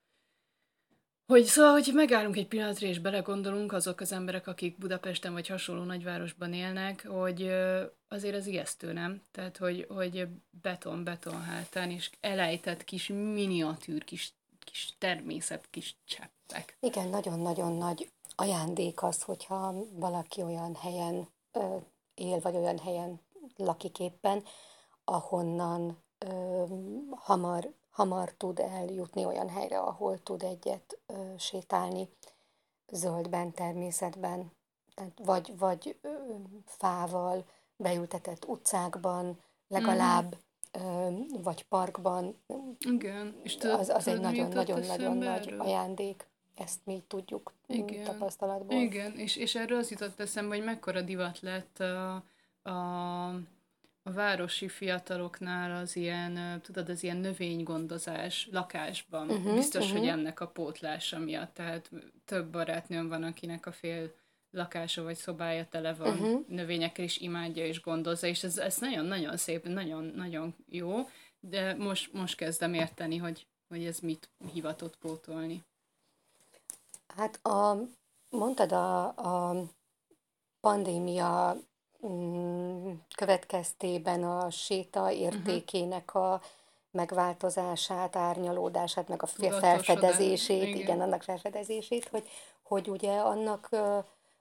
hogy 1.27 1.45
szóval, 1.45 1.73
hogy 1.73 1.91
megállunk 1.95 2.37
egy 2.37 2.49
pillanatra 2.49 2.87
és 2.87 2.99
belegondolunk 2.99 3.73
azok 3.73 4.01
az 4.01 4.13
emberek, 4.13 4.47
akik 4.47 4.79
Budapesten 4.79 5.33
vagy 5.33 5.47
hasonló 5.47 5.83
nagyvárosban 5.83 6.53
élnek, 6.53 7.07
hogy 7.07 7.43
azért 8.09 8.35
ez 8.35 8.47
ijesztő, 8.47 8.93
nem? 8.93 9.23
Tehát, 9.31 9.57
hogy, 9.57 9.87
hogy 9.89 10.29
beton, 10.63 11.05
beton 11.05 11.43
hátán, 11.43 11.91
és 11.91 12.11
elejtett 12.21 12.85
kis 12.85 13.07
miniatűr, 13.07 14.05
kis, 14.05 14.33
kis 14.65 14.95
természet, 14.99 15.67
kis 15.71 15.97
cseppek. 16.05 16.77
Igen, 16.81 17.09
nagyon-nagyon 17.09 17.73
nagy 17.73 18.11
ajándék 18.37 19.03
az, 19.03 19.23
hogyha 19.23 19.75
valaki 19.93 20.43
olyan 20.43 20.75
helyen 20.75 21.29
él, 22.19 22.41
vagy 22.41 22.57
olyan 22.57 22.79
helyen 22.79 23.21
lakik 23.57 23.99
éppen, 23.99 24.45
ahonnan 25.05 26.03
ö, 26.19 26.65
hamar, 27.11 27.73
hamar 27.91 28.33
tud 28.37 28.59
eljutni 28.59 29.25
olyan 29.25 29.49
helyre, 29.49 29.79
ahol 29.79 30.23
tud 30.23 30.43
egyet 30.43 30.99
ö, 31.07 31.35
sétálni 31.39 32.09
zöldben, 32.93 33.53
természetben, 33.53 34.53
tehát 34.95 35.13
vagy, 35.25 35.59
vagy 35.59 35.99
ö, 36.01 36.09
fával, 36.65 37.45
beültetett 37.77 38.45
utcákban, 38.47 39.41
legalább, 39.69 40.37
mm. 40.79 40.83
ö, 40.83 41.11
vagy 41.43 41.65
parkban. 41.65 42.43
Igen, 42.79 43.41
és 43.43 43.57
tudod, 43.57 43.79
az, 43.79 43.89
az 43.89 44.09
egy 44.09 44.21
nagyon-nagyon-nagyon 44.21 45.17
nagy 45.17 45.55
ajándék. 45.59 46.27
Ezt 46.59 46.81
mi 46.85 47.03
tudjuk 47.07 47.53
Igen. 47.67 48.05
tapasztalatból. 48.05 48.81
Igen, 48.81 49.13
és, 49.13 49.37
és 49.37 49.55
erről 49.55 49.79
az 49.79 49.91
jutott 49.91 50.21
eszembe, 50.21 50.57
hogy 50.57 50.65
mekkora 50.65 51.03
divat 51.03 51.41
lett 51.41 51.79
a, 51.81 52.25
a, 52.63 53.29
a 54.03 54.13
városi 54.13 54.69
fiataloknál 54.69 55.77
az 55.77 55.97
ilyen, 55.97 56.61
tudod, 56.63 56.89
az 56.89 57.03
ilyen 57.03 57.17
növénygondozás 57.17 58.49
lakásban. 58.53 59.31
Uh-huh, 59.31 59.55
Biztos, 59.55 59.85
uh-huh. 59.85 59.99
hogy 59.99 60.09
ennek 60.09 60.41
a 60.41 60.49
pótlása 60.49 61.19
miatt. 61.19 61.55
Tehát 61.55 61.91
több 62.25 62.51
barátnőm 62.51 63.09
van, 63.09 63.23
akinek 63.23 63.67
a 63.67 63.73
fél 63.73 64.15
lakása 64.51 65.03
vagy 65.03 65.17
szobája 65.17 65.67
tele 65.71 65.95
van 65.95 66.19
uh-huh. 66.19 66.45
növényekkel, 66.49 67.05
és 67.05 67.19
imádja 67.19 67.67
és 67.67 67.81
gondozza, 67.81 68.27
és 68.27 68.43
ez, 68.43 68.59
ez 68.59 68.77
nagyon-nagyon 68.79 69.37
szép, 69.37 69.67
nagyon-nagyon 69.67 70.55
jó, 70.69 71.09
de 71.41 71.75
most, 71.75 72.13
most 72.13 72.37
kezdem 72.37 72.75
érteni, 72.75 73.17
hogy, 73.17 73.47
hogy 73.69 73.85
ez 73.85 73.99
mit 73.99 74.31
hivatott 74.53 74.97
pótolni. 74.97 75.65
Hát 77.19 77.47
a, 77.47 77.77
mondtad 78.29 78.73
a, 78.73 79.07
a 79.07 79.55
pandémia 80.61 81.57
Mm, 82.07 82.93
következtében 83.17 84.25
a 84.25 84.51
séta 84.51 85.13
értékének 85.13 86.15
a 86.15 86.41
megváltozását, 86.91 88.17
árnyalódását, 88.17 89.09
meg 89.09 89.23
a 89.23 89.27
felfedezését, 89.27 90.63
igen. 90.63 90.77
igen, 90.77 91.01
annak 91.01 91.23
felfedezését, 91.23 92.09
hogy, 92.09 92.29
hogy 92.63 92.89
ugye 92.89 93.13
annak, 93.13 93.69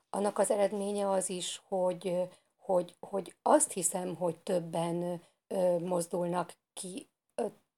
annak 0.10 0.38
az 0.38 0.52
eredménye 0.52 1.10
az 1.10 1.30
is, 1.30 1.62
hogy, 1.68 2.30
hogy, 2.58 2.96
hogy 3.00 3.36
azt 3.42 3.72
hiszem, 3.72 4.16
hogy 4.16 4.38
többen 4.38 5.22
mozdulnak 5.80 6.54
ki 6.74 7.10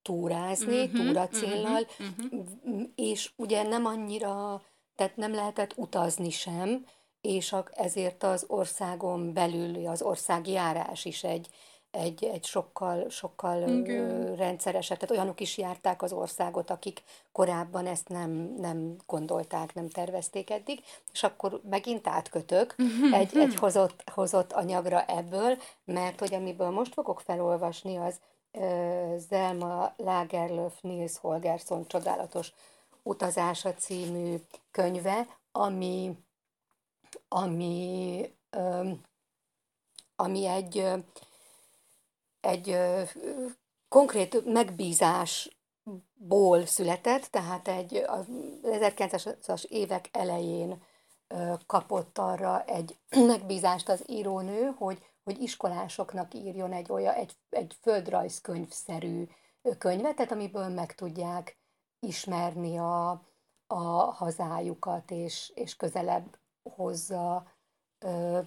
túrázni, 0.02 0.84
uh-huh, 0.84 1.06
túra 1.06 1.28
céllal, 1.28 1.82
uh-huh, 1.82 2.41
uh-huh. 2.64 2.82
és 2.95 3.32
ugye 3.36 3.64
nem 3.64 3.86
annyira, 3.86 4.62
tehát 5.00 5.18
nem 5.18 5.34
lehetett 5.34 5.74
utazni 5.76 6.30
sem, 6.30 6.86
és 7.22 7.56
ezért 7.74 8.24
az 8.24 8.45
országon 8.47 9.34
belül 9.34 9.88
az 9.88 10.02
országi 10.02 10.52
járás 10.52 11.06
is 11.06 11.24
egy, 11.24 11.47
egy, 11.91 12.24
egy 12.24 12.45
sokkal, 12.45 13.10
sokkal 13.10 13.68
Igen. 13.68 14.36
rendszeresebb. 14.36 14.97
Tehát 14.97 15.16
olyanok 15.16 15.39
is 15.39 15.58
járták 15.58 16.02
az 16.02 16.14
országot, 16.14 16.70
akik 16.70 17.04
korábban 17.32 17.86
ezt 17.86 18.08
nem, 18.08 18.54
nem 18.58 18.95
gondolták, 19.06 19.74
nem 19.74 19.89
tervezték 19.89 20.50
eddig, 20.50 20.84
és 21.12 21.24
akkor 21.24 21.62
megint 21.70 22.08
átkötök 22.08 22.76
egy, 23.12 23.38
egy 23.38 23.56
hozott, 23.56 24.04
hozott 24.14 24.52
anyagra 24.52 25.06
ebből, 25.06 25.58
mert 25.86 26.20
hogy 26.20 26.34
amiből 26.34 26.70
most 26.70 26.93
fogok 26.93 27.22
felolvasni, 27.22 27.97
az 27.97 28.20
Zelma 29.18 29.93
Lagerlöf 29.97 30.82
Nils 30.82 31.18
Holgersson 31.18 31.88
csodálatos 31.88 32.54
utazása 33.10 33.74
című 33.74 34.36
könyve, 34.72 35.28
ami 35.51 36.18
ami, 37.30 38.34
ami 40.16 40.45
egy, 40.45 40.88
egy 42.41 42.78
konkrét 43.88 44.45
megbízásból 44.45 45.55
született, 46.66 47.24
tehát 47.24 47.68
egy 47.68 47.95
az 47.95 48.26
1900-as 48.64 49.64
évek 49.64 50.10
elején 50.12 50.82
kapott 51.66 52.18
arra 52.18 52.64
egy 52.64 52.97
megbízást 53.32 53.89
az 53.89 54.03
írónő, 54.10 54.74
hogy, 54.78 55.03
hogy 55.24 55.41
iskolásoknak 55.41 56.34
írjon 56.34 56.74
egy 56.74 56.91
olyan, 56.91 57.14
egy, 57.14 57.36
egy 57.49 57.78
földrajzkönyvszerű 57.82 59.28
könyvet, 59.78 60.16
tehát 60.16 60.32
amiből 60.32 60.68
meg 60.68 60.95
tudják 60.95 61.57
ismerni 62.00 62.78
a, 62.78 63.10
a 63.68 63.84
hazájukat, 64.12 65.12
és, 65.12 65.52
és 65.56 65.76
közelebb 65.76 66.38
hozza 66.64 67.45
ö, 68.00 68.39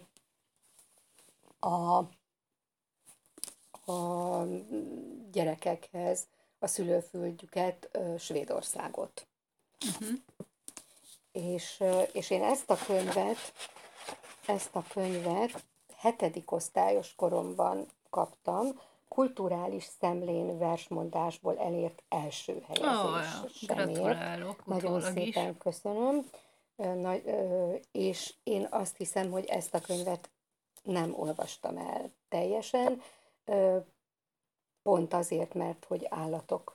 a, 1.59 1.97
a 3.93 4.45
gyerekekhez 5.31 6.27
a 6.59 6.67
szülőföldjüket, 6.67 7.89
ö, 7.93 8.15
Svédországot. 8.19 9.27
Uh-huh. 9.87 10.19
És, 11.33 11.83
és 12.13 12.31
én 12.31 12.43
ezt 12.43 12.71
a 12.71 12.77
könyvet, 12.87 13.53
ezt 14.47 14.77
a 14.77 14.85
könyvet 14.89 15.65
hetedik 15.97 16.51
osztályos 16.51 17.15
koromban 17.15 17.87
kaptam, 18.11 18.81
kulturális 19.15 19.89
szemlén 20.01 20.59
versmondásból 20.59 21.59
elért 21.59 22.03
első 22.09 22.65
helyezés. 22.67 22.87
Oh, 22.87 23.61
Nagyon 24.65 25.01
szépen 25.01 25.51
is. 25.51 25.57
köszönöm 25.59 26.25
és 27.93 28.35
én 28.43 28.67
azt 28.71 28.97
hiszem, 28.97 29.31
hogy 29.31 29.45
ezt 29.45 29.75
a 29.75 29.81
könyvet 29.81 30.31
nem 30.83 31.15
olvastam 31.17 31.77
el 31.77 32.11
teljesen, 32.29 33.03
pont 34.83 35.15
azért, 35.15 35.55
mert 35.55 35.85
hogy 35.85 36.07
állatok 36.11 36.75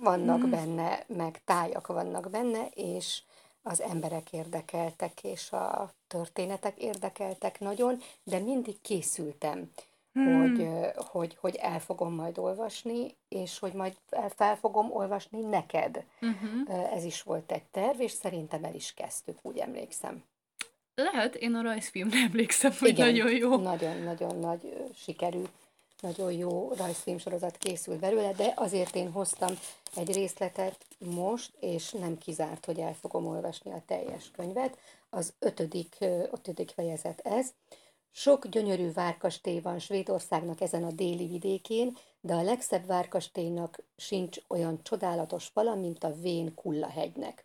vannak 0.00 0.46
mm. 0.46 0.50
benne, 0.50 1.04
meg 1.06 1.40
tájak 1.44 1.86
vannak 1.86 2.30
benne, 2.30 2.66
és 2.66 3.22
az 3.62 3.80
emberek 3.80 4.32
érdekeltek, 4.32 5.24
és 5.24 5.52
a 5.52 5.92
történetek 6.06 6.78
érdekeltek 6.78 7.60
nagyon, 7.60 8.00
de 8.22 8.38
mindig 8.38 8.80
készültem 8.80 9.72
hmm. 10.16 10.40
hogy, 10.40 10.68
hogy, 10.96 11.36
hogy 11.40 11.54
el 11.54 11.80
fogom 11.80 12.14
majd 12.14 12.38
olvasni, 12.38 13.16
és 13.28 13.58
hogy 13.58 13.72
majd 13.72 13.96
fel 14.28 14.56
fogom 14.56 14.92
olvasni 14.92 15.40
neked. 15.40 16.04
Uh-huh. 16.20 16.94
Ez 16.94 17.04
is 17.04 17.22
volt 17.22 17.52
egy 17.52 17.64
terv, 17.64 18.00
és 18.00 18.10
szerintem 18.10 18.64
el 18.64 18.74
is 18.74 18.94
kezdtük, 18.94 19.38
úgy 19.42 19.58
emlékszem. 19.58 20.24
Lehet, 20.94 21.34
én 21.34 21.54
a 21.54 21.62
rajzfilmre 21.62 22.18
emlékszem, 22.18 22.72
hogy 22.78 22.88
Igen, 22.88 23.06
nagyon 23.06 23.30
jó. 23.30 23.56
Nagyon-nagyon 23.56 24.38
nagy 24.38 24.90
sikerű, 24.94 25.42
nagyon 26.00 26.32
jó 26.32 26.72
rajzfilm 26.76 27.18
sorozat 27.18 27.56
készült 27.56 27.98
belőle, 27.98 28.32
de 28.32 28.52
azért 28.56 28.94
én 28.94 29.10
hoztam 29.10 29.54
egy 29.96 30.12
részletet 30.12 30.86
most, 30.98 31.52
és 31.60 31.90
nem 31.90 32.18
kizárt, 32.18 32.64
hogy 32.64 32.78
el 32.78 32.94
fogom 33.00 33.26
olvasni 33.26 33.70
a 33.70 33.82
teljes 33.86 34.30
könyvet. 34.36 34.78
Az 35.10 35.32
ötödik, 35.38 35.96
ötödik 36.30 36.70
fejezet 36.70 37.20
ez, 37.24 37.52
Sok 38.18 38.46
gyönyörű 38.46 38.92
várkastély 38.92 39.60
van 39.60 39.78
Svédországnak 39.78 40.60
ezen 40.60 40.84
a 40.84 40.90
déli 40.90 41.26
vidékén, 41.26 41.96
de 42.20 42.34
a 42.34 42.42
legszebb 42.42 42.86
várkastélynak 42.86 43.78
sincs 43.96 44.38
olyan 44.48 44.80
csodálatos 44.82 45.46
fala, 45.46 45.74
mint 45.74 46.04
a 46.04 46.14
Vén 46.14 46.54
Kulla-hegynek. 46.54 47.44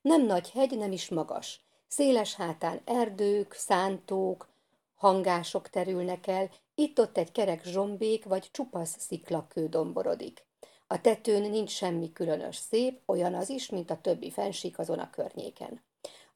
Nem 0.00 0.26
nagy 0.26 0.50
hegy, 0.50 0.78
nem 0.78 0.92
is 0.92 1.08
magas. 1.08 1.60
Széles 1.88 2.34
hátán 2.34 2.80
erdők, 2.84 3.52
szántók, 3.52 4.48
hangások 4.94 5.70
terülnek 5.70 6.26
el, 6.26 6.50
itt-ott 6.74 7.16
egy 7.16 7.32
kerek 7.32 7.64
zsombék 7.64 8.24
vagy 8.24 8.48
csupasz 8.50 8.96
sziklakő 8.98 9.68
domborodik. 9.68 10.44
A 10.86 11.00
tetőn 11.00 11.50
nincs 11.50 11.70
semmi 11.70 12.12
különös 12.12 12.56
szép, 12.56 13.00
olyan 13.06 13.34
az 13.34 13.48
is, 13.48 13.68
mint 13.70 13.90
a 13.90 14.00
többi 14.00 14.30
fensík 14.30 14.78
azon 14.78 14.98
a 14.98 15.10
környéken. 15.10 15.80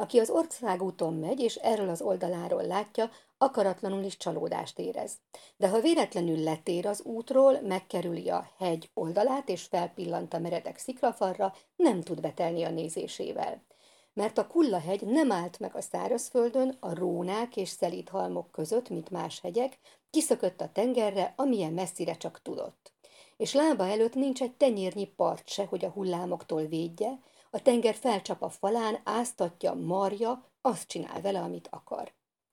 Aki 0.01 0.19
az 0.19 0.31
országúton 0.31 1.15
megy, 1.15 1.41
és 1.41 1.55
erről 1.55 1.89
az 1.89 2.03
oldaláról 2.03 2.63
látja, 2.63 3.11
akaratlanul 3.39 4.03
is 4.03 4.17
csalódást 4.17 4.79
érez. 4.79 5.13
De 5.57 5.69
ha 5.69 5.81
véletlenül 5.81 6.43
letér 6.43 6.87
az 6.87 7.03
útról, 7.03 7.61
megkerüli 7.61 8.29
a 8.31 8.51
hegy 8.59 8.91
oldalát, 8.95 9.49
és 9.49 9.63
felpillant 9.63 10.35
a 10.35 10.39
meredek 10.39 10.79
sziklafarra, 10.79 11.55
nem 11.77 12.01
tud 12.01 12.21
betelni 12.21 12.63
a 12.63 12.71
nézésével. 12.71 13.63
Mert 14.13 14.39
a 14.39 14.47
Kullahegy 14.47 15.07
nem 15.07 15.33
állt 15.33 15.59
meg 15.59 15.77
a 15.77 15.81
szárazföldön, 15.81 16.77
a 16.81 16.95
rónák 16.95 17.57
és 17.57 17.77
halmok 18.11 18.51
között, 18.51 18.89
mint 18.89 19.11
más 19.11 19.41
hegyek, 19.41 19.79
kiszökött 20.11 20.61
a 20.61 20.71
tengerre, 20.73 21.35
amilyen 21.37 21.73
messzire 21.73 22.17
csak 22.17 22.43
tudott. 22.43 22.93
És 23.37 23.53
lába 23.53 23.87
előtt 23.87 24.15
nincs 24.15 24.43
egy 24.43 24.53
tenyérnyi 24.53 25.07
part 25.07 25.49
se, 25.49 25.65
hogy 25.65 25.85
a 25.85 25.91
hullámoktól 25.91 26.67
védje, 26.67 27.19
a 27.51 27.63
tenger 27.63 27.95
felcsap 27.95 28.43
a 28.43 28.49
falán, 28.49 29.01
áztatja, 29.05 29.75
marja, 29.75 30.51
azt 30.61 30.89
csinál 30.89 31.21
vele, 31.21 31.41
amit 31.41 31.69
akar. 31.71 32.13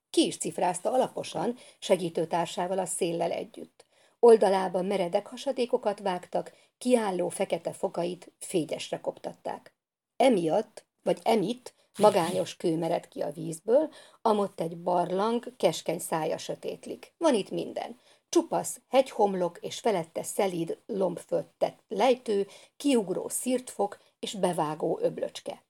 Ki 0.10 0.26
is 0.26 0.38
cifrázta 0.38 0.92
alaposan, 0.92 1.56
segítőtársával 1.80 2.80
a 2.80 2.86
széllel 2.86 3.32
együtt. 3.32 3.86
Oldalában 4.20 4.86
meredek 4.86 5.28
hasadékokat 5.28 6.00
vágtak, 6.00 6.54
kiálló 6.78 7.30
fekete 7.30 7.74
fogait 7.74 8.32
fégyesre 8.40 9.00
koptatták. 9.00 9.76
Emiatt, 10.16 10.86
vagy 11.04 11.20
emitt, 11.24 11.74
magányos 11.98 12.56
kő 12.56 12.78
mered 12.78 13.08
ki 13.08 13.22
a 13.22 13.32
vízből, 13.32 13.90
amott 14.22 14.60
egy 14.60 14.78
barlang, 14.78 15.56
keskeny 15.58 16.00
szája 16.00 16.38
sötétlik. 16.38 17.14
Van 17.18 17.34
itt 17.34 17.50
minden. 17.50 18.00
Csupasz 18.30 18.82
hegyhomlok 18.90 19.58
és 19.62 19.80
felette 19.80 20.24
szelíd 20.24 20.78
lombföttet 20.86 21.84
lejtő, 21.88 22.48
kiugró 22.78 23.28
szirtfok 23.30 23.98
és 24.20 24.34
bevágó 24.34 25.00
öblöcske. 25.02 25.64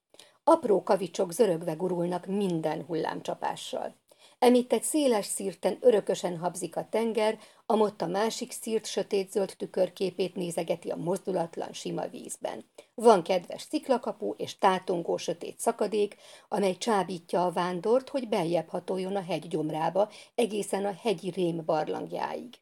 Apró 0.43 0.83
kavicsok 0.83 1.31
zörögve 1.31 1.73
gurulnak 1.73 2.25
minden 2.25 2.83
hullámcsapással. 2.83 3.95
Emitt 4.39 4.73
egy 4.73 4.83
széles 4.83 5.25
szírten 5.25 5.77
örökösen 5.81 6.37
habzik 6.37 6.75
a 6.75 6.87
tenger, 6.89 7.39
amott 7.69 8.01
a 8.01 8.07
másik 8.07 8.51
szírt 8.51 8.85
sötétzöld 8.85 9.53
tükörképét 9.57 10.35
nézegeti 10.35 10.89
a 10.89 10.95
mozdulatlan 10.95 11.73
sima 11.73 12.07
vízben. 12.07 12.65
Van 12.93 13.23
kedves 13.23 13.61
sziklakapu 13.61 14.33
és 14.37 14.57
tátongó 14.57 15.17
sötét 15.17 15.59
szakadék, 15.59 16.15
amely 16.47 16.77
csábítja 16.77 17.45
a 17.45 17.51
vándort, 17.51 18.09
hogy 18.09 18.27
beljebb 18.27 18.67
hatoljon 18.67 19.15
a 19.15 19.21
hegy 19.21 19.47
gyomrába, 19.47 20.11
egészen 20.35 20.85
a 20.85 20.93
hegyi 21.01 21.29
rém 21.29 21.65
barlangjáig. 21.65 22.53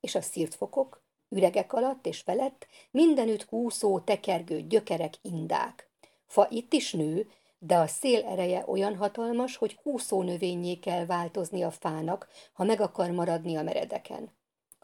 És 0.00 0.14
a 0.14 0.20
szírtfokok, 0.20 1.02
üregek 1.28 1.72
alatt 1.72 2.06
és 2.06 2.20
felett 2.20 2.66
mindenütt 2.90 3.46
kúszó, 3.46 4.00
tekergő 4.00 4.60
gyökerek 4.60 5.14
indák. 5.22 5.90
Fa 6.26 6.46
itt 6.50 6.72
is 6.72 6.92
nő, 6.92 7.30
de 7.58 7.76
a 7.76 7.86
szél 7.86 8.24
ereje 8.24 8.64
olyan 8.66 8.96
hatalmas, 8.96 9.56
hogy 9.56 9.74
kúszó 9.74 10.22
növényé 10.22 10.74
kell 10.74 11.06
változni 11.06 11.62
a 11.62 11.70
fának, 11.70 12.28
ha 12.52 12.64
meg 12.64 12.80
akar 12.80 13.10
maradni 13.10 13.56
a 13.56 13.62
meredeken. 13.62 14.36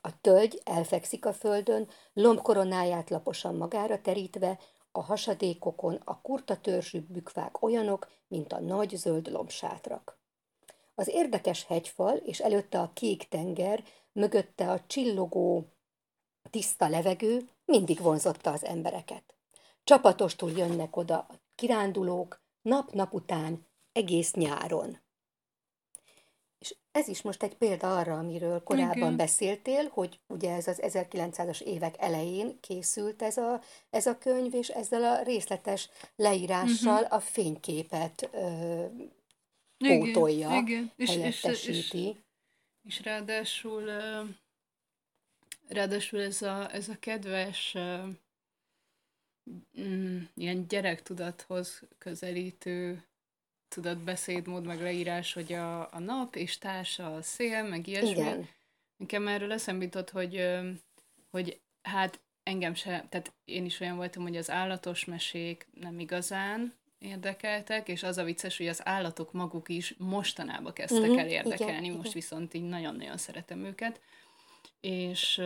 A 0.06 0.20
tölgy 0.20 0.60
elfekszik 0.64 1.26
a 1.26 1.32
földön, 1.32 1.88
lombkoronáját 2.12 3.10
laposan 3.10 3.54
magára 3.54 4.00
terítve, 4.00 4.58
a 4.92 5.02
hasadékokon 5.02 6.00
a 6.04 6.20
kurta 6.20 6.60
törzsű 6.60 7.00
bükfák 7.00 7.62
olyanok, 7.62 8.10
mint 8.28 8.52
a 8.52 8.60
nagy 8.60 8.96
zöld 8.96 9.30
lombsátrak. 9.30 10.18
Az 10.94 11.08
érdekes 11.08 11.64
hegyfal 11.64 12.16
és 12.16 12.40
előtte 12.40 12.80
a 12.80 12.90
kék 12.92 13.28
tenger, 13.28 13.84
mögötte 14.12 14.70
a 14.70 14.80
csillogó, 14.86 15.68
tiszta 16.50 16.88
levegő 16.88 17.48
mindig 17.64 18.00
vonzotta 18.00 18.52
az 18.52 18.64
embereket. 18.64 19.34
Csapatostul 19.84 20.50
jönnek 20.50 20.96
oda 20.96 21.18
a 21.18 21.34
kirándulók, 21.54 22.40
nap-nap 22.62 23.12
után, 23.12 23.66
egész 23.92 24.32
nyáron. 24.32 24.98
És 26.64 26.74
ez 26.92 27.08
is 27.08 27.22
most 27.22 27.42
egy 27.42 27.54
példa 27.54 27.96
arra, 27.96 28.18
amiről 28.18 28.62
korábban 28.62 28.96
Igen. 28.96 29.16
beszéltél, 29.16 29.88
hogy 29.88 30.20
ugye 30.26 30.54
ez 30.54 30.66
az 30.66 30.80
1900-as 30.82 31.60
évek 31.60 31.94
elején 31.98 32.60
készült 32.60 33.22
ez 33.22 33.36
a, 33.36 33.60
ez 33.90 34.06
a 34.06 34.18
könyv, 34.18 34.54
és 34.54 34.68
ezzel 34.68 35.04
a 35.04 35.22
részletes 35.22 35.88
leírással 36.16 37.02
uh-huh. 37.02 37.12
a 37.12 37.20
fényképet 37.20 38.28
ö, 38.32 38.84
pótolja, 39.78 40.56
Igen. 40.56 40.92
És, 40.96 41.10
helyettesíti. 41.10 41.70
És, 41.70 41.92
és, 41.92 42.16
és 42.82 43.02
ráadásul, 43.02 43.90
ráadásul 45.68 46.20
ez 46.20 46.42
a, 46.42 46.74
ez 46.74 46.88
a 46.88 46.98
kedves 46.98 47.76
mm, 49.80 50.22
ilyen 50.34 50.68
gyerektudathoz 50.68 51.82
közelítő 51.98 53.04
tudatbeszédmód, 53.74 54.66
meg 54.66 54.80
leírás, 54.80 55.32
hogy 55.32 55.52
a, 55.52 55.80
a 55.80 55.98
nap 55.98 56.36
és 56.36 56.58
társa 56.58 57.14
a 57.14 57.22
szél, 57.22 57.62
meg 57.62 57.86
ilyesmi. 57.86 58.10
Igen. 58.10 58.48
Nekem 58.96 59.28
erről 59.28 59.52
eszembe 59.52 59.84
jutott, 59.84 60.10
hogy, 60.10 60.48
hogy 61.30 61.60
hát 61.82 62.20
engem 62.42 62.74
se, 62.74 63.06
tehát 63.08 63.32
én 63.44 63.64
is 63.64 63.80
olyan 63.80 63.96
voltam, 63.96 64.22
hogy 64.22 64.36
az 64.36 64.50
állatos 64.50 65.04
mesék 65.04 65.66
nem 65.80 65.98
igazán 65.98 66.74
érdekeltek, 66.98 67.88
és 67.88 68.02
az 68.02 68.18
a 68.18 68.24
vicces, 68.24 68.56
hogy 68.56 68.68
az 68.68 68.86
állatok 68.86 69.32
maguk 69.32 69.68
is 69.68 69.94
mostanában 69.98 70.72
kezdtek 70.72 71.00
uh-huh, 71.00 71.18
el 71.18 71.28
érdekelni, 71.28 71.84
igen, 71.84 71.96
most 71.96 72.08
igen. 72.08 72.20
viszont 72.20 72.54
így 72.54 72.68
nagyon-nagyon 72.68 73.16
szeretem 73.16 73.64
őket 73.64 74.00
és 74.84 75.42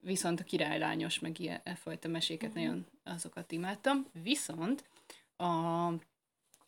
viszont 0.00 0.40
a 0.40 0.44
királylányos, 0.44 1.18
meg 1.18 1.40
ilyen 1.40 1.60
e 1.64 1.74
fajta 1.74 2.08
meséket 2.08 2.48
uh-huh. 2.48 2.64
nagyon 2.64 2.86
azokat 3.04 3.52
imádtam. 3.52 4.06
Viszont 4.22 4.84
a, 5.36 5.88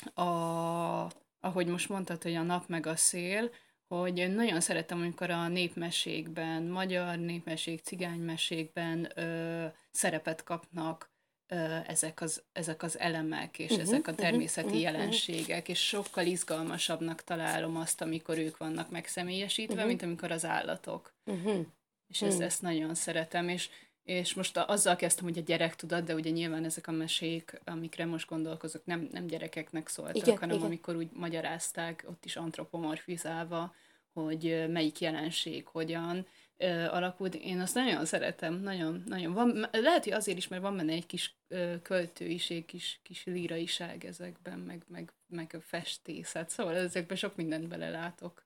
a, 0.00 1.10
ahogy 1.40 1.66
most 1.66 1.88
mondtad, 1.88 2.22
hogy 2.22 2.34
a 2.34 2.42
nap 2.42 2.68
meg 2.68 2.86
a 2.86 2.96
szél, 2.96 3.50
hogy 3.88 4.34
nagyon 4.34 4.60
szeretem, 4.60 4.98
amikor 4.98 5.30
a 5.30 5.48
népmesékben, 5.48 6.62
magyar 6.62 7.18
népmesék, 7.18 7.80
cigánymesékben 7.80 9.12
ö, 9.14 9.66
szerepet 9.90 10.44
kapnak 10.44 11.10
ö, 11.46 11.76
ezek, 11.86 12.20
az, 12.20 12.42
ezek 12.52 12.82
az 12.82 12.98
elemek, 12.98 13.58
és 13.58 13.70
uh-huh, 13.70 13.86
ezek 13.86 14.06
a 14.06 14.14
természeti 14.14 14.66
uh-huh, 14.66 14.82
jelenségek, 14.82 15.68
és 15.68 15.86
sokkal 15.86 16.26
izgalmasabbnak 16.26 17.24
találom 17.24 17.76
azt, 17.76 18.00
amikor 18.00 18.38
ők 18.38 18.56
vannak 18.56 18.90
megszemélyesítve, 18.90 19.74
uh-huh. 19.74 19.88
mint 19.88 20.02
amikor 20.02 20.30
az 20.30 20.44
állatok. 20.44 21.14
Uh-huh 21.24 21.66
és 22.10 22.22
ezt, 22.22 22.40
ezt 22.40 22.62
nagyon 22.62 22.94
szeretem, 22.94 23.48
és, 23.48 23.68
és 24.10 24.34
most 24.34 24.56
azzal 24.56 24.96
kezdtem, 24.96 25.24
hogy 25.24 25.38
a 25.38 25.42
gyerek 25.42 25.76
tudat, 25.76 26.04
de 26.04 26.14
ugye 26.14 26.30
nyilván 26.30 26.64
ezek 26.64 26.86
a 26.86 26.90
mesék, 26.92 27.60
amikre 27.64 28.06
most 28.06 28.28
gondolkozok, 28.28 28.84
nem, 28.84 29.08
nem 29.12 29.26
gyerekeknek 29.26 29.88
szóltak, 29.88 30.16
igen, 30.16 30.38
hanem 30.38 30.56
igen. 30.56 30.66
amikor 30.66 30.96
úgy 30.96 31.10
magyarázták, 31.12 32.04
ott 32.08 32.24
is 32.24 32.36
antropomorfizálva, 32.36 33.74
hogy 34.12 34.64
melyik 34.68 35.00
jelenség 35.00 35.66
hogyan 35.66 36.26
uh, 36.58 36.94
alakult. 36.94 37.34
Én 37.34 37.60
azt 37.60 37.74
nagyon 37.74 38.04
szeretem, 38.04 38.54
nagyon, 38.54 39.02
nagyon. 39.06 39.32
Van, 39.32 39.68
lehet, 39.72 40.04
hogy 40.04 40.12
azért 40.12 40.38
is, 40.38 40.48
mert 40.48 40.62
van 40.62 40.76
benne 40.76 40.92
egy 40.92 41.06
kis 41.06 41.34
uh, 41.48 41.82
költőiség, 41.82 42.64
kis, 42.64 43.00
kis 43.02 43.24
líraiság 43.24 44.04
ezekben, 44.04 44.58
meg, 44.58 44.84
meg, 44.88 45.12
meg 45.26 45.54
a 45.54 45.60
festészet. 45.60 46.50
Szóval 46.50 46.76
ezekben 46.76 47.16
sok 47.16 47.36
mindent 47.36 47.68
belelátok, 47.68 48.44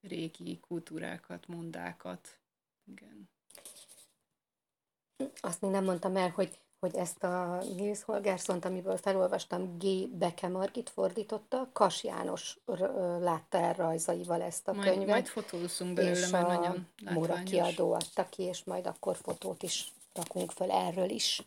régi 0.00 0.58
kultúrákat, 0.60 1.46
mondákat. 1.46 2.38
Igen. 2.86 3.34
Azt 5.40 5.60
még 5.60 5.70
nem 5.70 5.84
mondtam 5.84 6.16
el, 6.16 6.30
hogy, 6.34 6.58
hogy 6.80 6.94
ezt 6.94 7.24
a 7.24 7.62
Nils 7.76 8.02
Holgersont, 8.02 8.64
amiből 8.64 8.96
felolvastam, 8.96 9.78
G. 9.78 10.08
Beke 10.08 10.48
Margit 10.48 10.90
fordította, 10.90 11.68
Kas 11.72 12.04
János 12.04 12.58
látta 13.20 13.58
el 13.58 13.72
rajzaival 13.72 14.42
ezt 14.42 14.68
a 14.68 14.72
majd, 14.72 14.88
könyvet. 14.88 15.08
Majd 15.08 15.26
fotózunk 15.26 15.94
belőle, 15.94 16.18
és 16.18 16.30
mert 16.30 16.46
nagyon 16.46 16.88
Móra 17.10 17.42
kiadó 17.42 17.92
adta 17.92 18.28
ki, 18.28 18.42
és 18.42 18.64
majd 18.64 18.86
akkor 18.86 19.16
fotót 19.16 19.62
is 19.62 19.92
rakunk 20.14 20.50
föl 20.50 20.70
erről 20.70 21.08
is. 21.08 21.42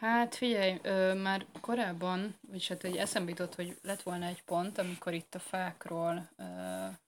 Hát 0.00 0.34
figyelj, 0.34 0.78
ö, 0.82 1.14
már 1.14 1.46
korábban, 1.60 2.38
vagyis 2.48 2.68
hát 2.68 2.84
egy 2.84 2.96
eszembe 2.96 3.30
jutott, 3.30 3.54
hogy 3.54 3.78
lett 3.82 4.02
volna 4.02 4.26
egy 4.26 4.42
pont, 4.42 4.78
amikor 4.78 5.12
itt 5.12 5.34
a 5.34 5.38
fákról 5.38 6.30
ö, 6.36 6.44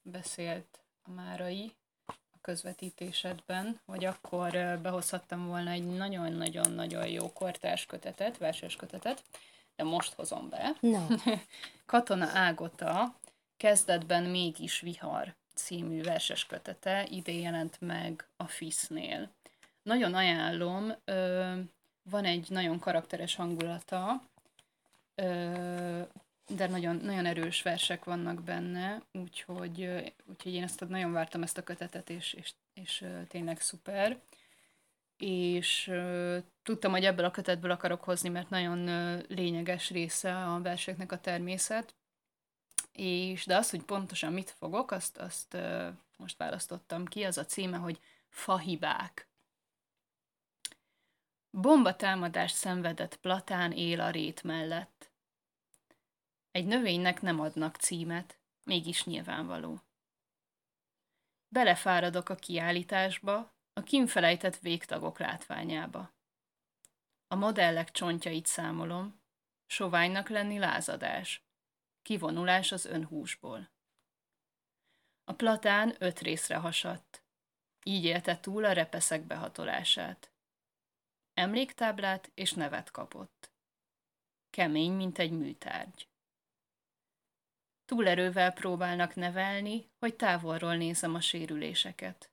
beszélt 0.01 0.79
a 1.03 1.11
Márai, 1.11 1.75
közvetítésedben, 2.43 3.79
hogy 3.85 4.05
akkor 4.05 4.79
behozhattam 4.81 5.47
volna 5.47 5.71
egy 5.71 5.83
nagyon-nagyon-nagyon 5.85 7.07
jó 7.07 7.33
kortárs 7.33 7.85
kötetet, 7.85 8.37
verses 8.37 8.75
kötetet, 8.75 9.23
de 9.75 9.83
most 9.83 10.13
hozom 10.13 10.49
be. 10.49 10.71
No. 10.79 11.07
Katona 11.85 12.29
Ágota, 12.33 13.15
kezdetben 13.57 14.23
mégis 14.23 14.79
vihar. 14.79 15.33
című 15.55 16.01
verses 16.03 16.45
kötete, 16.45 17.07
idén 17.09 17.41
jelent 17.41 17.77
meg 17.79 18.27
a 18.37 18.47
FISZ-nél. 18.47 19.29
Nagyon 19.83 20.13
ajánlom, 20.13 20.93
van 22.09 22.25
egy 22.25 22.45
nagyon 22.49 22.79
karakteres 22.79 23.35
hangulata, 23.35 24.21
de 26.47 26.67
nagyon, 26.67 26.95
nagyon 26.95 27.25
erős 27.25 27.61
versek 27.61 28.03
vannak 28.03 28.43
benne, 28.43 29.01
úgyhogy, 29.11 30.03
úgyhogy 30.25 30.53
én 30.53 30.63
ezt 30.63 30.87
nagyon 30.87 31.11
vártam 31.11 31.43
ezt 31.43 31.57
a 31.57 31.63
kötetet, 31.63 32.09
és, 32.09 32.33
és, 32.33 32.53
és 32.73 33.05
tényleg 33.27 33.61
szuper. 33.61 34.19
És 35.17 35.91
tudtam, 36.63 36.91
hogy 36.91 37.05
ebből 37.05 37.25
a 37.25 37.31
kötetből 37.31 37.71
akarok 37.71 38.03
hozni, 38.03 38.29
mert 38.29 38.49
nagyon 38.49 38.85
lényeges 39.27 39.89
része 39.89 40.45
a 40.45 40.61
verseknek 40.61 41.11
a 41.11 41.19
természet, 41.19 41.95
és 42.91 43.45
de 43.45 43.55
az, 43.55 43.69
hogy 43.69 43.83
pontosan 43.83 44.33
mit 44.33 44.49
fogok, 44.49 44.91
azt, 44.91 45.17
azt 45.17 45.57
most 46.17 46.37
választottam 46.37 47.05
ki, 47.05 47.23
az 47.23 47.37
a 47.37 47.45
címe, 47.45 47.77
hogy 47.77 47.99
Fahibák. 48.29 49.27
Bomba 51.49 51.95
támadást 51.95 52.55
szenvedett 52.55 53.15
platán 53.15 53.71
él 53.71 54.01
a 54.01 54.09
rét 54.09 54.43
mellett. 54.43 54.92
Egy 56.53 56.65
növénynek 56.65 57.21
nem 57.21 57.39
adnak 57.39 57.75
címet, 57.75 58.39
mégis 58.63 59.03
nyilvánvaló. 59.03 59.81
Belefáradok 61.47 62.29
a 62.29 62.35
kiállításba, 62.35 63.55
a 63.73 63.83
kinfelejtett 63.83 64.57
végtagok 64.59 65.19
látványába. 65.19 66.13
A 67.27 67.35
modellek 67.35 67.91
csontjait 67.91 68.45
számolom, 68.45 69.21
soványnak 69.65 70.29
lenni 70.29 70.59
lázadás, 70.59 71.45
kivonulás 72.01 72.71
az 72.71 72.85
önhúsból. 72.85 73.71
A 75.23 75.33
platán 75.33 75.95
öt 75.99 76.19
részre 76.19 76.55
hasadt, 76.55 77.23
így 77.83 78.03
élte 78.03 78.39
túl 78.39 78.65
a 78.65 78.71
repeszek 78.71 79.23
behatolását. 79.23 80.31
Emléktáblát 81.33 82.31
és 82.33 82.53
nevet 82.53 82.91
kapott. 82.91 83.51
Kemény, 84.49 84.91
mint 84.91 85.19
egy 85.19 85.31
műtárgy. 85.31 86.11
Túlerővel 87.85 88.53
próbálnak 88.53 89.15
nevelni, 89.15 89.89
hogy 89.99 90.15
távolról 90.15 90.75
nézem 90.75 91.15
a 91.15 91.21
sérüléseket. 91.21 92.29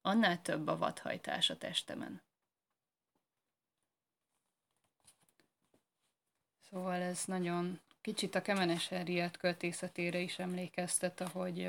Annál 0.00 0.42
több 0.42 0.66
a 0.66 0.76
vadhajtás 0.76 1.50
a 1.50 1.58
testemen. 1.58 2.22
Szóval 6.70 7.00
ez 7.00 7.24
nagyon 7.24 7.80
kicsit 8.00 8.34
a 8.34 8.42
Kemenes 8.42 8.88
Henriett 8.88 9.36
költészetére 9.36 10.18
is 10.18 10.38
emlékeztet, 10.38 11.20
ahogy 11.20 11.68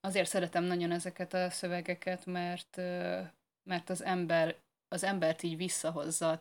azért 0.00 0.28
szeretem 0.28 0.64
nagyon 0.64 0.90
ezeket 0.90 1.34
a 1.34 1.50
szövegeket, 1.50 2.26
mert, 2.26 2.76
mert 3.62 3.90
az 3.90 4.02
ember 4.02 4.56
az 4.88 5.04
embert 5.04 5.42
így 5.42 5.56
visszahozza 5.56 6.30
a 6.30 6.40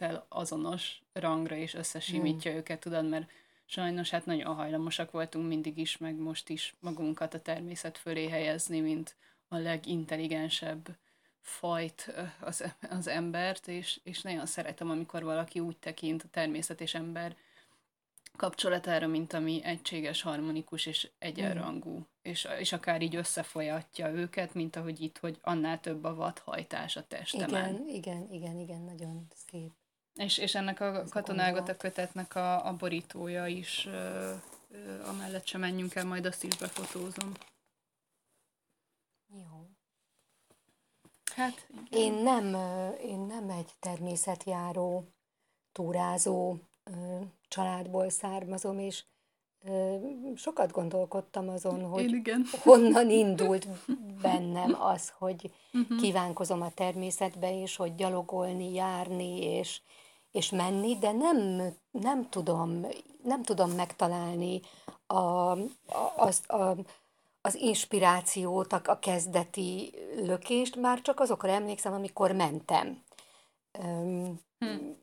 természettel 0.00 0.26
azonos 0.28 1.02
rangra, 1.12 1.56
és 1.56 1.74
összesimítja 1.74 2.50
hmm. 2.50 2.60
őket, 2.60 2.80
tudod, 2.80 3.08
mert 3.08 3.30
sajnos 3.66 4.10
hát 4.10 4.26
nagyon 4.26 4.54
hajlamosak 4.54 5.10
voltunk 5.10 5.48
mindig 5.48 5.78
is, 5.78 5.96
meg 5.96 6.14
most 6.14 6.48
is 6.48 6.74
magunkat 6.80 7.34
a 7.34 7.40
természet 7.40 7.98
fölé 7.98 8.28
helyezni, 8.28 8.80
mint 8.80 9.16
a 9.48 9.56
legintelligensebb 9.56 10.96
fajt 11.40 12.12
az, 12.40 12.64
az 12.90 13.06
embert, 13.06 13.68
és, 13.68 14.00
és 14.02 14.22
nagyon 14.22 14.46
szeretem, 14.46 14.90
amikor 14.90 15.22
valaki 15.22 15.60
úgy 15.60 15.76
tekint 15.76 16.22
a 16.22 16.28
természet 16.30 16.80
és 16.80 16.94
ember 16.94 17.36
kapcsolatára, 18.36 19.06
mint 19.06 19.32
ami 19.32 19.60
egységes, 19.64 20.22
harmonikus 20.22 20.86
és 20.86 21.10
egyenrangú, 21.18 21.96
mm. 21.96 22.02
és, 22.22 22.48
és 22.58 22.72
akár 22.72 23.02
így 23.02 23.16
összefolyatja 23.16 24.10
őket, 24.10 24.54
mint 24.54 24.76
ahogy 24.76 25.00
itt, 25.00 25.18
hogy 25.18 25.38
annál 25.42 25.80
több 25.80 26.04
a 26.04 26.14
vadhajtás 26.14 26.96
a 26.96 27.06
testemen. 27.06 27.74
Igen, 27.74 27.88
igen, 27.88 28.28
igen, 28.30 28.58
igen, 28.58 28.80
nagyon 28.80 29.26
szép. 29.50 29.79
És, 30.14 30.38
és 30.38 30.54
ennek 30.54 30.80
a 30.80 31.04
katonágot 31.10 31.68
a 31.68 31.76
kötetnek 31.76 32.34
a, 32.34 32.66
a 32.66 32.76
borítója 32.76 33.46
is, 33.46 33.86
ö, 33.86 34.32
ö, 34.70 35.04
amellett 35.04 35.46
sem 35.46 35.60
menjünk 35.60 35.94
el, 35.94 36.04
majd 36.04 36.26
azt 36.26 36.44
is 36.44 36.56
befotózom. 36.56 37.32
Jó. 39.32 39.68
Hát, 41.34 41.66
igen. 41.70 42.02
Én 42.02 42.12
nem, 42.12 42.44
én 43.02 43.20
nem 43.20 43.50
egy 43.50 43.70
természetjáró, 43.78 45.04
túrázó 45.72 46.56
családból 47.48 48.08
származom, 48.08 48.78
és 48.78 49.04
sokat 50.36 50.72
gondolkodtam 50.72 51.48
azon, 51.48 51.84
hogy 51.84 52.22
honnan 52.62 53.10
indult 53.10 53.66
bennem 54.22 54.82
az, 54.82 55.12
hogy 55.18 55.50
uh-huh. 55.72 56.00
kívánkozom 56.00 56.62
a 56.62 56.70
természetbe, 56.70 57.60
és 57.60 57.76
hogy 57.76 57.94
gyalogolni, 57.94 58.72
járni, 58.72 59.42
és, 59.42 59.80
és 60.30 60.50
menni, 60.50 60.98
de 60.98 61.12
nem, 61.12 61.62
nem, 61.90 62.28
tudom, 62.28 62.86
nem 63.22 63.42
tudom 63.42 63.70
megtalálni 63.70 64.60
a, 65.06 65.14
a, 65.14 65.58
az, 66.16 66.50
a, 66.50 66.76
az 67.40 67.54
inspirációt, 67.54 68.72
a, 68.72 68.80
a 68.84 68.98
kezdeti 68.98 69.94
lökést, 70.16 70.76
már 70.76 71.00
csak 71.00 71.20
azokra 71.20 71.50
emlékszem, 71.50 71.92
amikor 71.92 72.32
mentem. 72.32 73.02
Um, 73.78 74.40
hmm 74.58 74.96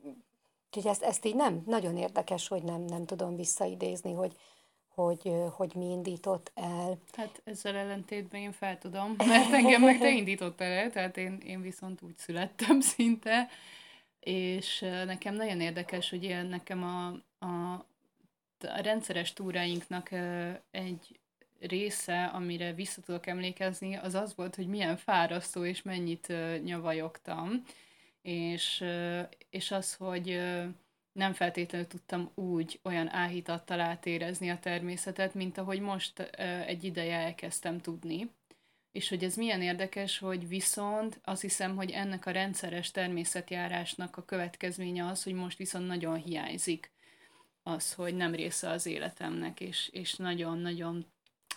Úgyhogy 0.68 0.92
ezt, 0.92 1.04
ezt 1.04 1.26
így 1.26 1.36
nem, 1.36 1.62
nagyon 1.66 1.98
érdekes, 1.98 2.48
hogy 2.48 2.64
nem, 2.64 2.82
nem 2.82 3.06
tudom 3.06 3.36
visszaidézni, 3.36 4.14
hogy, 4.14 4.36
hogy, 4.96 5.32
hogy 5.56 5.72
mi 5.76 5.86
indított 5.86 6.52
el. 6.56 6.98
Hát 7.14 7.42
ezzel 7.44 7.76
ellentétben 7.76 8.42
én 8.42 8.52
fel 8.52 8.78
tudom, 8.78 9.16
mert 9.18 9.54
engem 9.54 9.82
meg 9.82 10.00
te 10.00 10.10
indítottál 10.10 10.72
el, 10.72 10.92
tehát 10.92 11.18
én, 11.18 11.38
én 11.46 11.62
viszont 11.62 12.02
úgy 12.02 12.18
születtem 12.18 12.80
szinte, 12.80 13.50
és 14.28 14.80
nekem 15.06 15.36
nagyon 15.36 15.62
érdekes, 15.62 16.10
hogy 16.10 16.48
nekem 16.50 16.84
a, 16.84 17.08
a, 17.46 17.74
a 18.60 18.82
rendszeres 18.82 19.34
túráinknak 19.34 20.10
egy 20.72 21.20
része, 21.60 22.26
amire 22.26 22.74
vissza 22.74 23.02
tudok 23.02 23.28
emlékezni, 23.28 23.96
az 23.96 24.14
az 24.16 24.36
volt, 24.36 24.56
hogy 24.56 24.68
milyen 24.68 24.98
fárasztó 24.98 25.66
és 25.66 25.82
mennyit 25.82 26.34
nyavajogtam, 26.64 27.64
és, 28.22 28.84
és 29.50 29.72
az, 29.72 29.94
hogy 29.94 30.42
nem 31.12 31.34
feltétlenül 31.34 31.88
tudtam 31.88 32.32
úgy 32.36 32.80
olyan 32.84 33.10
áhítattal 33.10 33.80
átérezni 33.80 34.50
a 34.50 34.60
természetet, 34.60 35.34
mint 35.34 35.58
ahogy 35.58 35.80
most 35.80 36.20
egy 36.66 36.84
ideje 36.84 37.18
elkezdtem 37.18 37.80
tudni. 37.80 38.30
És 38.92 39.10
hogy 39.10 39.24
ez 39.24 39.36
milyen 39.36 39.62
érdekes, 39.62 40.18
hogy 40.18 40.48
viszont 40.48 41.20
azt 41.24 41.42
hiszem, 41.42 41.76
hogy 41.76 41.92
ennek 41.92 42.26
a 42.26 42.32
rendszeres 42.32 42.92
természetjárásnak 42.92 44.18
a 44.18 44.26
következménye 44.26 45.06
az, 45.06 45.24
hogy 45.24 45.34
most 45.34 45.58
viszont 45.58 45.88
nagyon 45.88 46.16
hiányzik 46.16 46.92
az, 47.64 47.94
hogy 47.94 48.16
nem 48.16 48.36
része 48.36 48.70
az 48.70 48.86
életemnek, 48.86 49.60
és, 49.60 49.90
és 49.92 50.16
nagyon-nagyon 50.16 51.06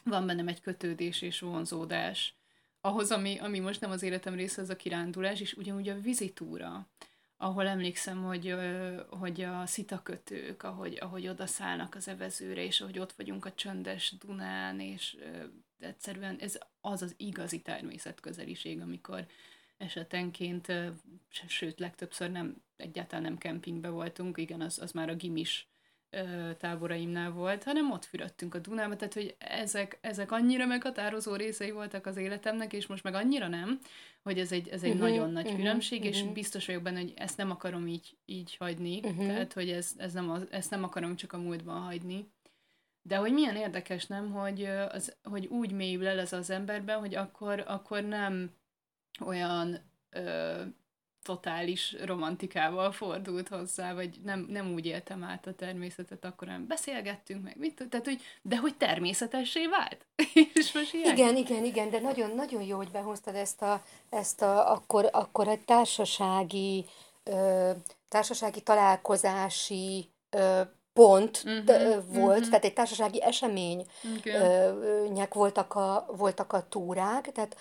van 0.05 0.27
bennem 0.27 0.49
egy 0.49 0.61
kötődés 0.61 1.23
és 1.23 1.41
vonzódás. 1.41 2.35
Ahhoz, 2.81 3.11
ami, 3.11 3.39
ami 3.39 3.59
most 3.59 3.81
nem 3.81 3.91
az 3.91 4.03
életem 4.03 4.35
része, 4.35 4.63
az 4.63 4.71
a 4.71 4.77
kirándulás, 4.77 5.41
és 5.41 5.53
ugyanúgy 5.53 5.89
a 5.89 6.01
vizitúra, 6.01 6.89
ahol 7.37 7.67
emlékszem, 7.67 8.25
hogy, 8.25 8.55
hogy 9.09 9.41
a 9.41 9.67
szitakötők, 9.67 10.63
ahogy, 10.63 10.99
ahogy 11.01 11.29
odaszállnak 11.29 11.95
az 11.95 12.09
evezőre, 12.09 12.65
és 12.65 12.81
ahogy 12.81 12.99
ott 12.99 13.13
vagyunk 13.13 13.45
a 13.45 13.53
csöndes 13.53 14.15
Dunán, 14.19 14.81
és 14.81 15.17
egyszerűen 15.83 16.37
ez 16.41 16.59
az 16.81 17.03
az 17.03 17.15
igazi 17.17 17.61
természetközeliség, 17.61 18.81
amikor 18.81 19.27
esetenként, 19.79 20.73
sőt, 21.47 21.79
legtöbbször 21.79 22.31
nem, 22.31 22.63
egyáltalán 22.77 23.25
nem 23.25 23.39
kempingbe 23.39 23.89
voltunk, 23.89 24.39
igen, 24.39 24.61
az, 24.61 24.79
az 24.79 24.93
már 24.93 25.09
a 25.09 25.15
gimis 25.15 25.69
táboraimnál 26.59 27.31
volt, 27.31 27.65
hanem 27.65 27.91
ott 27.91 28.05
fürödtünk 28.05 28.55
a 28.55 28.59
Dunába, 28.59 28.97
tehát 28.97 29.15
hogy 29.15 29.35
ezek, 29.39 29.99
ezek 30.01 30.33
annyira 30.33 30.67
meghatározó 30.67 31.35
részei 31.35 31.71
voltak 31.71 32.07
az 32.07 32.17
életemnek, 32.17 32.73
és 32.73 32.87
most 32.87 33.03
meg 33.03 33.15
annyira 33.15 33.49
nem, 33.49 33.81
hogy 34.23 34.39
ez 34.39 34.53
egy, 34.53 34.69
ez 34.69 34.83
egy 34.83 34.91
uh-huh, 34.91 35.09
nagyon 35.09 35.31
nagy 35.31 35.45
uh-huh, 35.45 35.61
különbség, 35.61 35.99
uh-huh. 36.01 36.17
és 36.17 36.23
biztos 36.33 36.67
vagyok 36.67 36.83
benne, 36.83 37.01
hogy 37.01 37.13
ezt 37.17 37.37
nem 37.37 37.51
akarom 37.51 37.87
így, 37.87 38.17
így 38.25 38.57
hagyni, 38.57 38.99
uh-huh. 38.99 39.27
tehát 39.27 39.53
hogy 39.53 39.71
ez, 39.71 39.93
ez 39.97 40.13
nem 40.13 40.31
az, 40.31 40.47
ezt 40.51 40.71
nem 40.71 40.85
akarom 40.85 41.17
csak 41.17 41.33
a 41.33 41.39
múltban 41.39 41.81
hagyni. 41.81 42.27
De 43.11 43.17
hogy 43.17 43.33
milyen 43.33 43.57
érdekes, 43.57 44.07
nem, 44.07 44.33
hogy, 44.33 44.65
az, 44.65 45.17
hogy 45.23 45.47
úgy 45.47 45.73
mélyül 45.73 46.07
el 46.07 46.19
ez 46.19 46.33
az 46.33 46.51
emberben, 46.51 46.99
hogy 46.99 47.15
akkor, 47.15 47.65
akkor 47.67 48.03
nem 48.03 48.51
olyan 49.21 49.79
ö, 50.11 50.63
totális 51.23 51.97
romantikával 52.05 52.93
fordult 52.93 53.49
hozzá, 53.49 53.95
vagy 53.95 54.21
nem, 54.25 54.47
nem 54.49 54.73
úgy 54.73 54.87
éltem 54.87 55.25
át 55.25 55.47
a 55.47 55.55
természetet, 55.55 56.25
akkor 56.25 56.49
nem 56.49 56.67
beszélgettünk 56.67 57.43
meg, 57.43 57.57
mit, 57.59 57.87
tehát, 57.89 58.07
hogy, 58.07 58.21
de 58.43 58.57
hogy 58.57 58.77
természetessé 58.77 59.67
vált. 59.67 60.07
és 60.55 60.73
most 60.73 60.95
ilyen. 60.95 61.17
Igen, 61.17 61.37
igen, 61.37 61.65
igen, 61.65 61.91
de 61.91 62.01
nagyon, 62.01 62.35
nagyon 62.35 62.63
jó, 62.63 62.77
hogy 62.77 62.91
behoztad 62.91 63.35
ezt 63.35 63.63
a, 63.63 63.85
ezt 64.11 64.43
a 64.43 64.73
akkor, 64.73 65.09
akkor 65.13 65.49
egy 65.49 65.65
társasági, 65.65 66.85
ö, 67.23 67.71
társasági 68.09 68.61
találkozási 68.61 70.11
ö, 70.31 70.61
pont 71.01 71.43
uh-huh, 71.45 72.05
volt, 72.13 72.37
uh-huh. 72.37 72.49
tehát 72.49 72.65
egy 72.65 72.73
társasági 72.73 73.23
események 73.23 75.35
voltak 75.35 75.75
a, 75.75 76.07
voltak 76.17 76.53
a 76.53 76.67
túrák, 76.69 77.33
tehát 77.33 77.57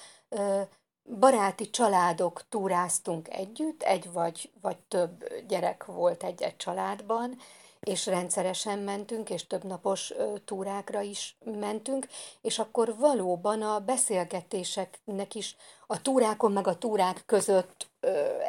baráti 1.20 1.70
családok 1.70 2.42
túráztunk 2.50 3.30
együtt, 3.30 3.84
egy 3.84 4.12
vagy, 4.12 4.52
vagy 4.62 4.78
több 4.78 5.26
gyerek 5.48 5.86
volt 5.86 6.24
egy-egy 6.24 6.58
családban, 6.58 7.38
és 7.80 8.06
rendszeresen 8.06 8.80
mentünk, 8.80 9.30
és 9.30 9.48
több 9.48 9.64
napos 9.64 10.14
túrákra 10.46 11.02
is 11.02 11.38
mentünk, 11.44 12.08
és 12.42 12.60
akkor 12.60 12.96
valóban 12.98 13.62
a 13.62 13.80
beszélgetéseknek 13.80 15.36
is 15.36 15.56
a 15.88 16.02
túrákon 16.02 16.52
meg 16.52 16.68
a 16.68 16.78
túrák 16.78 17.24
között 17.26 17.89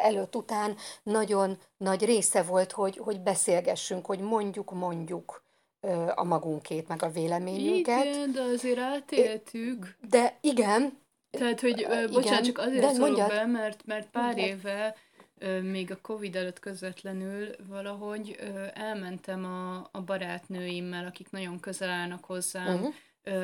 előtt-után 0.03 0.76
nagyon 1.03 1.59
nagy 1.76 2.05
része 2.05 2.42
volt, 2.42 2.72
hogy, 2.72 2.96
hogy 2.96 3.20
beszélgessünk, 3.20 4.07
hogy 4.07 4.18
mondjuk, 4.18 4.72
mondjuk 4.72 5.42
a 6.14 6.24
magunkét, 6.24 6.88
meg 6.88 7.03
a 7.03 7.11
véleményünket. 7.11 8.05
Igen, 8.05 8.32
de 8.32 8.40
azért 8.40 8.78
átéltük. 8.78 9.96
De 10.09 10.38
igen. 10.40 10.98
Tehát, 11.30 11.61
hogy, 11.61 11.86
uh, 11.88 12.11
bocsánat, 12.11 12.44
csak 12.44 12.59
azért 12.59 12.84
szólok 12.84 12.98
mondjad, 12.98 13.28
be, 13.28 13.46
mert, 13.46 13.86
mert 13.86 14.11
pár 14.11 14.24
mondjad. 14.24 14.48
éve 14.48 14.96
még 15.62 15.90
a 15.90 16.01
Covid 16.03 16.36
előtt 16.36 16.59
közvetlenül 16.59 17.48
valahogy 17.68 18.36
elmentem 18.74 19.44
a, 19.44 19.88
a 19.92 20.01
barátnőimmel, 20.01 21.07
akik 21.07 21.30
nagyon 21.30 21.61
közel 21.61 21.88
állnak 21.88 22.24
hozzám, 22.24 22.74
uh-huh 22.74 22.94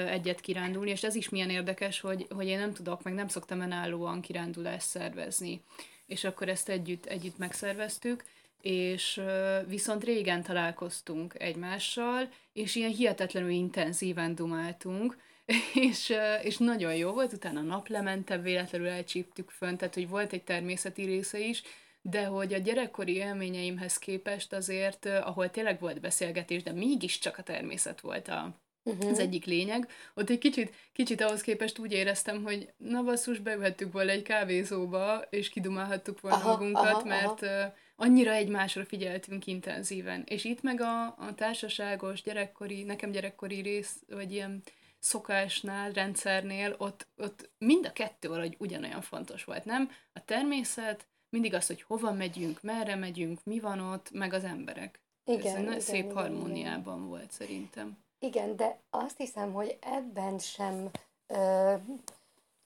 egyet 0.09 0.41
kirándulni, 0.41 0.91
és 0.91 1.05
ez 1.05 1.15
is 1.15 1.29
milyen 1.29 1.51
érdekes, 1.51 2.01
hogy, 2.01 2.27
hogy 2.35 2.47
én 2.47 2.59
nem 2.59 2.73
tudok, 2.73 3.03
meg 3.03 3.15
nem 3.15 3.29
szoktam 3.29 3.61
önállóan 3.61 4.21
kirándulást 4.21 4.87
szervezni. 4.87 5.63
És 6.07 6.25
akkor 6.25 6.49
ezt 6.49 6.69
együtt, 6.69 7.07
együtt 7.07 7.39
megszerveztük, 7.39 8.25
és 8.61 9.21
viszont 9.67 10.05
régen 10.05 10.43
találkoztunk 10.43 11.35
egymással, 11.39 12.29
és 12.53 12.75
ilyen 12.75 12.91
hihetetlenül 12.91 13.51
intenzíven 13.51 14.35
dumáltunk, 14.35 15.19
és, 15.89 16.13
és 16.43 16.57
nagyon 16.57 16.95
jó 16.95 17.13
volt, 17.13 17.33
utána 17.33 17.61
naplemente 17.61 18.39
véletlenül 18.39 18.89
elcsíptük 18.89 19.51
fönn, 19.51 19.77
tehát 19.77 19.95
hogy 19.95 20.09
volt 20.09 20.33
egy 20.33 20.43
természeti 20.43 21.05
része 21.05 21.39
is, 21.39 21.63
de 22.01 22.25
hogy 22.25 22.55
a 22.55 22.59
gyerekkori 22.59 23.15
élményeimhez 23.15 23.99
képest 23.99 24.53
azért, 24.53 25.07
ahol 25.07 25.51
tényleg 25.51 25.81
volt 25.81 26.01
beszélgetés, 26.01 26.63
de 26.63 26.73
mégiscsak 26.73 27.39
a 27.39 27.43
természet 27.43 28.01
volt 28.01 28.29
a, 28.29 28.61
uh-huh. 28.87 29.11
az 29.11 29.19
egyik 29.19 29.45
lényeg, 29.45 29.89
ott 30.15 30.31
egy 30.31 30.39
kicsit, 30.39 30.75
kicsit 30.93 31.21
ahhoz 31.21 31.41
képest 31.41 31.79
úgy 31.79 31.93
éreztem, 31.93 32.43
hogy 32.43 32.73
na 32.77 33.03
basszus, 33.03 33.39
beülhettük 33.39 33.93
volna 33.93 34.11
egy 34.11 34.23
kávézóba, 34.23 35.23
és 35.31 35.49
kidumálhattuk 35.49 36.21
volna 36.21 36.37
aha, 36.37 36.51
magunkat, 36.51 36.85
aha, 36.85 37.05
mert 37.05 37.43
aha. 37.43 37.75
annyira 37.97 38.33
egymásra 38.33 38.85
figyeltünk 38.85 39.47
intenzíven. 39.47 40.25
És 40.27 40.45
itt 40.45 40.63
meg 40.63 40.81
a, 40.81 41.05
a 41.05 41.35
társaságos, 41.35 42.23
gyerekkori, 42.23 42.83
nekem 42.83 43.11
gyerekkori 43.11 43.61
rész, 43.61 43.97
vagy 44.09 44.33
ilyen 44.33 44.63
szokásnál, 44.99 45.91
rendszernél, 45.91 46.75
ott, 46.79 47.07
ott 47.17 47.51
mind 47.59 47.87
a 47.87 47.93
kettő 47.93 48.29
valahogy 48.29 48.57
ugyanolyan 48.59 49.01
fontos 49.01 49.45
volt, 49.45 49.65
nem? 49.65 49.91
A 50.13 50.25
természet, 50.25 51.07
mindig 51.29 51.55
az, 51.55 51.67
hogy 51.67 51.83
hova 51.83 52.13
megyünk, 52.13 52.63
merre 52.63 52.95
megyünk, 52.95 53.45
mi 53.45 53.61
van 53.61 53.81
ott, 53.81 54.11
meg 54.11 54.33
az 54.33 54.45
emberek. 54.45 55.01
Igen, 55.25 55.57
Ez 55.57 55.63
igen, 55.63 55.81
szép 55.81 56.05
igen, 56.05 56.17
harmóniában 56.17 56.97
igen. 56.97 57.09
volt 57.09 57.31
szerintem. 57.31 57.99
Igen, 58.19 58.57
de 58.57 58.81
azt 58.91 59.17
hiszem, 59.17 59.53
hogy 59.53 59.79
ebben 59.81 60.39
sem 60.39 60.91
ö, 61.27 61.75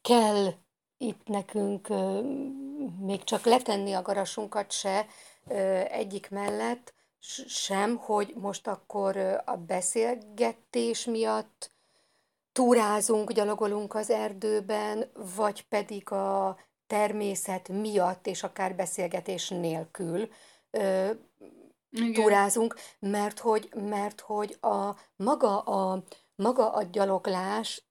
kell 0.01 0.53
itt 0.99 1.27
nekünk 1.27 1.89
ö, 1.89 2.21
még 2.99 3.25
csak 3.25 3.45
letenni 3.45 3.93
a 3.93 4.03
garasunkat 4.03 4.71
se 4.71 5.07
ö, 5.49 5.55
egyik 5.89 6.31
mellett, 6.31 6.95
sem, 7.47 7.97
hogy 7.97 8.35
most 8.37 8.67
akkor 8.67 9.17
a 9.45 9.57
beszélgetés 9.57 11.05
miatt 11.05 11.71
túrázunk, 12.53 13.33
gyalogolunk 13.33 13.95
az 13.95 14.11
erdőben, 14.11 15.11
vagy 15.35 15.67
pedig 15.69 16.11
a 16.11 16.59
természet 16.87 17.69
miatt, 17.69 18.27
és 18.27 18.43
akár 18.43 18.75
beszélgetés 18.75 19.49
nélkül. 19.49 20.29
Ö, 20.71 21.11
Igen. 21.91 22.13
túrázunk, 22.13 22.75
mert 22.99 23.39
hogy, 23.39 23.71
mert 23.75 24.21
hogy 24.21 24.57
a 24.61 24.95
maga, 25.17 25.59
a 25.61 26.03
maga 26.35 26.73
a 26.73 26.83
gyaloglás 26.83 27.85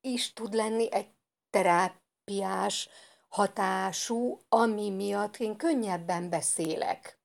is 0.00 0.32
tud 0.32 0.54
lenni 0.54 0.92
egy 0.92 1.08
terápiás 1.50 2.88
hatású, 3.28 4.40
ami 4.48 4.90
miatt 4.90 5.36
én 5.36 5.56
könnyebben 5.56 6.30
beszélek. 6.30 7.18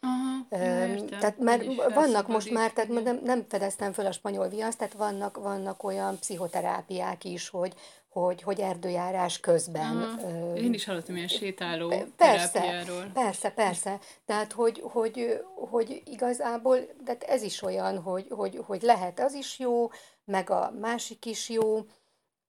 Aha, 0.00 0.62
értem. 0.64 1.18
Tehát 1.18 1.38
mert 1.38 1.64
vannak 1.94 2.28
most 2.28 2.50
már, 2.50 2.72
tehát 2.72 3.02
nem, 3.02 3.20
nem 3.22 3.44
fedeztem 3.48 3.92
föl 3.92 4.06
a 4.06 4.12
spanyol 4.12 4.48
viaszt, 4.48 4.78
tehát 4.78 4.94
vannak, 4.94 5.36
vannak 5.36 5.82
olyan 5.82 6.18
pszichoterápiák 6.18 7.24
is, 7.24 7.48
hogy, 7.48 7.74
hogy, 8.08 8.42
hogy 8.42 8.60
erdőjárás 8.60 9.40
közben. 9.40 9.96
Aha. 9.96 10.56
Én 10.56 10.72
is 10.72 10.84
hallottam 10.84 11.16
ilyen 11.16 11.28
sétáló 11.28 11.88
persze, 12.16 12.50
terápiáról. 12.50 13.10
Persze, 13.14 13.50
persze. 13.50 13.98
Tehát, 14.24 14.52
hogy, 14.52 14.82
hogy, 14.84 15.44
hogy 15.54 16.02
igazából, 16.04 16.78
tehát 17.04 17.22
ez 17.22 17.42
is 17.42 17.62
olyan, 17.62 17.98
hogy, 18.02 18.26
hogy, 18.30 18.60
hogy 18.66 18.82
lehet 18.82 19.20
az 19.20 19.34
is 19.34 19.58
jó, 19.58 19.90
meg 20.24 20.50
a 20.50 20.72
másik 20.80 21.24
is 21.24 21.48
jó. 21.48 21.86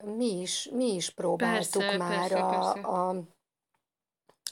Mi 0.04 0.42
is, 0.42 0.70
mi 0.72 0.94
is 0.94 1.10
próbáltuk 1.10 1.82
persze, 1.82 1.98
már 1.98 2.30
persze, 2.30 2.44
a, 2.44 2.72
persze. 2.72 2.88
A, 2.88 3.16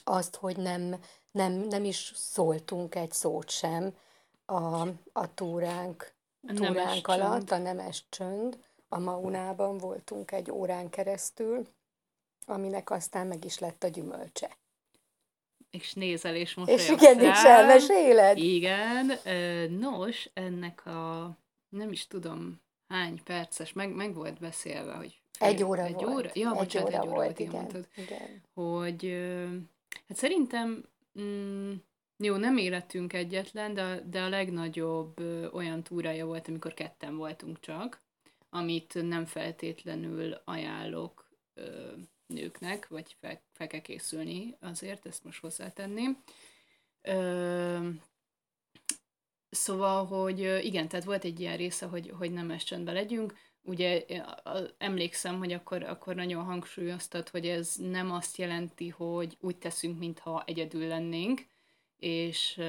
azt, 0.04 0.36
hogy 0.36 0.56
nem, 0.56 0.96
nem, 1.36 1.52
nem 1.52 1.84
is 1.84 2.12
szóltunk 2.14 2.94
egy 2.94 3.12
szót 3.12 3.50
sem 3.50 3.96
a, 4.44 4.88
a 5.12 5.34
túránk, 5.34 6.12
a 6.48 6.52
túránk 6.52 7.06
alatt, 7.06 7.48
csönd. 7.48 7.50
a 7.50 7.58
nemes 7.58 8.04
csönd. 8.08 8.58
A 8.88 8.98
Maunában 8.98 9.78
voltunk 9.78 10.32
egy 10.32 10.50
órán 10.50 10.90
keresztül, 10.90 11.66
aminek 12.46 12.90
aztán 12.90 13.26
meg 13.26 13.44
is 13.44 13.58
lett 13.58 13.84
a 13.84 13.88
gyümölcse. 13.88 14.56
És 15.70 15.92
nézel 15.92 16.34
és 16.34 16.54
mosolyogsz 16.54 16.82
És 16.82 16.90
igen, 16.90 17.20
és 17.20 17.42
elmeséled. 17.42 18.38
Igen. 18.38 19.12
Nos, 19.78 20.30
ennek 20.34 20.86
a 20.86 21.36
nem 21.68 21.92
is 21.92 22.06
tudom 22.06 22.60
hány 22.88 23.22
perces, 23.22 23.72
meg, 23.72 23.94
meg 23.94 24.14
volt 24.14 24.38
beszélve, 24.38 24.92
hogy 24.94 25.20
egy 25.38 25.62
óra 25.62 25.82
egy 25.82 25.94
volt. 25.94 26.08
Óra? 26.08 26.30
Ja, 26.34 26.50
egy 26.50 26.56
bocsánat, 26.56 26.88
óra 26.88 26.98
egy 27.00 27.06
óra 27.06 27.14
volt 27.14 27.38
igen, 27.38 27.54
mondtad. 27.54 27.88
igen. 27.96 28.42
Hogy 28.54 29.16
hát 30.08 30.16
szerintem 30.16 30.84
mm, 31.20 31.72
jó, 32.16 32.36
nem 32.36 32.56
életünk 32.56 33.12
egyetlen, 33.12 33.74
de, 33.74 34.02
de 34.06 34.22
a 34.22 34.28
legnagyobb 34.28 35.18
ö, 35.18 35.48
olyan 35.50 35.82
túrája 35.82 36.26
volt, 36.26 36.48
amikor 36.48 36.74
ketten 36.74 37.16
voltunk 37.16 37.60
csak, 37.60 38.00
amit 38.50 38.94
nem 39.02 39.24
feltétlenül 39.24 40.40
ajánlok 40.44 41.30
ö, 41.54 41.92
nőknek, 42.26 42.88
vagy 42.88 43.16
fel, 43.20 43.42
fel 43.52 43.66
kell 43.66 43.80
készülni 43.80 44.56
azért, 44.60 45.06
ezt 45.06 45.24
most 45.24 45.40
hozzátenném. 45.40 46.22
Ö, 47.02 47.88
szóval, 49.50 50.06
hogy 50.06 50.38
igen, 50.64 50.88
tehát 50.88 51.04
volt 51.04 51.24
egy 51.24 51.40
ilyen 51.40 51.56
része, 51.56 51.86
hogy, 51.86 52.12
hogy 52.18 52.32
nem 52.32 52.56
csöndbe 52.58 52.92
legyünk. 52.92 53.34
Ugye 53.66 54.04
emlékszem, 54.78 55.38
hogy 55.38 55.52
akkor, 55.52 55.82
akkor 55.82 56.14
nagyon 56.14 56.44
hangsúlyoztat, 56.44 57.28
hogy 57.28 57.46
ez 57.46 57.74
nem 57.74 58.12
azt 58.12 58.36
jelenti, 58.36 58.88
hogy 58.88 59.36
úgy 59.40 59.56
teszünk, 59.56 59.98
mintha 59.98 60.42
egyedül 60.46 60.86
lennénk, 60.86 61.46
és, 61.98 62.60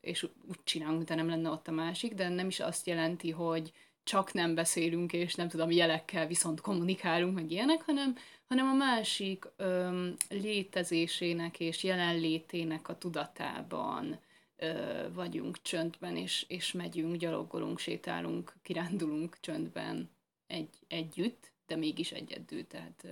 és 0.00 0.22
úgy 0.22 0.58
csinálunk, 0.64 0.96
mintha 0.96 1.14
nem 1.14 1.28
lenne 1.28 1.50
ott 1.50 1.68
a 1.68 1.72
másik, 1.72 2.14
de 2.14 2.28
nem 2.28 2.46
is 2.46 2.60
azt 2.60 2.86
jelenti, 2.86 3.30
hogy 3.30 3.72
csak 4.04 4.32
nem 4.32 4.54
beszélünk, 4.54 5.12
és 5.12 5.34
nem 5.34 5.48
tudom, 5.48 5.70
jelekkel 5.70 6.26
viszont 6.26 6.60
kommunikálunk, 6.60 7.34
meg 7.34 7.50
ilyenek, 7.50 7.82
hanem, 7.82 8.16
hanem 8.48 8.66
a 8.66 8.74
másik 8.74 9.44
öm, 9.56 10.14
létezésének 10.28 11.60
és 11.60 11.82
jelenlétének 11.84 12.88
a 12.88 12.98
tudatában 12.98 14.18
ö, 14.56 14.72
vagyunk 15.14 15.62
csöndben, 15.62 16.16
és, 16.16 16.44
és 16.48 16.72
megyünk, 16.72 17.16
gyalogolunk, 17.16 17.78
sétálunk, 17.78 18.54
kirándulunk 18.62 19.36
csöndben 19.40 20.10
egy, 20.46 20.78
együtt, 20.88 21.52
de 21.66 21.76
mégis 21.76 22.12
egyedül, 22.12 22.66
tehát 22.66 23.06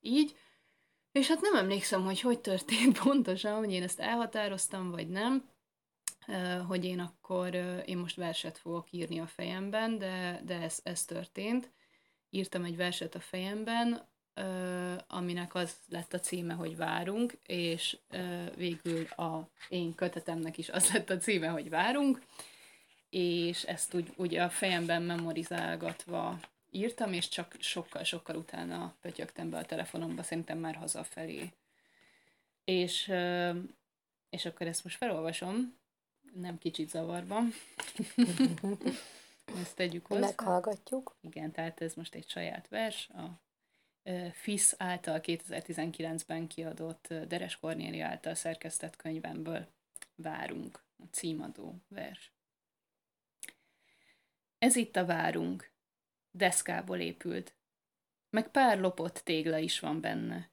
így. 0.00 0.36
És 1.12 1.28
hát 1.28 1.40
nem 1.40 1.54
emlékszem, 1.54 2.04
hogy 2.04 2.20
hogy 2.20 2.40
történt 2.40 2.98
pontosan, 3.02 3.58
hogy 3.58 3.72
én 3.72 3.82
ezt 3.82 4.00
elhatároztam, 4.00 4.90
vagy 4.90 5.08
nem, 5.08 5.50
hogy 6.66 6.84
én 6.84 6.98
akkor, 6.98 7.54
én 7.86 7.98
most 7.98 8.16
verset 8.16 8.58
fogok 8.58 8.92
írni 8.92 9.20
a 9.20 9.26
fejemben, 9.26 9.98
de, 9.98 10.40
de 10.44 10.60
ez, 10.60 10.80
ez 10.82 11.04
történt. 11.04 11.70
Írtam 12.30 12.64
egy 12.64 12.76
verset 12.76 13.14
a 13.14 13.20
fejemben, 13.20 14.08
aminek 15.06 15.54
az 15.54 15.76
lett 15.88 16.12
a 16.12 16.20
címe, 16.20 16.54
hogy 16.54 16.76
várunk, 16.76 17.38
és 17.46 17.98
végül 18.56 19.04
a 19.04 19.48
én 19.68 19.94
kötetemnek 19.94 20.58
is 20.58 20.68
az 20.68 20.92
lett 20.92 21.10
a 21.10 21.18
címe, 21.18 21.48
hogy 21.48 21.68
várunk, 21.68 22.22
és 23.10 23.62
ezt 23.62 23.94
úgy, 23.94 24.12
úgy 24.16 24.34
a 24.34 24.50
fejemben 24.50 25.02
memorizálgatva 25.02 26.38
írtam, 26.70 27.12
és 27.12 27.28
csak 27.28 27.56
sokkal-sokkal 27.60 28.36
utána 28.36 28.94
pötyögtem 29.00 29.50
be 29.50 29.58
a 29.58 29.64
telefonomba, 29.64 30.22
szerintem 30.22 30.58
már 30.58 30.74
hazafelé. 30.74 31.52
És, 32.64 33.12
és 34.30 34.44
akkor 34.44 34.66
ezt 34.66 34.84
most 34.84 34.96
felolvasom, 34.96 35.78
nem 36.34 36.58
kicsit 36.58 36.90
zavarban. 36.90 37.52
Ezt 39.60 39.76
tegyük 39.76 40.06
hozzá. 40.06 40.20
Meghallgatjuk. 40.20 41.16
Igen, 41.20 41.50
tehát 41.50 41.80
ez 41.80 41.94
most 41.94 42.14
egy 42.14 42.28
saját 42.28 42.68
vers, 42.68 43.08
a 43.08 43.40
FIS 44.32 44.74
által 44.76 45.20
2019-ben 45.22 46.46
kiadott 46.46 47.14
Deres 47.28 47.56
Kornéli 47.56 48.00
által 48.00 48.34
szerkesztett 48.34 48.96
könyvemből 48.96 49.66
Várunk, 50.14 50.82
a 50.96 51.04
címadó 51.10 51.74
vers. 51.88 52.32
Ez 54.58 54.76
itt 54.76 54.96
a 54.96 55.04
várunk. 55.04 55.70
Deszkából 56.30 56.98
épült. 56.98 57.54
Meg 58.30 58.50
pár 58.50 58.78
lopott 58.78 59.14
tégla 59.14 59.58
is 59.58 59.80
van 59.80 60.00
benne. 60.00 60.50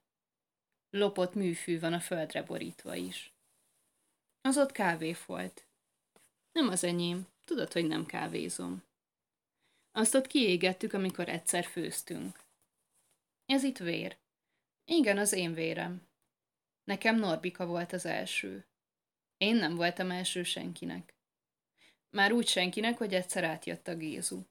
Lopott 0.89 1.33
műfű 1.33 1.79
van 1.79 1.93
a 1.93 1.99
földre 1.99 2.43
borítva 2.43 2.95
is. 2.95 3.33
Az 4.41 4.57
ott 4.57 4.71
kávéfolt. 4.71 5.67
Nem 6.51 6.67
az 6.67 6.83
enyém, 6.83 7.27
tudod, 7.43 7.73
hogy 7.73 7.87
nem 7.87 8.05
kávézom. 8.05 8.83
Azt 9.91 10.15
ott 10.15 10.27
kiégettük, 10.27 10.93
amikor 10.93 11.29
egyszer 11.29 11.65
főztünk. 11.65 12.39
Ez 13.45 13.63
itt 13.63 13.77
vér. 13.77 14.17
Igen, 14.85 15.17
az 15.17 15.33
én 15.33 15.53
vérem. 15.53 16.07
Nekem 16.83 17.15
Norbika 17.15 17.65
volt 17.65 17.93
az 17.93 18.05
első. 18.05 18.65
Én 19.37 19.55
nem 19.55 19.75
voltam 19.75 20.11
első 20.11 20.43
senkinek. 20.43 21.15
Már 22.09 22.31
úgy 22.31 22.47
senkinek, 22.47 22.97
hogy 22.97 23.13
egyszer 23.13 23.43
átjött 23.43 23.87
a 23.87 23.95
Gézu. 23.95 24.41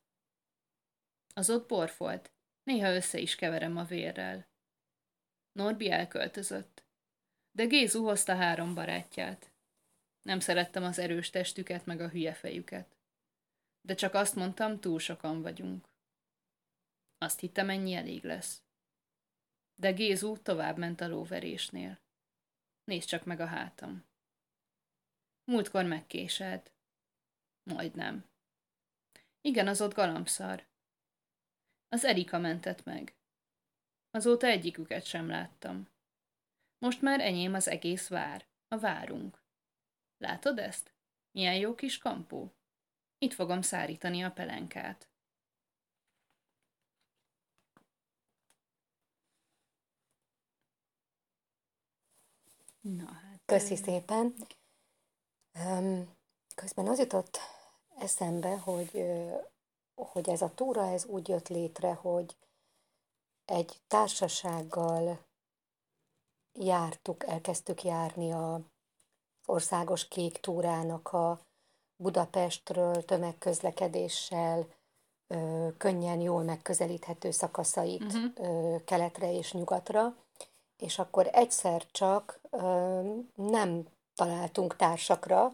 Az 1.36 1.50
ott 1.50 1.68
borfolt. 1.68 2.32
Néha 2.62 2.94
össze 2.94 3.18
is 3.18 3.34
keverem 3.34 3.76
a 3.76 3.84
vérrel. 3.84 4.46
Norbi 5.52 5.90
elköltözött. 5.90 6.84
De 7.52 7.64
Gézu 7.64 8.04
hozta 8.04 8.34
három 8.34 8.74
barátját. 8.74 9.52
Nem 10.22 10.40
szerettem 10.40 10.84
az 10.84 10.98
erős 10.98 11.30
testüket 11.30 11.86
meg 11.86 12.00
a 12.00 12.08
hülye 12.08 12.34
fejüket. 12.34 12.96
De 13.80 13.94
csak 13.94 14.14
azt 14.14 14.34
mondtam, 14.34 14.80
túl 14.80 14.98
sokan 14.98 15.42
vagyunk. 15.42 15.88
Azt 17.18 17.40
hittem, 17.40 17.70
ennyi 17.70 17.92
elég 17.92 18.24
lesz. 18.24 18.62
De 19.74 19.92
Gézu 19.92 20.36
tovább 20.42 20.78
ment 20.78 21.00
a 21.00 21.08
lóverésnél. 21.08 21.98
Nézd 22.84 23.08
csak 23.08 23.24
meg 23.24 23.40
a 23.40 23.46
hátam. 23.46 24.04
Múltkor 25.44 25.84
megkéselt. 25.84 26.72
Majdnem. 27.62 28.24
Igen, 29.40 29.68
az 29.68 29.80
ott 29.80 29.94
galambszar. 29.94 30.66
Az 31.96 32.04
Erika 32.04 32.38
mentett 32.38 32.84
meg. 32.84 33.14
Azóta 34.10 34.46
egyiküket 34.46 35.04
sem 35.04 35.28
láttam. 35.28 35.88
Most 36.78 37.02
már 37.02 37.20
enyém 37.20 37.54
az 37.54 37.68
egész 37.68 38.08
vár. 38.08 38.46
A 38.68 38.78
várunk. 38.78 39.42
Látod 40.18 40.58
ezt? 40.58 40.92
Milyen 41.30 41.54
jó 41.54 41.74
kis 41.74 41.98
kampó? 41.98 42.52
Itt 43.18 43.32
fogom 43.32 43.62
szárítani 43.62 44.22
a 44.22 44.30
pelenkát. 44.30 45.08
Na, 52.80 53.12
hát... 53.12 53.40
Köszi 53.44 53.76
szépen. 53.76 54.34
Közben 56.54 56.86
az 56.86 56.98
jutott 56.98 57.38
eszembe, 57.98 58.58
hogy, 58.58 59.04
hogy 59.96 60.28
ez 60.28 60.42
a 60.42 60.54
túra 60.54 60.86
ez 60.86 61.04
úgy 61.04 61.28
jött 61.28 61.48
létre, 61.48 61.92
hogy 61.94 62.36
egy 63.44 63.80
társasággal 63.86 65.18
jártuk, 66.52 67.26
elkezdtük 67.26 67.84
járni 67.84 68.32
a 68.32 68.60
országos 69.46 70.08
kék 70.08 70.40
túrának 70.40 71.12
a 71.12 71.40
Budapestről 71.96 73.04
tömegközlekedéssel 73.04 74.66
könnyen, 75.76 76.20
jól 76.20 76.42
megközelíthető 76.42 77.30
szakaszait 77.30 78.02
uh-huh. 78.02 78.84
keletre 78.84 79.32
és 79.32 79.52
nyugatra, 79.52 80.14
és 80.76 80.98
akkor 80.98 81.28
egyszer 81.32 81.86
csak 81.90 82.40
nem 83.34 83.86
találtunk 84.14 84.76
társakra, 84.76 85.52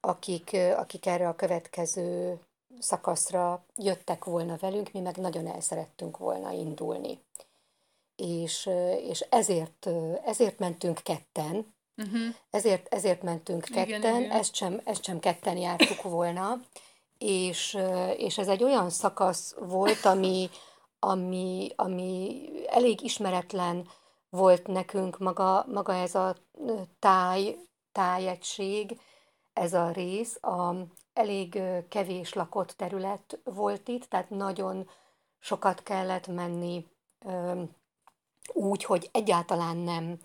akik, 0.00 0.56
akik 0.76 1.06
erre 1.06 1.28
a 1.28 1.36
következő 1.36 2.38
szakaszra 2.80 3.64
jöttek 3.76 4.24
volna 4.24 4.56
velünk, 4.60 4.92
mi 4.92 5.00
meg 5.00 5.16
nagyon 5.16 5.46
el 5.46 5.60
szerettünk 5.60 6.16
volna 6.16 6.52
indulni. 6.52 7.18
És, 8.16 8.70
és 9.08 9.20
ezért, 9.20 9.88
ezért 10.24 10.58
mentünk 10.58 11.00
ketten, 11.02 11.74
uh-huh. 11.96 12.34
ezért, 12.50 12.94
ezért 12.94 13.22
mentünk 13.22 13.64
ketten, 13.64 13.86
igen, 14.00 14.16
igen. 14.16 14.30
Ezt, 14.30 14.54
sem, 14.54 14.80
ezt 14.84 15.04
sem 15.04 15.18
ketten 15.18 15.56
jártuk 15.56 16.02
volna, 16.02 16.60
és, 17.18 17.78
és 18.16 18.38
ez 18.38 18.48
egy 18.48 18.62
olyan 18.62 18.90
szakasz 18.90 19.54
volt, 19.58 20.04
ami, 20.04 20.50
ami, 20.98 21.70
ami 21.76 22.42
elég 22.66 23.02
ismeretlen 23.02 23.88
volt 24.30 24.66
nekünk 24.66 25.18
maga, 25.18 25.66
maga 25.72 25.94
ez 25.94 26.14
a 26.14 26.36
táj, 26.98 27.56
tájegység, 27.92 29.00
ez 29.52 29.74
a 29.74 29.90
rész. 29.90 30.42
A, 30.42 30.74
elég 31.18 31.60
kevés 31.88 32.32
lakott 32.32 32.70
terület 32.70 33.38
volt 33.44 33.88
itt, 33.88 34.04
tehát 34.04 34.30
nagyon 34.30 34.88
sokat 35.38 35.82
kellett 35.82 36.26
menni 36.26 36.86
úgy, 38.52 38.84
hogy 38.84 39.08
egyáltalán 39.12 39.76
nem, 39.76 40.18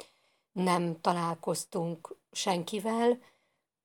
nem 0.52 1.02
találkoztunk 1.02 2.16
senkivel, 2.32 3.20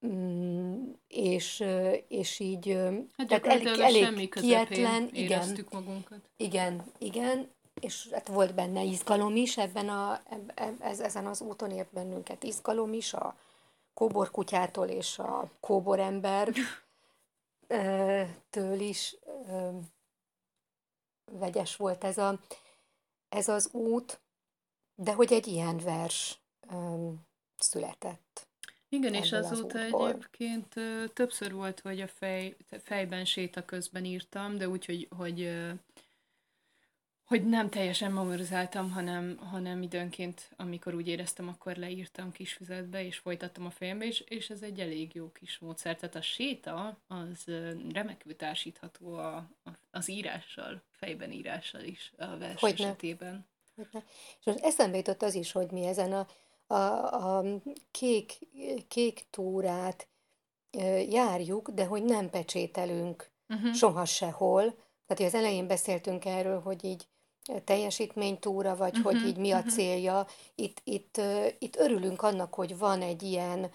mm, 0.07 0.91
és, 1.09 1.65
és 2.09 2.39
így 2.39 2.79
hát 3.17 3.27
tehát 3.27 3.47
elég, 3.47 3.81
elég 3.81 4.31
kietlen, 4.31 5.09
igen, 5.13 5.67
magunkat. 5.71 6.19
Igen, 6.37 6.93
igen, 6.99 7.51
és 7.81 8.09
hát 8.13 8.29
volt 8.29 8.55
benne 8.55 8.83
izgalom 8.83 9.37
is 9.37 9.57
ebben 9.57 9.89
a, 9.89 10.23
ez, 10.79 11.01
ezen 11.01 11.27
az 11.27 11.41
úton 11.41 11.71
ért 11.71 11.93
bennünket 11.93 12.43
izgalom 12.43 12.93
is, 12.93 13.13
a 13.13 13.37
kóborkutyától 13.95 14.87
és 14.87 15.19
a 15.19 15.51
kóborember 15.61 16.53
től 18.51 18.81
is 18.81 19.17
vegyes 21.25 21.77
volt 21.77 22.05
ez, 22.05 22.19
a, 22.19 22.41
ez 23.29 23.49
az 23.49 23.69
út, 23.73 24.21
de 24.95 25.13
hogy 25.13 25.33
egy 25.33 25.47
ilyen 25.47 25.79
vers 25.79 26.39
született. 27.59 28.47
Igen, 28.89 29.15
és 29.15 29.33
azóta 29.33 29.79
az 29.79 30.09
egyébként 30.09 30.75
többször 31.13 31.53
volt, 31.53 31.81
hogy 31.81 32.01
a 32.01 32.09
fej, 32.09 32.57
fejben 32.83 33.25
séta 33.25 33.65
közben 33.65 34.05
írtam, 34.05 34.57
de 34.57 34.69
úgy, 34.69 34.85
hogy, 34.85 35.09
hogy 35.17 35.61
hogy 37.29 37.47
nem 37.47 37.69
teljesen 37.69 38.13
memorizáltam, 38.13 38.91
hanem, 38.91 39.37
hanem 39.37 39.83
időnként, 39.83 40.51
amikor 40.57 40.95
úgy 40.95 41.09
éreztem, 41.09 41.49
akkor 41.49 41.77
leírtam 41.77 42.33
kis 42.33 42.53
füzetbe, 42.53 43.05
és 43.05 43.17
folytattam 43.17 43.67
a 43.67 43.71
fejembe, 43.71 44.05
és, 44.05 44.21
és 44.21 44.51
ez 44.51 44.63
egy 44.63 44.81
elég 44.81 45.15
jó 45.15 45.33
kis 45.33 45.59
módszer. 45.59 45.97
Tehát 45.97 46.15
a 46.15 46.23
séta 46.23 46.99
az 47.07 47.45
remekül 47.93 48.37
társítható 48.37 49.15
a, 49.15 49.37
a, 49.37 49.71
az 49.91 50.09
írással, 50.09 50.83
fejben 50.91 51.33
írással 51.33 51.83
is 51.83 52.13
a 52.17 52.37
vers 52.37 52.61
Hogyne. 52.61 52.85
esetében. 52.85 53.47
Hogyne. 53.75 54.05
És 54.39 54.45
most 54.45 54.59
eszembe 54.59 54.97
jutott 54.97 55.23
az 55.23 55.35
is, 55.35 55.53
hogy 55.53 55.71
mi 55.71 55.87
ezen 55.87 56.13
a, 56.13 56.27
a, 56.75 57.39
a 57.39 57.45
kék, 57.91 58.39
kék 58.89 59.25
túrát 59.31 60.09
járjuk, 61.09 61.71
de 61.71 61.85
hogy 61.85 62.03
nem 62.03 62.31
pecsételünk 62.31 63.31
uh-huh. 63.49 63.75
soha 63.75 64.05
sehol. 64.05 64.75
Tehát, 65.07 65.33
az 65.33 65.39
elején 65.39 65.67
beszéltünk 65.67 66.25
erről, 66.25 66.61
hogy 66.61 66.85
így 66.85 67.07
teljesítménytúra, 67.65 68.77
vagy 68.77 68.97
uh-huh, 68.99 69.13
hogy 69.13 69.29
így 69.29 69.37
mi 69.37 69.51
a 69.51 69.57
uh-huh. 69.57 69.73
célja. 69.73 70.27
Itt, 70.55 70.81
itt, 70.85 71.21
itt 71.59 71.77
örülünk 71.77 72.23
annak, 72.23 72.55
hogy 72.55 72.79
van 72.79 73.03
egy 73.03 73.23
ilyen 73.23 73.71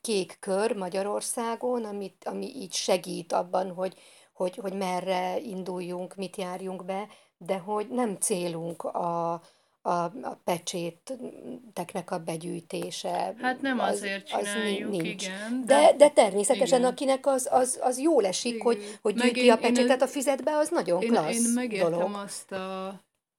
kék 0.00 0.36
kör 0.40 0.76
Magyarországon, 0.76 1.84
amit, 1.84 2.24
ami 2.24 2.46
így 2.46 2.72
segít 2.72 3.32
abban, 3.32 3.72
hogy, 3.72 3.94
hogy, 4.32 4.56
hogy 4.56 4.72
merre 4.72 5.38
induljunk, 5.38 6.14
mit 6.14 6.36
járjunk 6.36 6.84
be, 6.84 7.08
de 7.38 7.58
hogy 7.58 7.88
nem 7.88 8.16
célunk 8.16 8.84
a, 8.84 9.40
a, 9.86 10.04
a 10.04 10.40
pecséteknek 10.44 12.10
a 12.10 12.18
begyűjtése. 12.18 13.34
Hát 13.40 13.60
nem 13.60 13.78
az, 13.78 13.92
azért 13.92 14.26
csináljuk, 14.26 14.92
az 14.92 14.96
nincs. 14.96 15.22
igen. 15.22 15.62
De, 15.64 15.80
de, 15.80 15.96
de 15.96 16.10
természetesen 16.10 16.78
igen. 16.78 16.90
akinek 16.90 17.26
az, 17.26 17.48
az, 17.50 17.78
az 17.82 18.00
jól 18.00 18.26
esik, 18.26 18.52
igen. 18.52 18.66
hogy, 18.66 18.98
hogy 19.02 19.14
gyűjti 19.14 19.44
én, 19.44 19.52
a 19.52 19.56
pecsétet 19.56 20.00
én, 20.00 20.06
a 20.06 20.06
fizetbe, 20.06 20.56
az 20.56 20.68
nagyon 20.68 21.02
én, 21.02 21.08
klassz 21.08 21.46
Én 21.46 21.52
megértem 21.54 21.90
dolog. 21.90 22.14
azt 22.14 22.52
a, 22.52 22.86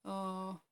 a 0.09 0.65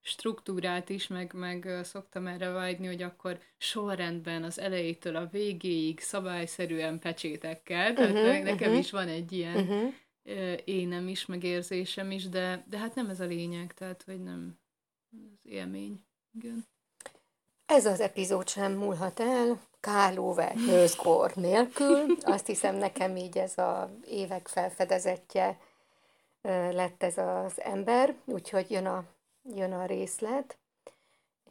struktúrát 0.00 0.88
is, 0.88 1.06
meg, 1.06 1.32
meg 1.34 1.68
szoktam 1.82 2.26
erre 2.26 2.48
vágyni, 2.48 2.86
hogy 2.86 3.02
akkor 3.02 3.38
sorrendben 3.58 4.42
az 4.42 4.58
elejétől 4.58 5.16
a 5.16 5.26
végéig 5.26 6.00
szabályszerűen 6.00 6.98
pecsétekkel, 6.98 7.92
tehát 7.92 8.10
uh-huh, 8.10 8.42
nekem 8.42 8.68
uh-huh. 8.68 8.78
is 8.78 8.90
van 8.90 9.08
egy 9.08 9.32
ilyen 9.32 9.56
uh-huh. 9.56 9.92
énem 10.64 11.08
is, 11.08 11.26
meg 11.26 11.44
érzésem 11.44 12.10
is, 12.10 12.28
de, 12.28 12.64
de 12.68 12.78
hát 12.78 12.94
nem 12.94 13.08
ez 13.08 13.20
a 13.20 13.24
lényeg, 13.24 13.74
tehát 13.74 14.02
hogy 14.06 14.22
nem 14.22 14.60
élmény. 15.42 16.04
Igen. 16.34 16.66
Ez 17.66 17.86
az 17.86 18.00
epizód 18.00 18.48
sem 18.48 18.72
múlhat 18.72 19.20
el, 19.20 19.60
Kálóver 19.80 20.54
nőzkor 20.54 21.34
nélkül. 21.34 22.16
Azt 22.20 22.46
hiszem 22.46 22.76
nekem 22.76 23.16
így 23.16 23.38
ez 23.38 23.58
a 23.58 23.90
évek 24.06 24.48
felfedezetje 24.48 25.58
lett 26.70 27.02
ez 27.02 27.18
az 27.18 27.60
ember, 27.60 28.14
úgyhogy 28.24 28.70
jön 28.70 28.86
a, 28.86 29.04
jön 29.54 29.72
a 29.72 29.86
részlet. 29.86 30.56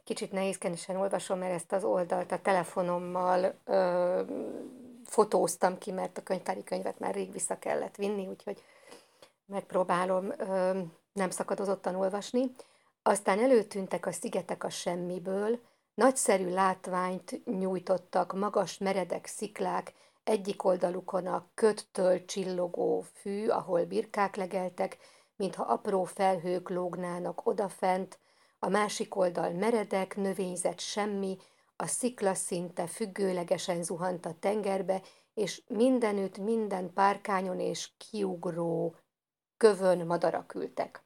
Kicsit 0.04 0.32
nehézkenesen 0.32 0.96
olvasom, 0.96 1.38
mert 1.38 1.54
ezt 1.54 1.72
az 1.72 1.84
oldalt 1.84 2.32
a 2.32 2.40
telefonommal 2.42 3.54
ö, 3.64 4.22
fotóztam 5.04 5.78
ki, 5.78 5.90
mert 5.90 6.18
a 6.18 6.22
könyvtári 6.22 6.64
könyvet 6.64 6.98
már 6.98 7.14
rég 7.14 7.32
vissza 7.32 7.58
kellett 7.58 7.96
vinni, 7.96 8.26
úgyhogy 8.26 8.62
megpróbálom 9.46 10.32
ö, 10.38 10.80
nem 11.12 11.30
szakadozottan 11.30 11.94
olvasni. 11.94 12.54
Aztán 13.02 13.38
előtűntek 13.38 14.06
a 14.06 14.12
szigetek 14.12 14.64
a 14.64 14.70
semmiből, 14.70 15.60
nagyszerű 15.94 16.48
látványt 16.48 17.44
nyújtottak 17.44 18.32
magas 18.32 18.78
meredek 18.78 19.26
sziklák, 19.26 19.92
egyik 20.24 20.64
oldalukon 20.64 21.26
a 21.26 21.50
köttől 21.54 22.24
csillogó 22.24 23.04
fű, 23.12 23.48
ahol 23.48 23.84
birkák 23.84 24.36
legeltek, 24.36 24.98
mintha 25.36 25.62
apró 25.62 26.04
felhők 26.04 26.68
lógnának 26.68 27.46
odafent, 27.46 28.18
a 28.58 28.68
másik 28.68 29.16
oldal 29.16 29.50
meredek, 29.50 30.16
növényzet 30.16 30.80
semmi, 30.80 31.38
a 31.76 31.86
szikla 31.86 32.34
szinte 32.34 32.86
függőlegesen 32.86 33.82
zuhant 33.82 34.26
a 34.26 34.34
tengerbe, 34.40 35.02
és 35.34 35.62
mindenütt 35.66 36.38
minden 36.38 36.92
párkányon 36.92 37.60
és 37.60 37.90
kiugró 37.96 38.96
kövön 39.56 40.06
madarak 40.06 40.54
ültek. 40.54 41.04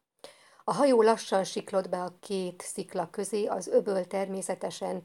A 0.68 0.74
hajó 0.74 1.02
lassan 1.02 1.44
siklott 1.44 1.88
be 1.88 2.02
a 2.02 2.16
két 2.20 2.62
szikla 2.62 3.10
közé, 3.10 3.44
az 3.44 3.66
öböl 3.66 4.06
természetesen 4.06 5.02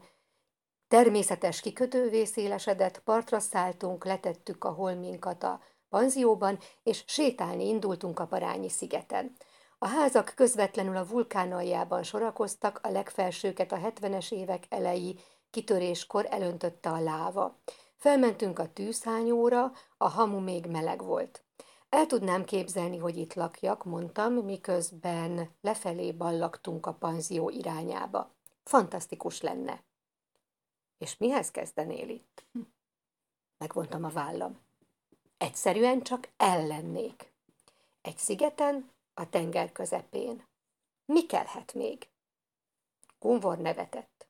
természetes 0.88 1.60
kikötővé 1.60 2.24
szélesedett, 2.24 2.98
partra 2.98 3.40
szálltunk, 3.40 4.04
letettük 4.04 4.64
a 4.64 4.70
holminkat 4.70 5.42
a 5.42 5.60
panzióban, 5.88 6.58
és 6.82 7.04
sétálni 7.06 7.68
indultunk 7.68 8.18
a 8.18 8.26
Parányi 8.26 8.68
szigeten. 8.68 9.36
A 9.78 9.86
házak 9.86 10.32
közvetlenül 10.36 10.96
a 10.96 11.06
vulkán 11.06 11.52
aljában 11.52 12.02
sorakoztak, 12.02 12.80
a 12.82 12.90
legfelsőket 12.90 13.72
a 13.72 13.76
70-es 13.76 14.32
évek 14.32 14.64
elejé 14.68 15.14
kitöréskor 15.50 16.26
elöntötte 16.30 16.90
a 16.90 17.00
láva. 17.00 17.58
Felmentünk 17.96 18.58
a 18.58 18.72
tűzhányóra, 18.72 19.72
a 19.96 20.08
hamu 20.08 20.38
még 20.38 20.66
meleg 20.66 21.04
volt. 21.04 21.44
El 21.92 22.06
tudnám 22.06 22.44
képzelni, 22.44 22.98
hogy 22.98 23.16
itt 23.16 23.34
lakjak, 23.34 23.84
mondtam, 23.84 24.32
miközben 24.32 25.50
lefelé 25.60 26.12
ballaktunk 26.12 26.86
a 26.86 26.92
panzió 26.92 27.50
irányába. 27.50 28.30
Fantasztikus 28.64 29.40
lenne. 29.40 29.82
És 30.98 31.16
mihez 31.16 31.50
kezdenél 31.50 32.08
itt? 32.08 32.44
Megvontam 33.58 34.04
a 34.04 34.08
vállam. 34.08 34.60
Egyszerűen 35.38 36.02
csak 36.02 36.28
ellennék. 36.36 37.32
Egy 38.02 38.18
szigeten, 38.18 38.90
a 39.14 39.28
tenger 39.28 39.72
közepén. 39.72 40.46
Mi 41.04 41.26
kellhet 41.26 41.74
még? 41.74 42.08
Gunvor 43.18 43.58
nevetett. 43.58 44.26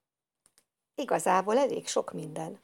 Igazából 0.95 1.59
elég 1.59 1.87
sok 1.87 2.13
minden. 2.13 2.61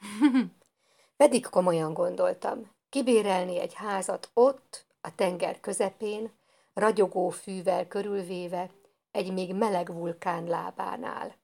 Pedig 1.17 1.47
komolyan 1.47 1.93
gondoltam, 1.93 2.71
kibérelni 2.89 3.59
egy 3.61 3.75
házat 3.75 4.31
ott, 4.35 4.87
a 5.09 5.15
tenger 5.15 5.61
közepén, 5.61 6.31
ragyogó 6.73 7.29
fűvel 7.29 7.89
körülvéve, 7.89 8.71
egy 9.11 9.33
még 9.33 9.55
meleg 9.55 9.93
vulkán 9.93 10.45
lábánál. 10.45 11.35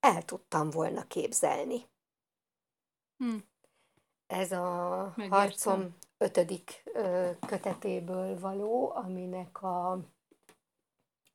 El 0.00 0.24
tudtam 0.24 0.70
volna 0.70 1.06
képzelni. 1.06 1.86
Hm. 3.16 3.36
Ez 4.26 4.52
a 4.52 5.12
Megértem. 5.16 5.38
harcom 5.38 5.96
ötödik 6.18 6.82
ö, 6.84 7.30
kötetéből 7.46 8.38
való, 8.38 8.92
aminek 8.94 9.62
a... 9.62 9.92
a 9.92 10.00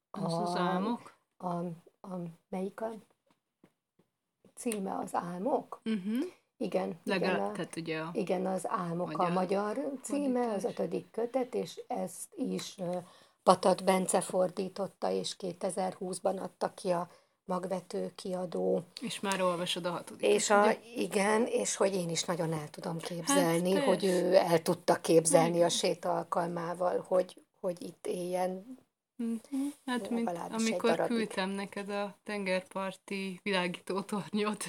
az 0.09 0.33
az 0.33 0.55
álmok? 0.55 1.17
A, 1.37 1.53
a, 2.01 2.21
melyik 2.49 2.81
a 2.81 2.93
címe 4.55 4.97
az 4.97 5.15
álmok? 5.15 5.81
Uh-huh. 5.85 6.25
Igen. 6.57 6.99
Legalább, 7.03 7.35
igen, 7.35 7.49
a, 7.49 7.51
tehát 7.51 7.75
ugye 7.75 7.99
a 7.99 8.09
igen, 8.13 8.45
az 8.45 8.67
álmok 8.67 9.11
magyar, 9.11 9.29
a 9.29 9.33
magyar 9.33 9.77
címe, 10.01 10.39
fordítás. 10.39 10.55
az 10.55 10.63
ötödik 10.63 11.11
kötet, 11.11 11.55
és 11.55 11.81
ezt 11.87 12.33
is 12.35 12.77
Patat 13.43 13.83
Bence 13.83 14.21
fordította, 14.21 15.11
és 15.11 15.35
2020-ban 15.39 16.39
adta 16.41 16.73
ki 16.73 16.89
a 16.89 17.09
magvető 17.45 18.11
kiadó. 18.15 18.83
És 19.01 19.19
már 19.19 19.41
olvasod 19.41 19.85
a 19.85 19.91
hatodik. 19.91 20.27
És 20.27 20.49
a, 20.49 20.71
igen, 20.95 21.45
és 21.45 21.75
hogy 21.75 21.93
én 21.93 22.09
is 22.09 22.23
nagyon 22.23 22.53
el 22.53 22.69
tudom 22.69 22.97
képzelni, 22.97 23.73
hát, 23.73 23.83
hogy 23.83 24.05
ő 24.05 24.35
el 24.35 24.61
tudta 24.61 24.95
képzelni 24.95 25.63
a 25.63 25.69
sét 25.69 26.05
alkalmával, 26.05 27.05
hogy, 27.07 27.41
hogy 27.59 27.81
itt 27.81 28.07
éljen. 28.07 28.77
Mhm. 29.15 29.65
Hát, 29.85 30.09
mint 30.09 30.31
amikor 30.51 31.05
küldtem 31.05 31.49
neked 31.49 31.89
a 31.89 32.15
tengerparti 32.23 33.39
világítótornyot, 33.43 34.63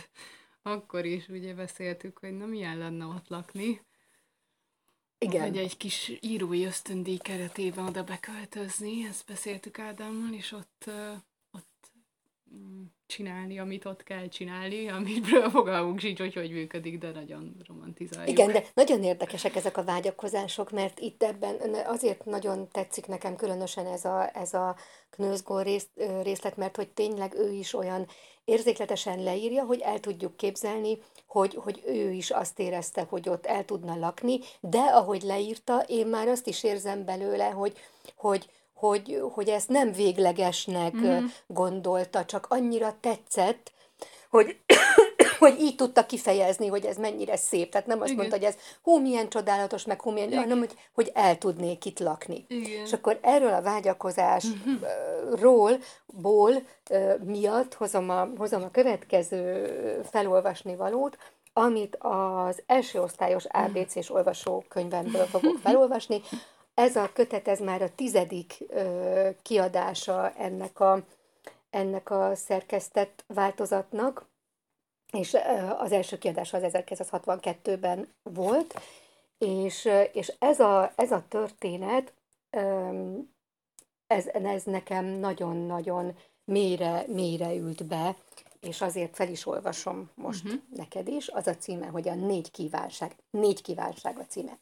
akkor 0.70 1.04
is 1.04 1.28
ugye 1.28 1.54
beszéltük, 1.54 2.18
hogy 2.18 2.36
na 2.36 2.46
milyen 2.46 2.78
lenne 2.78 3.04
ott 3.04 3.28
lakni. 3.28 3.80
Igen. 5.18 5.42
Hogy 5.42 5.56
egy 5.56 5.76
kis 5.76 6.12
írói 6.20 6.64
ösztöndíj 6.64 7.16
keretében 7.16 7.86
oda 7.86 8.04
beköltözni, 8.04 9.06
ezt 9.06 9.26
beszéltük 9.26 9.78
Ádámmal, 9.78 10.32
és 10.32 10.52
ott 10.52 10.90
csinálni, 13.06 13.58
amit 13.58 13.84
ott 13.84 14.02
kell 14.02 14.28
csinálni, 14.28 14.88
amiről 14.88 15.50
fogalmunk 15.50 16.00
sincs, 16.00 16.18
hogy 16.18 16.34
hogy 16.34 16.50
működik, 16.50 16.98
de 16.98 17.10
nagyon 17.10 17.56
romantizáljuk. 17.66 18.38
Igen, 18.38 18.52
de 18.52 18.64
nagyon 18.74 19.02
érdekesek 19.02 19.56
ezek 19.56 19.76
a 19.76 19.84
vágyakozások, 19.84 20.70
mert 20.70 20.98
itt 20.98 21.22
ebben 21.22 21.56
azért 21.86 22.24
nagyon 22.24 22.68
tetszik 22.68 23.06
nekem 23.06 23.36
különösen 23.36 23.86
ez 23.86 24.04
a, 24.04 24.36
ez 24.36 24.54
a 24.54 24.76
Knőzgól 25.10 25.62
rész, 25.62 25.88
részlet, 26.22 26.56
mert 26.56 26.76
hogy 26.76 26.88
tényleg 26.88 27.34
ő 27.34 27.52
is 27.52 27.74
olyan 27.74 28.06
érzékletesen 28.48 29.22
leírja, 29.22 29.64
hogy 29.64 29.80
el 29.80 30.00
tudjuk 30.00 30.36
képzelni, 30.36 30.98
hogy, 31.26 31.54
hogy 31.54 31.82
ő 31.86 32.12
is 32.12 32.30
azt 32.30 32.58
érezte, 32.58 33.06
hogy 33.08 33.28
ott 33.28 33.46
el 33.46 33.64
tudna 33.64 33.96
lakni, 33.96 34.38
de 34.60 34.78
ahogy 34.78 35.22
leírta, 35.22 35.84
én 35.86 36.06
már 36.06 36.28
azt 36.28 36.46
is 36.46 36.62
érzem 36.62 37.04
belőle, 37.04 37.44
hogy, 37.44 37.76
hogy 38.16 38.48
hogy, 38.74 39.22
hogy 39.32 39.48
ezt 39.48 39.68
nem 39.68 39.92
véglegesnek 39.92 40.94
mm. 40.94 41.24
gondolta, 41.46 42.24
csak 42.24 42.46
annyira 42.48 42.96
tetszett, 43.00 43.72
hogy, 44.30 44.56
hogy 45.38 45.60
így 45.60 45.76
tudta 45.76 46.06
kifejezni, 46.06 46.66
hogy 46.66 46.84
ez 46.84 46.96
mennyire 46.96 47.36
szép. 47.36 47.70
Tehát 47.70 47.86
nem 47.86 48.00
azt 48.00 48.10
Igen. 48.10 48.18
mondta, 48.18 48.36
hogy 48.36 48.46
ez 48.46 48.56
hú, 48.82 48.98
milyen 48.98 49.28
csodálatos, 49.28 49.84
meg 49.84 50.00
hú, 50.00 50.10
milyen, 50.10 50.34
hanem 50.34 50.58
hogy, 50.58 50.74
hogy 50.94 51.10
el 51.14 51.38
tudnék 51.38 51.84
itt 51.84 51.98
lakni. 51.98 52.44
Igen. 52.48 52.84
És 52.84 52.92
akkor 52.92 53.18
erről 53.22 53.52
a 53.52 53.62
vágyakozásról, 53.62 55.78
ból 56.06 56.52
miatt 57.24 57.74
hozom 57.74 58.10
a, 58.10 58.28
hozom 58.36 58.62
a 58.62 58.70
következő 58.70 60.02
felolvasni 60.10 60.76
valót, 60.76 61.18
amit 61.52 61.96
az 62.00 62.62
első 62.66 63.00
osztályos 63.00 63.44
ABC-s 63.44 64.10
olvasókönyvemből 64.10 65.24
fogok 65.24 65.58
felolvasni, 65.64 66.20
ez 66.74 66.96
a 66.96 67.10
kötet, 67.12 67.48
ez 67.48 67.60
már 67.60 67.82
a 67.82 67.94
tizedik 67.94 68.56
ö, 68.68 69.28
kiadása 69.42 70.32
ennek 70.36 70.80
a, 70.80 71.02
ennek 71.70 72.10
a 72.10 72.30
szerkesztett 72.34 73.24
változatnak, 73.26 74.26
és 75.12 75.36
az 75.78 75.92
első 75.92 76.18
kiadása 76.18 76.56
az 76.56 76.72
1962-ben 76.72 78.08
volt, 78.22 78.80
és, 79.38 79.88
és 80.12 80.32
ez, 80.38 80.60
a, 80.60 80.92
ez 80.96 81.10
a 81.10 81.24
történet, 81.28 82.12
ez, 84.06 84.26
ez 84.26 84.62
nekem 84.62 85.04
nagyon-nagyon 85.04 86.16
mélyre, 86.44 87.04
mélyre 87.06 87.54
ült 87.54 87.84
be, 87.84 88.16
és 88.60 88.80
azért 88.80 89.14
fel 89.14 89.28
is 89.28 89.46
olvasom 89.46 90.10
most 90.14 90.44
uh-huh. 90.44 90.60
neked 90.76 91.08
is. 91.08 91.28
Az 91.28 91.46
a 91.46 91.56
címe, 91.56 91.86
hogy 91.86 92.08
a 92.08 92.14
négy 92.14 92.50
kívánság. 92.50 93.16
Négy 93.30 93.62
kívánság 93.62 94.18
a 94.18 94.26
címe. 94.26 94.58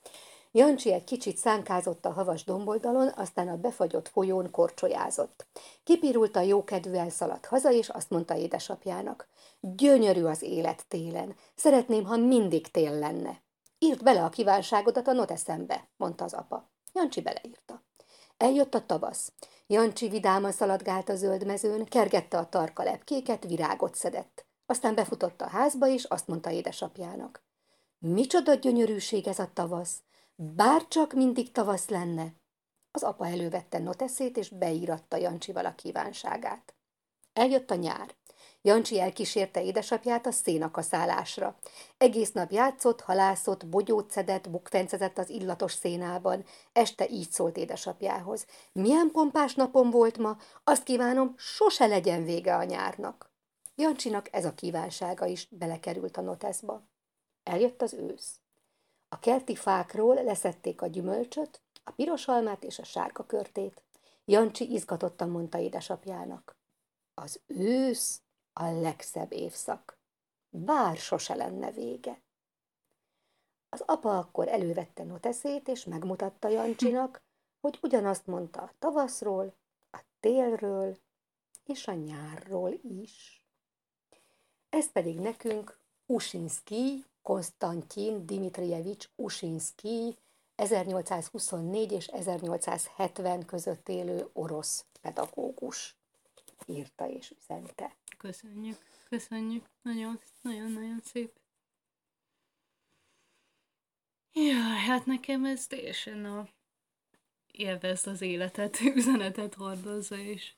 Jancsi 0.56 0.92
egy 0.92 1.04
kicsit 1.04 1.36
szánkázott 1.36 2.06
a 2.06 2.12
havas 2.12 2.44
domboldalon, 2.44 3.08
aztán 3.16 3.48
a 3.48 3.56
befagyott 3.56 4.08
folyón 4.08 4.50
korcsolyázott. 4.50 5.46
Kipirult 5.84 6.36
a 6.36 6.40
jókedvű 6.40 6.92
elszaladt 6.92 7.46
haza, 7.46 7.72
és 7.72 7.88
azt 7.88 8.10
mondta 8.10 8.36
édesapjának. 8.36 9.28
Gyönyörű 9.60 10.22
az 10.22 10.42
élet 10.42 10.84
télen. 10.88 11.36
Szeretném, 11.54 12.04
ha 12.04 12.16
mindig 12.16 12.70
tél 12.70 12.98
lenne. 12.98 13.42
Írt 13.78 14.02
bele 14.02 14.24
a 14.24 14.28
kívánságodat 14.28 15.08
a 15.08 15.12
noteszembe, 15.12 15.88
mondta 15.96 16.24
az 16.24 16.32
apa. 16.32 16.70
Jancsi 16.92 17.20
beleírta. 17.20 17.82
Eljött 18.36 18.74
a 18.74 18.86
tavasz. 18.86 19.32
Jancsi 19.66 20.08
vidáman 20.08 20.52
szaladgált 20.52 21.08
a 21.08 21.16
zöld 21.16 21.46
mezőn, 21.46 21.84
kergette 21.84 22.38
a 22.38 22.48
tarka 22.48 22.82
lepkéket, 22.82 23.44
virágot 23.44 23.94
szedett. 23.94 24.46
Aztán 24.66 24.94
befutott 24.94 25.40
a 25.40 25.48
házba, 25.48 25.88
és 25.88 26.04
azt 26.04 26.26
mondta 26.26 26.50
édesapjának. 26.50 27.44
Micsoda 27.98 28.54
gyönyörűség 28.54 29.26
ez 29.26 29.38
a 29.38 29.50
tavasz! 29.52 30.04
Bár 30.38 30.88
csak 30.88 31.12
mindig 31.12 31.52
tavasz 31.52 31.88
lenne. 31.88 32.34
Az 32.90 33.02
apa 33.02 33.26
elővette 33.26 33.78
noteszét, 33.78 34.36
és 34.36 34.48
beíratta 34.48 35.16
Jancsival 35.16 35.66
a 35.66 35.74
kívánságát. 35.74 36.74
Eljött 37.32 37.70
a 37.70 37.74
nyár. 37.74 38.14
Jancsi 38.62 39.00
elkísérte 39.00 39.62
édesapját 39.62 40.26
a 40.26 40.30
szénakaszálásra. 40.30 41.56
Egész 41.96 42.32
nap 42.32 42.50
játszott, 42.50 43.00
halászott, 43.00 43.66
bogyót 43.66 44.10
szedett, 44.10 44.50
bukfencezett 44.50 45.18
az 45.18 45.28
illatos 45.28 45.72
szénában. 45.72 46.44
Este 46.72 47.08
így 47.08 47.30
szólt 47.30 47.56
édesapjához. 47.56 48.46
Milyen 48.72 49.10
pompás 49.12 49.54
napom 49.54 49.90
volt 49.90 50.18
ma, 50.18 50.36
azt 50.64 50.82
kívánom, 50.82 51.34
sose 51.36 51.86
legyen 51.86 52.24
vége 52.24 52.56
a 52.56 52.64
nyárnak. 52.64 53.30
Jancsinak 53.74 54.28
ez 54.32 54.44
a 54.44 54.54
kívánsága 54.54 55.26
is 55.26 55.48
belekerült 55.50 56.16
a 56.16 56.20
noteszba. 56.20 56.88
Eljött 57.42 57.82
az 57.82 57.94
ősz. 57.94 58.40
A 59.08 59.18
kerti 59.18 59.56
fákról 59.56 60.14
leszették 60.14 60.82
a 60.82 60.86
gyümölcsöt, 60.86 61.60
a 61.84 61.90
piros 61.90 62.28
almát 62.28 62.64
és 62.64 62.78
a 62.78 62.84
sárga 62.84 63.26
körtét. 63.26 63.82
Jancsi 64.24 64.72
izgatottan 64.72 65.30
mondta 65.30 65.58
édesapjának. 65.58 66.56
Az 67.14 67.40
ősz 67.46 68.22
a 68.52 68.64
legszebb 68.70 69.32
évszak. 69.32 69.98
Bár 70.48 70.96
sose 70.96 71.34
lenne 71.34 71.70
vége. 71.70 72.22
Az 73.68 73.82
apa 73.86 74.18
akkor 74.18 74.48
elővette 74.48 75.04
noteszét, 75.04 75.68
és 75.68 75.84
megmutatta 75.84 76.48
Jancsinak, 76.48 77.22
hogy 77.60 77.78
ugyanazt 77.82 78.26
mondta 78.26 78.60
a 78.60 78.72
tavaszról, 78.78 79.56
a 79.90 80.02
télről 80.20 80.96
és 81.64 81.86
a 81.86 81.92
nyárról 81.92 82.72
is. 82.82 83.44
Ez 84.68 84.92
pedig 84.92 85.18
nekünk 85.18 85.80
Usinski, 86.06 87.04
Konstantin 87.26 88.26
Dimitrijevics 88.26 89.08
Usinski 89.16 90.16
1824 90.54 91.92
és 91.92 92.06
1870 92.06 93.44
között 93.46 93.88
élő 93.88 94.28
orosz 94.32 94.84
pedagógus 95.00 95.96
írta 96.66 97.08
és 97.08 97.34
üzente. 97.38 97.96
Köszönjük, 98.18 98.76
köszönjük. 99.08 99.66
Nagyon, 99.82 100.20
nagyon, 100.42 100.72
nagyon 100.72 101.00
szép. 101.04 101.32
Ja, 104.32 104.60
hát 104.60 105.06
nekem 105.06 105.44
ez 105.44 105.66
teljesen 105.66 106.24
a 106.24 106.48
élvezd 107.46 108.06
az 108.06 108.20
életet, 108.20 108.80
üzenetet 108.96 109.54
hordozza, 109.54 110.16
és 110.16 110.54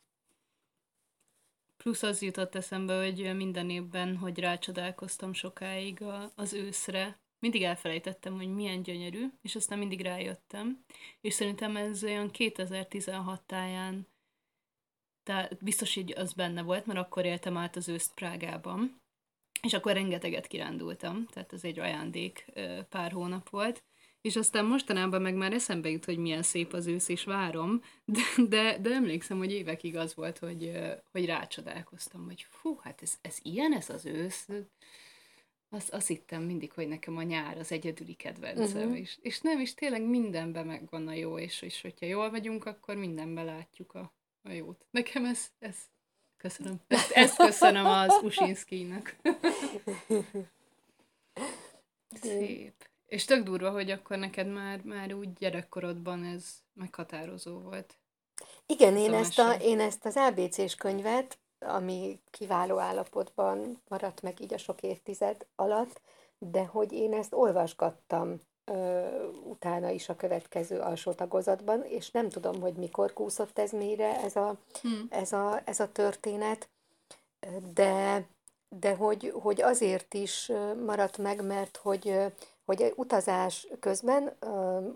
plusz 1.83 2.03
az 2.03 2.23
jutott 2.23 2.55
eszembe, 2.55 3.05
hogy 3.05 3.37
minden 3.37 3.71
évben, 3.71 4.17
hogy 4.17 4.39
rácsodálkoztam 4.39 5.33
sokáig 5.33 6.05
az 6.35 6.53
őszre, 6.53 7.19
mindig 7.39 7.63
elfelejtettem, 7.63 8.37
hogy 8.37 8.55
milyen 8.55 8.83
gyönyörű, 8.83 9.27
és 9.43 9.57
aztán 9.57 9.79
mindig 9.79 10.01
rájöttem, 10.01 10.85
és 11.21 11.35
szerintem 11.35 11.77
ez 11.77 12.05
olyan 12.05 12.31
2016 12.31 13.43
táján 13.43 14.07
tehát 15.29 15.65
biztos 15.65 15.97
így 15.97 16.19
az 16.19 16.33
benne 16.33 16.63
volt, 16.63 16.87
mert 16.87 16.99
akkor 16.99 17.25
éltem 17.25 17.57
át 17.57 17.77
az 17.77 17.89
őszt 17.89 18.15
Prágában, 18.15 19.01
és 19.63 19.73
akkor 19.75 19.93
rengeteget 19.93 20.47
kirándultam, 20.47 21.27
tehát 21.27 21.53
ez 21.53 21.65
egy 21.65 21.79
ajándék 21.79 22.53
pár 22.89 23.13
hónap 23.13 23.49
volt, 23.49 23.85
és 24.21 24.37
aztán 24.37 24.65
mostanában 24.65 25.23
meg 25.23 25.35
már 25.35 25.53
eszembe 25.53 25.91
jut, 25.91 26.05
hogy 26.05 26.19
milyen 26.19 26.43
szép 26.43 26.73
az 26.73 26.87
ősz, 26.87 27.09
és 27.09 27.25
várom, 27.25 27.83
de, 28.05 28.21
de, 28.49 28.79
de 28.79 28.91
emlékszem, 28.91 29.39
hogy 29.39 29.53
évekig 29.53 29.97
az 29.97 30.15
volt, 30.15 30.39
hogy, 30.39 30.73
hogy 31.11 31.27
rácsodálkoztam, 31.27 32.25
hogy 32.25 32.47
fú, 32.51 32.79
hát 32.83 33.03
ez, 33.03 33.19
ez 33.21 33.39
ilyen, 33.43 33.73
ez 33.73 33.91
az 33.91 34.07
ősz, 34.07 34.49
azt, 35.71 35.91
azt 35.91 36.07
hittem 36.07 36.43
mindig, 36.43 36.73
hogy 36.73 36.89
nekem 36.89 37.17
a 37.17 37.23
nyár 37.23 37.59
az 37.59 37.73
egyedüli 37.73 38.15
kedvencem, 38.15 38.83
uh-huh. 38.83 38.99
és, 38.99 39.19
és 39.21 39.41
nem, 39.41 39.61
és 39.61 39.75
tényleg 39.75 40.03
mindenben 40.03 40.67
megvan 40.67 41.09
a 41.09 41.13
jó, 41.13 41.39
és, 41.39 41.63
és 41.63 41.81
hogyha 41.81 42.07
jól 42.07 42.31
vagyunk, 42.31 42.65
akkor 42.65 42.97
mindenben 42.97 43.45
látjuk 43.45 43.95
a, 43.95 44.15
a 44.43 44.51
jót. 44.51 44.87
Nekem 44.91 45.25
ez, 45.25 45.51
ez 45.59 45.77
köszönöm. 46.37 46.81
Ezt, 46.87 47.11
ezt 47.11 47.37
köszönöm 47.37 47.87
az 47.87 48.21
Usinszkinak. 48.23 49.17
Szép. 52.23 52.91
És 53.09 53.25
tök 53.25 53.45
durva, 53.45 53.71
hogy 53.71 53.91
akkor 53.91 54.17
neked 54.17 54.53
már, 54.53 54.81
már 54.83 55.13
úgy 55.13 55.33
gyerekkorodban 55.33 56.25
ez 56.25 56.45
meghatározó 56.73 57.59
volt. 57.59 57.95
Igen, 58.67 58.97
én 58.97 59.15
ezt, 59.15 59.39
a, 59.39 59.55
én 59.55 59.81
ezt 59.81 60.05
az 60.05 60.17
ABC-s 60.17 60.75
könyvet, 60.75 61.39
ami 61.59 62.21
kiváló 62.31 62.79
állapotban 62.79 63.83
maradt 63.89 64.23
meg 64.23 64.41
így 64.41 64.55
a 64.55 64.59
sok 64.59 64.83
évtized 64.83 65.47
alatt, 65.57 66.01
de 66.39 66.65
hogy 66.65 66.93
én 66.93 67.13
ezt 67.13 67.35
olvasgattam 67.35 68.41
utána 69.45 69.91
is 69.91 70.09
a 70.09 70.17
következő 70.17 70.79
alsó 70.79 71.13
tagozatban, 71.13 71.85
és 71.85 72.11
nem 72.11 72.29
tudom, 72.29 72.61
hogy 72.61 72.75
mikor 72.75 73.13
kúszott 73.13 73.59
ez 73.59 73.71
mélyre 73.71 74.23
ez 74.23 74.37
a, 74.37 74.57
hmm. 74.83 75.07
ez 75.11 75.33
a, 75.33 75.61
ez 75.65 75.81
a 75.81 75.93
történet, 75.93 76.69
de, 77.75 78.27
de 78.69 78.95
hogy, 78.95 79.33
hogy 79.43 79.63
azért 79.63 80.15
is 80.15 80.53
maradt 80.85 81.19
meg, 81.19 81.45
mert 81.45 81.77
hogy, 81.77 82.17
hogy 82.69 82.93
utazás 82.97 83.69
közben 83.81 84.27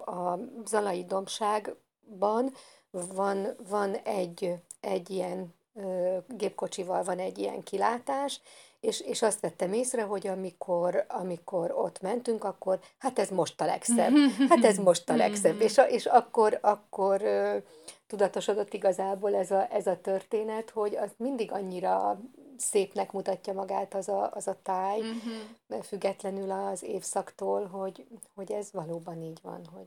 a 0.05 0.39
Zalai 0.65 1.05
Domságban 1.05 2.53
van, 2.91 3.47
van 3.69 3.95
egy, 3.95 4.55
egy 4.81 5.11
ilyen 5.11 5.55
gépkocsival 6.29 7.03
van 7.03 7.19
egy 7.19 7.39
ilyen 7.39 7.63
kilátás, 7.63 8.41
és, 8.81 9.01
és 9.01 9.23
azt 9.23 9.41
vettem 9.41 9.73
észre, 9.73 10.03
hogy 10.03 10.27
amikor, 10.27 11.05
amikor 11.09 11.73
ott 11.77 12.01
mentünk, 12.01 12.45
akkor 12.45 12.79
hát 12.99 13.19
ez 13.19 13.29
most 13.29 13.61
a 13.61 13.65
legszebb, 13.65 14.13
hát 14.49 14.65
ez 14.65 14.77
most 14.77 15.11
a 15.11 15.17
legszebb, 15.17 15.61
és, 15.61 15.81
és 15.89 16.07
akkor, 16.07 16.59
akkor 16.61 17.23
tudatosodott 18.07 18.73
igazából 18.73 19.35
ez 19.35 19.51
a, 19.51 19.67
ez 19.71 19.87
a 19.87 20.01
történet, 20.01 20.71
hogy 20.71 20.97
az 20.97 21.11
mindig 21.17 21.53
annyira 21.53 22.21
szépnek 22.63 23.13
mutatja 23.13 23.53
magát 23.53 23.95
az 23.95 24.09
a, 24.09 24.31
az 24.33 24.47
a 24.47 24.59
táj, 24.63 25.01
függetlenül 25.83 26.51
az 26.51 26.83
évszaktól, 26.83 27.67
hogy, 27.67 28.07
hogy 28.35 28.53
ez 28.53 28.73
valóban 28.73 29.23
így 29.23 29.39
van, 29.43 29.67
hogy 29.67 29.87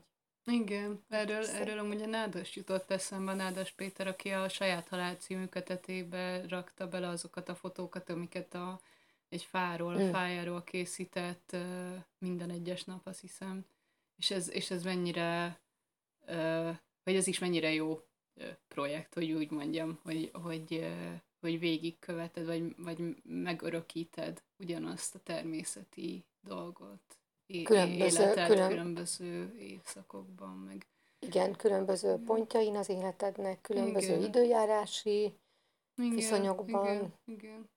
igen, 0.52 1.04
erről, 1.08 1.46
erről 1.46 1.78
amúgy 1.78 2.02
a 2.02 2.06
Nádas 2.06 2.56
jutott 2.56 2.90
eszembe, 2.90 3.34
Nádas 3.34 3.72
Péter, 3.72 4.06
aki 4.06 4.30
a 4.30 4.48
saját 4.48 4.88
halál 4.88 5.14
című 5.14 5.46
kötetébe 5.46 6.46
rakta 6.48 6.88
bele 6.88 7.08
azokat 7.08 7.48
a 7.48 7.54
fotókat, 7.54 8.10
amiket 8.10 8.54
a, 8.54 8.80
egy 9.28 9.42
fáról, 9.42 9.98
mm. 9.98 10.10
fájáról 10.10 10.62
készített 10.62 11.56
minden 12.18 12.50
egyes 12.50 12.84
nap, 12.84 13.06
azt 13.06 13.20
hiszem. 13.20 13.66
És 14.16 14.30
ez, 14.30 14.50
és 14.50 14.70
ez 14.70 14.82
mennyire, 14.82 15.60
vagy 17.04 17.16
ez 17.16 17.26
is 17.26 17.38
mennyire 17.38 17.72
jó 17.72 18.00
projekt, 18.68 19.14
hogy 19.14 19.32
úgy 19.32 19.50
mondjam, 19.50 20.00
hogy, 20.02 20.30
hogy, 20.42 20.86
hogy 21.46 21.58
végigköveted, 21.58 22.46
vagy, 22.46 22.74
vagy 22.76 23.16
megörökíted 23.22 24.42
ugyanazt 24.58 25.14
a 25.14 25.18
természeti 25.18 26.24
dolgot 26.40 27.18
különböző, 27.64 28.22
életed 28.22 28.46
külön... 28.46 28.68
különböző 28.68 29.54
évszakokban, 29.58 30.56
meg... 30.56 30.86
Igen, 31.18 31.56
különböző 31.56 32.16
pontjain 32.24 32.76
az 32.76 32.88
életednek, 32.88 33.60
különböző 33.60 34.14
igen. 34.14 34.28
időjárási 34.28 35.34
igen, 35.96 36.14
viszonyokban. 36.14 36.94
Igen, 36.94 37.12
igen. 37.24 37.70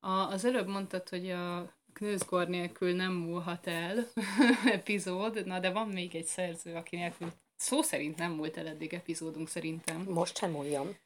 A, 0.00 0.10
az 0.10 0.44
előbb 0.44 0.66
mondtad, 0.66 1.08
hogy 1.08 1.30
a 1.30 1.74
Knőzgor 1.92 2.48
nélkül 2.48 2.94
nem 2.94 3.12
múlhat 3.12 3.66
el 3.66 4.08
epizód, 4.78 5.46
na 5.46 5.60
de 5.60 5.70
van 5.70 5.88
még 5.88 6.14
egy 6.14 6.26
szerző, 6.26 6.74
aki 6.74 6.96
nélkül 6.96 7.32
szó 7.56 7.82
szerint 7.82 8.16
nem 8.16 8.32
múlt 8.32 8.56
el 8.56 8.66
eddig 8.66 8.94
epizódunk 8.94 9.48
szerintem. 9.48 10.02
Most 10.08 10.36
sem 10.36 10.50
múljon. 10.50 10.96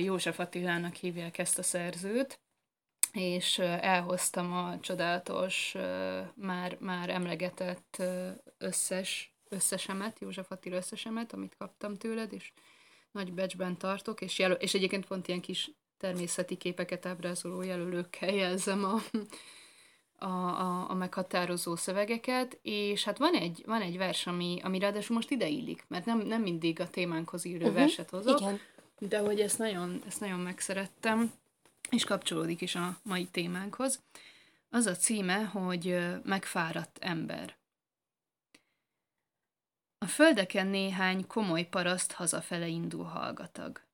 József 0.00 0.38
Attilának 0.38 0.94
hívják 0.94 1.38
ezt 1.38 1.58
a 1.58 1.62
szerzőt, 1.62 2.40
és 3.12 3.58
elhoztam 3.58 4.52
a 4.52 4.80
csodálatos, 4.80 5.74
már, 6.34 6.76
már 6.80 7.10
emlegetett 7.10 8.02
összes, 8.58 9.34
összesemet, 9.48 10.18
József 10.20 10.50
Attila 10.50 10.76
összesemet, 10.76 11.32
amit 11.32 11.56
kaptam 11.58 11.94
tőled, 11.94 12.32
és 12.32 12.52
nagy 13.10 13.32
becsben 13.32 13.78
tartok, 13.78 14.20
és, 14.20 14.38
jelöl, 14.38 14.56
és 14.56 14.74
egyébként 14.74 15.06
pont 15.06 15.28
ilyen 15.28 15.40
kis 15.40 15.70
természeti 15.98 16.56
képeket 16.56 17.06
ábrázoló 17.06 17.62
jelölőkkel 17.62 18.34
jelzem 18.34 18.84
a, 18.84 18.98
a, 20.24 20.60
a, 20.60 20.90
a 20.90 20.94
meghatározó 20.94 21.76
szövegeket, 21.76 22.58
és 22.62 23.04
hát 23.04 23.18
van 23.18 23.34
egy, 23.34 23.62
van 23.66 23.80
egy 23.80 23.96
vers, 23.96 24.26
ami, 24.26 24.60
ami 24.62 24.78
ráadásul 24.78 25.16
most 25.16 25.30
ide 25.30 25.48
illik, 25.48 25.84
mert 25.88 26.04
nem, 26.04 26.18
nem 26.18 26.42
mindig 26.42 26.80
a 26.80 26.90
témánkhoz 26.90 27.44
illő 27.44 27.56
uh-huh, 27.56 27.74
verset 27.74 28.10
hozok, 28.10 28.40
igen. 28.40 28.60
De 28.98 29.18
hogy 29.18 29.40
ezt 29.40 29.58
nagyon, 29.58 30.02
ezt 30.06 30.20
nagyon 30.20 30.40
megszerettem, 30.40 31.32
és 31.90 32.04
kapcsolódik 32.04 32.60
is 32.60 32.74
a 32.74 32.98
mai 33.02 33.26
témánkhoz. 33.26 34.02
Az 34.68 34.86
a 34.86 34.96
címe, 34.96 35.44
hogy 35.44 35.98
Megfáradt 36.22 36.98
ember. 36.98 37.56
A 39.98 40.06
földeken 40.06 40.66
néhány 40.66 41.26
komoly 41.26 41.68
paraszt 41.68 42.12
hazafele 42.12 42.66
indul 42.66 43.04
hallgatag. 43.04 43.84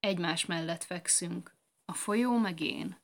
Egymás 0.00 0.46
mellett 0.46 0.84
fekszünk, 0.84 1.54
a 1.84 1.94
folyó 1.94 2.38
meg 2.38 2.60
én. 2.60 2.98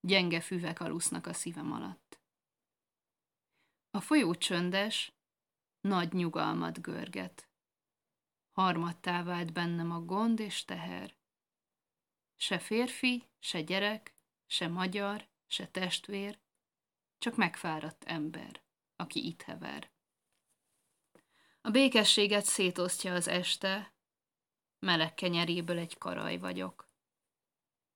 Gyenge 0.00 0.40
füvek 0.40 0.80
alusznak 0.80 1.26
a 1.26 1.32
szívem 1.32 1.72
alatt. 1.72 2.18
A 3.90 4.00
folyó 4.00 4.34
csöndes, 4.34 5.12
nagy 5.80 6.12
nyugalmat 6.12 6.82
görget. 6.82 7.48
Harmattá 8.54 9.22
vált 9.22 9.52
bennem 9.52 9.90
a 9.90 10.00
gond 10.00 10.40
és 10.40 10.64
teher 10.64 11.14
Se 12.36 12.58
férfi, 12.58 13.28
se 13.38 13.62
gyerek, 13.62 14.14
se 14.46 14.68
magyar, 14.68 15.28
se 15.46 15.66
testvér, 15.66 16.38
csak 17.18 17.36
megfáradt 17.36 18.04
ember, 18.04 18.62
aki 18.96 19.26
itt 19.26 19.42
hever. 19.42 19.90
A 21.60 21.70
békességet 21.70 22.44
szétosztja 22.44 23.14
az 23.14 23.28
este, 23.28 23.94
meleg 24.78 25.14
kenyeréből 25.14 25.78
egy 25.78 25.98
karaj 25.98 26.38
vagyok. 26.38 26.88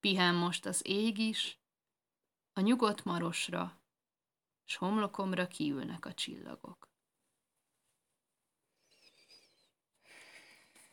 Pihen 0.01 0.35
most 0.35 0.67
az 0.67 0.87
ég 0.87 1.19
is, 1.19 1.59
a 2.53 2.61
nyugodt 2.61 3.05
marosra, 3.05 3.81
s 4.65 4.77
homlokomra 4.77 5.47
kiülnek 5.47 6.05
a 6.05 6.15
csillagok. 6.15 6.89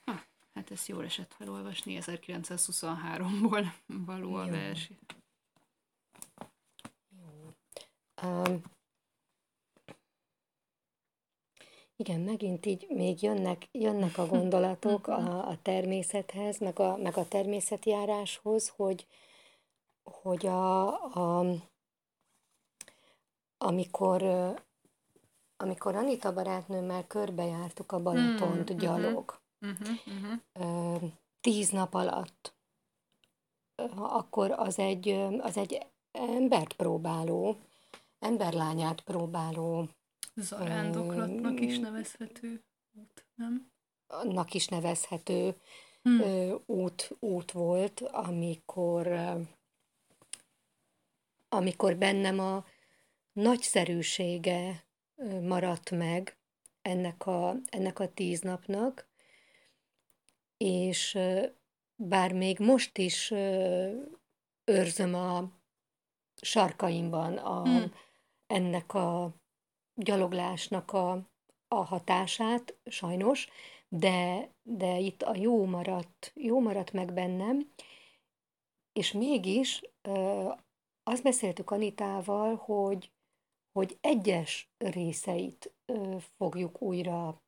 Ha, 0.06 0.24
hát 0.56 0.72
ezt 0.72 0.88
jól 0.88 1.04
esett 1.04 1.34
felolvasni, 1.34 1.98
1923-ból 2.02 3.66
való 4.06 4.34
a 4.34 4.46
vers. 4.46 4.92
Jó. 7.10 7.54
Um, 8.24 8.62
igen, 11.96 12.20
megint 12.20 12.66
így 12.66 12.86
még 12.90 13.22
jönnek, 13.22 13.68
jönnek 13.72 14.18
a 14.18 14.28
gondolatok 14.28 15.08
a, 15.08 15.48
a 15.48 15.62
természethez, 15.62 16.60
meg 16.60 16.80
a, 16.80 16.98
meg 16.98 17.18
a 17.18 17.28
természetjáráshoz, 17.28 18.68
hogy, 18.68 19.08
hogy 20.04 20.46
a, 20.46 20.88
a, 21.14 21.46
amikor, 23.58 24.24
amikor 25.58 25.96
Anita 25.96 26.34
barátnőmmel 26.34 27.08
körbejártuk 27.08 27.92
a 27.92 28.02
Balatont 28.02 28.74
mm, 28.74 28.78
gyalog, 28.78 29.44
uh-huh, 29.72 29.98
uh-huh. 30.54 31.12
tíz 31.42 31.70
nap 31.70 31.94
alatt, 31.94 32.56
akkor 33.96 34.52
az 34.52 34.80
egy, 34.80 35.10
az 35.40 35.58
egy 35.58 35.86
embert 36.12 36.74
próbáló, 36.74 37.58
emberlányát 38.20 39.02
próbáló 39.02 39.90
Zarándoklatnak 40.36 41.60
is 41.60 41.80
nevezhető 41.80 42.64
út, 42.94 43.26
nem? 43.36 43.72
Annak 44.08 44.54
is 44.54 44.68
nevezhető 44.68 45.56
hmm. 46.02 46.62
út, 46.66 47.16
út 47.20 47.52
volt, 47.52 48.00
amikor, 48.00 49.20
amikor 51.50 51.98
bennem 51.98 52.40
a 52.40 52.66
nagyszerűsége 53.34 54.86
maradt 55.42 55.92
meg 55.92 56.38
ennek 56.82 57.26
a, 57.26 57.56
ennek 57.66 58.00
a 58.00 58.14
tíz 58.14 58.42
napnak, 58.42 59.08
és 60.58 61.18
bár 61.96 62.34
még 62.34 62.60
most 62.60 62.98
is 62.98 63.32
őrzöm 64.72 65.14
a 65.14 65.52
sarkaimban 66.42 67.38
a, 67.38 67.62
hmm. 67.62 67.92
ennek 68.48 68.94
a 68.94 69.34
gyaloglásnak 69.94 70.94
a, 70.94 71.12
a 71.68 71.84
hatását, 71.84 72.78
sajnos, 72.86 73.48
de, 73.88 74.50
de 74.64 74.98
itt 75.00 75.22
a 75.22 75.36
jó 75.36 75.66
maradt, 75.66 76.32
jó 76.36 76.60
maradt 76.60 76.94
meg 76.94 77.14
bennem, 77.14 77.74
és 78.92 79.12
mégis 79.12 79.82
azt 81.04 81.24
beszéltük 81.24 81.72
Anitával, 81.72 82.56
hogy, 82.56 83.12
hogy 83.72 83.98
egyes 84.02 84.70
részeit 84.78 85.74
fogjuk 86.38 86.82
újra 86.82 87.44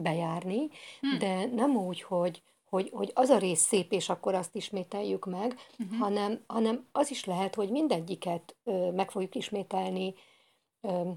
bejárni, 0.00 0.68
hm. 1.00 1.18
de 1.18 1.46
nem 1.46 1.76
úgy, 1.76 2.02
hogy, 2.02 2.42
hogy, 2.68 2.90
hogy 2.92 3.10
az 3.14 3.28
a 3.28 3.38
rész 3.38 3.60
szép, 3.60 3.92
és 3.92 4.08
akkor 4.08 4.34
azt 4.34 4.54
ismételjük 4.54 5.24
meg, 5.24 5.56
uh-huh. 5.78 5.98
hanem, 5.98 6.40
hanem 6.46 6.86
az 6.92 7.10
is 7.10 7.24
lehet, 7.24 7.54
hogy 7.54 7.70
mindegyiket 7.70 8.56
ö, 8.64 8.90
meg 8.90 9.10
fogjuk 9.10 9.34
ismételni 9.34 10.14
ö, 10.80 11.10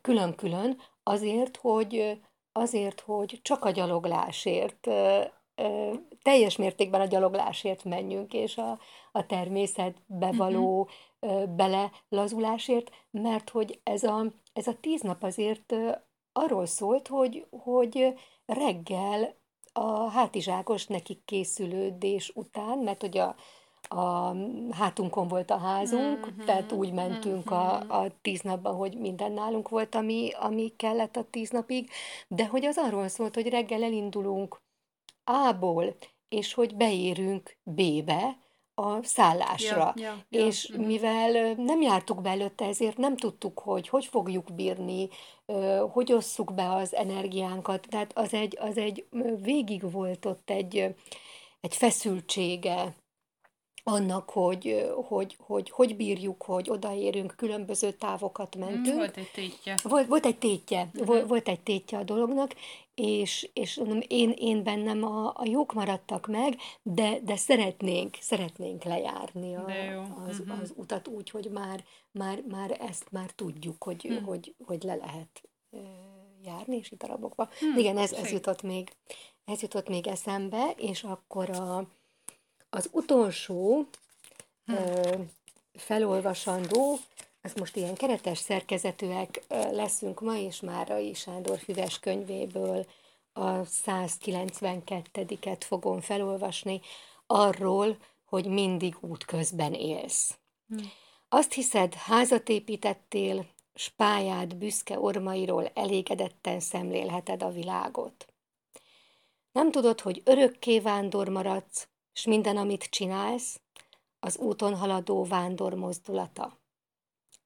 külön-külön, 0.00 0.78
azért, 1.02 1.56
hogy, 1.56 2.20
azért, 2.52 3.00
hogy 3.00 3.38
csak 3.42 3.64
a 3.64 3.70
gyaloglásért, 3.70 4.88
teljes 6.22 6.56
mértékben 6.56 7.00
a 7.00 7.06
gyaloglásért 7.06 7.84
menjünk, 7.84 8.32
és 8.32 8.56
a, 8.56 8.78
a 9.12 9.26
természetbe 9.26 10.26
mhm. 10.26 10.36
való 10.36 10.88
uh-huh. 11.20 11.48
belelazulásért, 11.48 12.90
mert 13.10 13.50
hogy 13.50 13.80
ez 13.82 14.02
a, 14.02 14.24
ez 14.52 14.66
a 14.66 14.76
tíz 14.80 15.00
nap 15.00 15.22
azért 15.22 15.74
arról 16.36 16.66
szólt, 16.66 17.08
hogy, 17.08 17.46
hogy 17.50 18.14
reggel 18.46 19.34
a 19.72 20.10
hátizsákos 20.10 20.86
nekik 20.86 21.24
készülődés 21.24 22.32
után, 22.34 22.78
mert 22.78 23.00
hogy 23.00 23.18
a, 23.18 23.36
a 23.96 24.34
hátunkon 24.70 25.28
volt 25.28 25.50
a 25.50 25.58
házunk, 25.58 26.18
mm-hmm. 26.18 26.44
tehát 26.44 26.72
úgy 26.72 26.92
mentünk 26.92 27.50
mm-hmm. 27.50 27.62
a, 27.62 28.02
a 28.02 28.06
tíz 28.22 28.40
napban, 28.40 28.74
hogy 28.74 28.98
minden 28.98 29.32
nálunk 29.32 29.68
volt, 29.68 29.94
ami, 29.94 30.30
ami 30.38 30.72
kellett 30.76 31.16
a 31.16 31.26
tíz 31.30 31.50
napig, 31.50 31.90
de 32.28 32.46
hogy 32.46 32.64
az 32.64 32.78
arról 32.78 33.08
szólt, 33.08 33.34
hogy 33.34 33.48
reggel 33.48 33.82
elindulunk 33.82 34.60
A-ból, 35.24 35.96
és 36.28 36.54
hogy 36.54 36.76
beérünk 36.76 37.56
B-be, 37.62 38.38
a 38.74 39.02
szállásra. 39.02 39.92
Ja, 39.96 40.04
ja, 40.04 40.24
ja. 40.28 40.46
És 40.46 40.72
mm. 40.72 40.84
mivel 40.84 41.54
nem 41.56 41.82
jártuk 41.82 42.20
be 42.20 42.30
előtte, 42.30 42.64
ezért 42.64 42.96
nem 42.96 43.16
tudtuk, 43.16 43.58
hogy 43.58 43.88
hogy 43.88 44.06
fogjuk 44.06 44.54
bírni, 44.54 45.08
hogy 45.92 46.12
osszuk 46.12 46.54
be 46.54 46.72
az 46.72 46.94
energiánkat. 46.94 47.86
Tehát 47.90 48.10
az 48.14 48.34
egy, 48.34 48.58
az 48.60 48.78
egy 48.78 49.06
végig 49.42 49.90
volt 49.90 50.24
ott 50.24 50.50
egy, 50.50 50.94
egy 51.60 51.74
feszültsége 51.74 52.94
annak, 53.84 54.30
hogy 54.30 54.92
hogy, 55.06 55.36
hogy 55.40 55.70
hogy 55.70 55.96
bírjuk, 55.96 56.42
hogy 56.42 56.70
odaérünk, 56.70 57.34
különböző 57.36 57.92
távokat 57.92 58.56
mentünk. 58.56 58.96
Volt 58.96 59.16
egy 59.16 59.30
tétje. 59.34 59.74
Volt, 59.82 60.06
volt 60.06 60.26
egy 60.26 60.38
tétje, 60.38 60.82
uh-huh. 60.92 61.06
volt, 61.06 61.26
volt 61.28 61.48
egy 61.48 61.60
tétje 61.60 61.98
a 61.98 62.02
dolognak, 62.02 62.54
és, 62.94 63.50
és 63.52 63.76
mondom, 63.76 64.00
én, 64.08 64.34
én 64.36 64.62
bennem 64.62 65.04
a, 65.04 65.26
a 65.26 65.42
jók 65.44 65.72
maradtak 65.72 66.26
meg, 66.26 66.56
de, 66.82 67.18
de 67.20 67.36
szeretnénk, 67.36 68.16
szeretnénk 68.20 68.82
lejárni 68.82 69.54
a, 69.54 69.64
az, 70.28 70.38
uh-huh. 70.38 70.60
az 70.60 70.72
utat 70.76 71.08
úgy, 71.08 71.30
hogy 71.30 71.50
már, 71.52 71.84
már, 72.10 72.42
már 72.48 72.76
ezt 72.80 73.06
már 73.10 73.30
tudjuk, 73.30 73.82
hogy, 73.82 74.06
uh-huh. 74.08 74.26
hogy, 74.26 74.54
hogy 74.64 74.82
le 74.82 74.94
lehet 74.94 75.42
járni, 76.44 76.76
és 76.76 76.90
itt 76.90 76.98
darabokba. 76.98 77.48
Hmm, 77.58 77.78
Igen, 77.78 77.98
ez, 77.98 78.12
ez 78.12 78.30
jutott 78.30 78.62
még 78.62 78.92
ez 79.44 79.60
jutott 79.60 79.88
még 79.88 80.06
eszembe, 80.06 80.74
és 80.76 81.02
akkor 81.02 81.50
a, 81.50 81.88
az 82.74 82.88
utolsó 82.92 83.86
hm. 84.64 84.72
ö, 84.72 85.14
felolvasandó, 85.74 86.98
ez 87.40 87.52
most 87.54 87.76
ilyen 87.76 87.94
keretes 87.94 88.38
szerkezetűek 88.38 89.42
leszünk 89.48 90.20
ma, 90.20 90.36
és 90.36 90.60
Márai 90.60 91.14
Sándor 91.14 91.58
Füves 91.58 91.98
könyvéből 91.98 92.86
a 93.32 93.60
192-et 93.60 95.60
fogom 95.60 96.00
felolvasni, 96.00 96.80
arról, 97.26 97.96
hogy 98.24 98.46
mindig 98.46 98.96
útközben 99.00 99.72
élsz. 99.72 100.38
Hm. 100.68 100.84
Azt 101.28 101.52
hiszed, 101.52 101.94
házat 101.94 102.48
építettél, 102.48 103.46
spáját 103.74 104.56
büszke 104.56 105.00
ormairól 105.00 105.70
elégedetten 105.74 106.60
szemlélheted 106.60 107.42
a 107.42 107.50
világot. 107.50 108.26
Nem 109.52 109.70
tudod, 109.70 110.00
hogy 110.00 110.22
örökké 110.24 110.80
vándor 110.80 111.28
maradsz, 111.28 111.88
s 112.14 112.24
minden, 112.24 112.56
amit 112.56 112.84
csinálsz, 112.84 113.60
az 114.20 114.36
úton 114.36 114.76
haladó 114.76 115.24
vándor 115.24 115.74
mozdulata. 115.74 116.58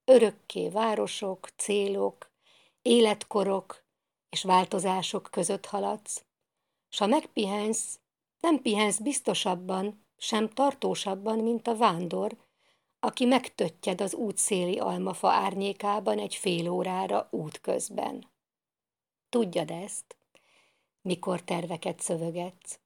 Örökké 0.05 0.69
városok, 0.69 1.49
célok, 1.57 2.31
életkorok 2.83 3.85
és 4.31 4.43
változások 4.43 5.29
között 5.31 5.67
haladsz, 5.67 6.25
s 6.89 6.99
ha 6.99 7.07
megpihensz, 7.07 7.99
nem 8.41 8.63
pihensz 8.63 8.99
biztosabban, 8.99 10.07
sem 10.17 10.49
tartósabban, 10.49 11.39
mint 11.39 11.69
a 11.69 11.77
vándor, 11.77 12.37
aki 13.01 13.25
megtöttyed 13.25 14.01
az 14.01 14.15
útszéli 14.15 14.79
almafa 14.79 15.31
árnyékában 15.31 16.19
egy 16.19 16.35
fél 16.35 16.69
órára 16.69 17.29
útközben. 17.31 18.31
Tudjad 19.29 19.71
ezt, 19.71 20.17
mikor 21.03 21.43
terveket 21.43 22.01
szövögetsz. 22.01 22.79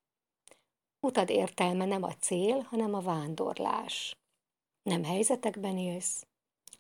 Utad 1.05 1.31
értelme 1.31 1.85
nem 1.85 2.03
a 2.03 2.17
cél, 2.17 2.61
hanem 2.61 2.95
a 2.95 3.01
vándorlás. 3.01 4.17
Nem 4.83 5.05
helyzetekben 5.05 5.79
élsz, 5.79 6.27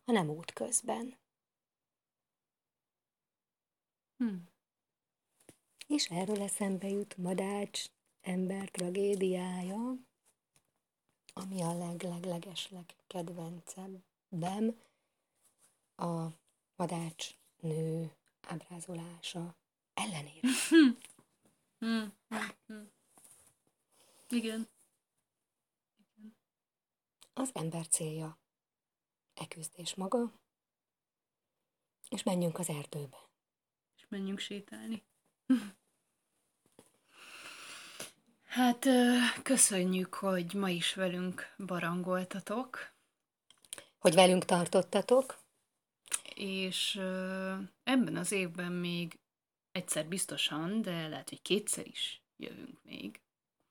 hanem 0.04 0.28
útközben. 0.28 1.16
Hmm. 4.16 4.48
És 5.86 6.06
erről 6.10 6.42
eszembe 6.42 6.88
jut 6.88 7.16
Madács 7.16 7.84
ember 8.20 8.68
tragédiája, 8.68 9.94
ami 11.32 11.62
a 11.62 11.78
legleglegesleg 11.78 12.94
kedvencebben 13.06 14.80
a 15.96 16.26
Madács 16.76 17.30
nő 17.60 18.12
ábrázolása 18.40 19.54
ellenére. 19.94 20.48
Hmm. 20.68 20.96
Hmm. 21.78 22.12
Hmm. 22.28 22.50
Hmm. 22.66 22.90
Igen. 24.32 24.68
Igen. 26.16 26.36
az 27.32 27.50
ember 27.52 27.88
célja. 27.88 28.40
E 29.34 29.46
küzdés 29.46 29.94
maga, 29.94 30.32
és 32.08 32.22
menjünk 32.22 32.58
az 32.58 32.68
erdőbe. 32.68 33.30
És 33.96 34.06
menjünk 34.08 34.38
sétálni. 34.38 35.04
Hát 38.52 38.86
köszönjük, 39.42 40.14
hogy 40.14 40.54
ma 40.54 40.68
is 40.68 40.94
velünk 40.94 41.54
barangoltatok. 41.66 42.92
Hogy 43.98 44.14
velünk 44.14 44.44
tartottatok. 44.44 45.38
És 46.34 46.94
ebben 47.82 48.16
az 48.16 48.32
évben 48.32 48.72
még 48.72 49.18
egyszer 49.70 50.06
biztosan, 50.06 50.82
de 50.82 51.08
lehet, 51.08 51.28
hogy 51.28 51.42
kétszer 51.42 51.86
is 51.86 52.22
jövünk 52.36 52.82
még. 52.82 53.20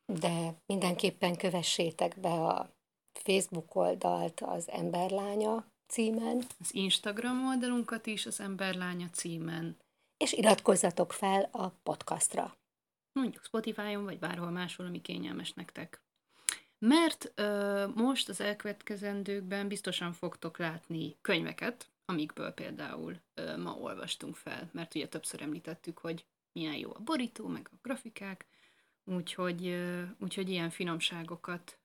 De 0.06 0.62
mindenképpen 0.66 1.36
kövessétek 1.36 2.20
be 2.20 2.30
a 2.30 2.70
Facebook 3.12 3.76
oldalt 3.76 4.42
az 4.42 4.70
Emberlánya 4.70 5.66
címen. 5.88 6.44
Az 6.60 6.74
Instagram 6.74 7.48
oldalunkat 7.48 8.06
is 8.06 8.26
az 8.26 8.40
Emberlánya 8.40 9.10
címen. 9.10 9.78
És 10.18 10.34
iratkozzatok 10.34 11.14
fel 11.14 11.50
a 11.52 11.68
podcastra. 11.70 12.56
Mondjuk 13.20 13.44
Spotify-on, 13.44 14.04
vagy 14.04 14.20
bárhol 14.20 14.50
máshol, 14.50 14.86
ami 14.86 15.02
kényelmes 15.02 15.54
nektek. 15.54 16.02
Mert 16.86 17.32
ö, 17.36 17.86
most 17.96 18.30
az 18.30 18.42
elkövetkezendőkben 18.42 19.68
biztosan 19.68 20.14
fogtok 20.14 20.58
látni 20.58 21.16
könyveket, 21.22 21.90
amikből 22.06 22.52
például 22.52 23.22
ö, 23.34 23.58
ma 23.58 23.74
olvastunk 23.74 24.36
fel, 24.36 24.70
mert 24.74 24.96
ugye 24.96 25.08
többször 25.08 25.42
említettük, 25.42 25.98
hogy 25.98 26.26
milyen 26.52 26.76
jó 26.76 26.94
a 26.94 27.00
borító, 27.00 27.48
meg 27.48 27.70
a 27.72 27.76
grafikák, 27.82 28.46
úgyhogy, 29.06 29.76
úgyhogy 30.20 30.50
ilyen 30.50 30.70
finomságokat 30.70 31.80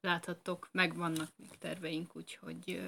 láthattok, 0.00 0.68
meg 0.72 0.96
vannak 0.96 1.30
még 1.36 1.58
terveink, 1.58 2.16
úgyhogy, 2.16 2.80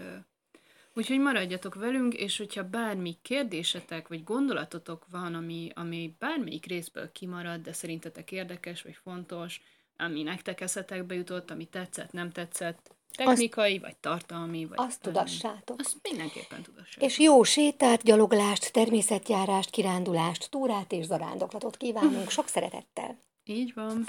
úgyhogy 0.95 1.19
maradjatok 1.21 1.75
velünk, 1.75 2.15
és 2.15 2.37
hogyha 2.37 2.69
bármi 2.69 3.19
kérdésetek, 3.23 4.09
vagy 4.09 4.25
gondolatotok 4.25 5.07
van, 5.11 5.35
ami, 5.35 5.71
ami 5.75 6.17
bármelyik 6.19 6.67
részből 6.67 7.13
kimarad, 7.13 7.61
de 7.61 7.73
szerintetek 7.73 8.33
érdekes, 8.33 8.83
vagy 8.83 8.99
fontos, 9.03 9.61
ami 9.97 10.23
nektek 10.23 10.61
eszetekbe 10.61 11.15
jutott, 11.15 11.51
ami 11.51 11.65
tetszett, 11.65 12.13
nem 12.13 12.31
tetszett, 12.31 12.95
technikai, 13.17 13.73
azt, 13.73 13.83
vagy 13.83 13.97
tartalmi, 13.97 14.65
vagy... 14.67 14.79
Azt 14.81 15.01
tudassátok. 15.01 15.81
Azt 15.81 15.97
mindenképpen 16.03 16.63
tudassátok. 16.63 17.09
És 17.09 17.19
jó 17.19 17.43
sétát, 17.43 18.03
gyaloglást, 18.03 18.73
természetjárást, 18.73 19.71
kirándulást, 19.71 20.51
túrát 20.51 20.93
és 20.93 21.05
zarándoklatot 21.05 21.77
kívánunk 21.77 22.31
sok 22.37 22.49
szeretettel. 22.49 23.19
Így 23.45 23.75
van. 23.75 24.07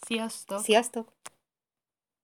Sziasztok! 0.00 0.62
Sziasztok! 0.62 1.12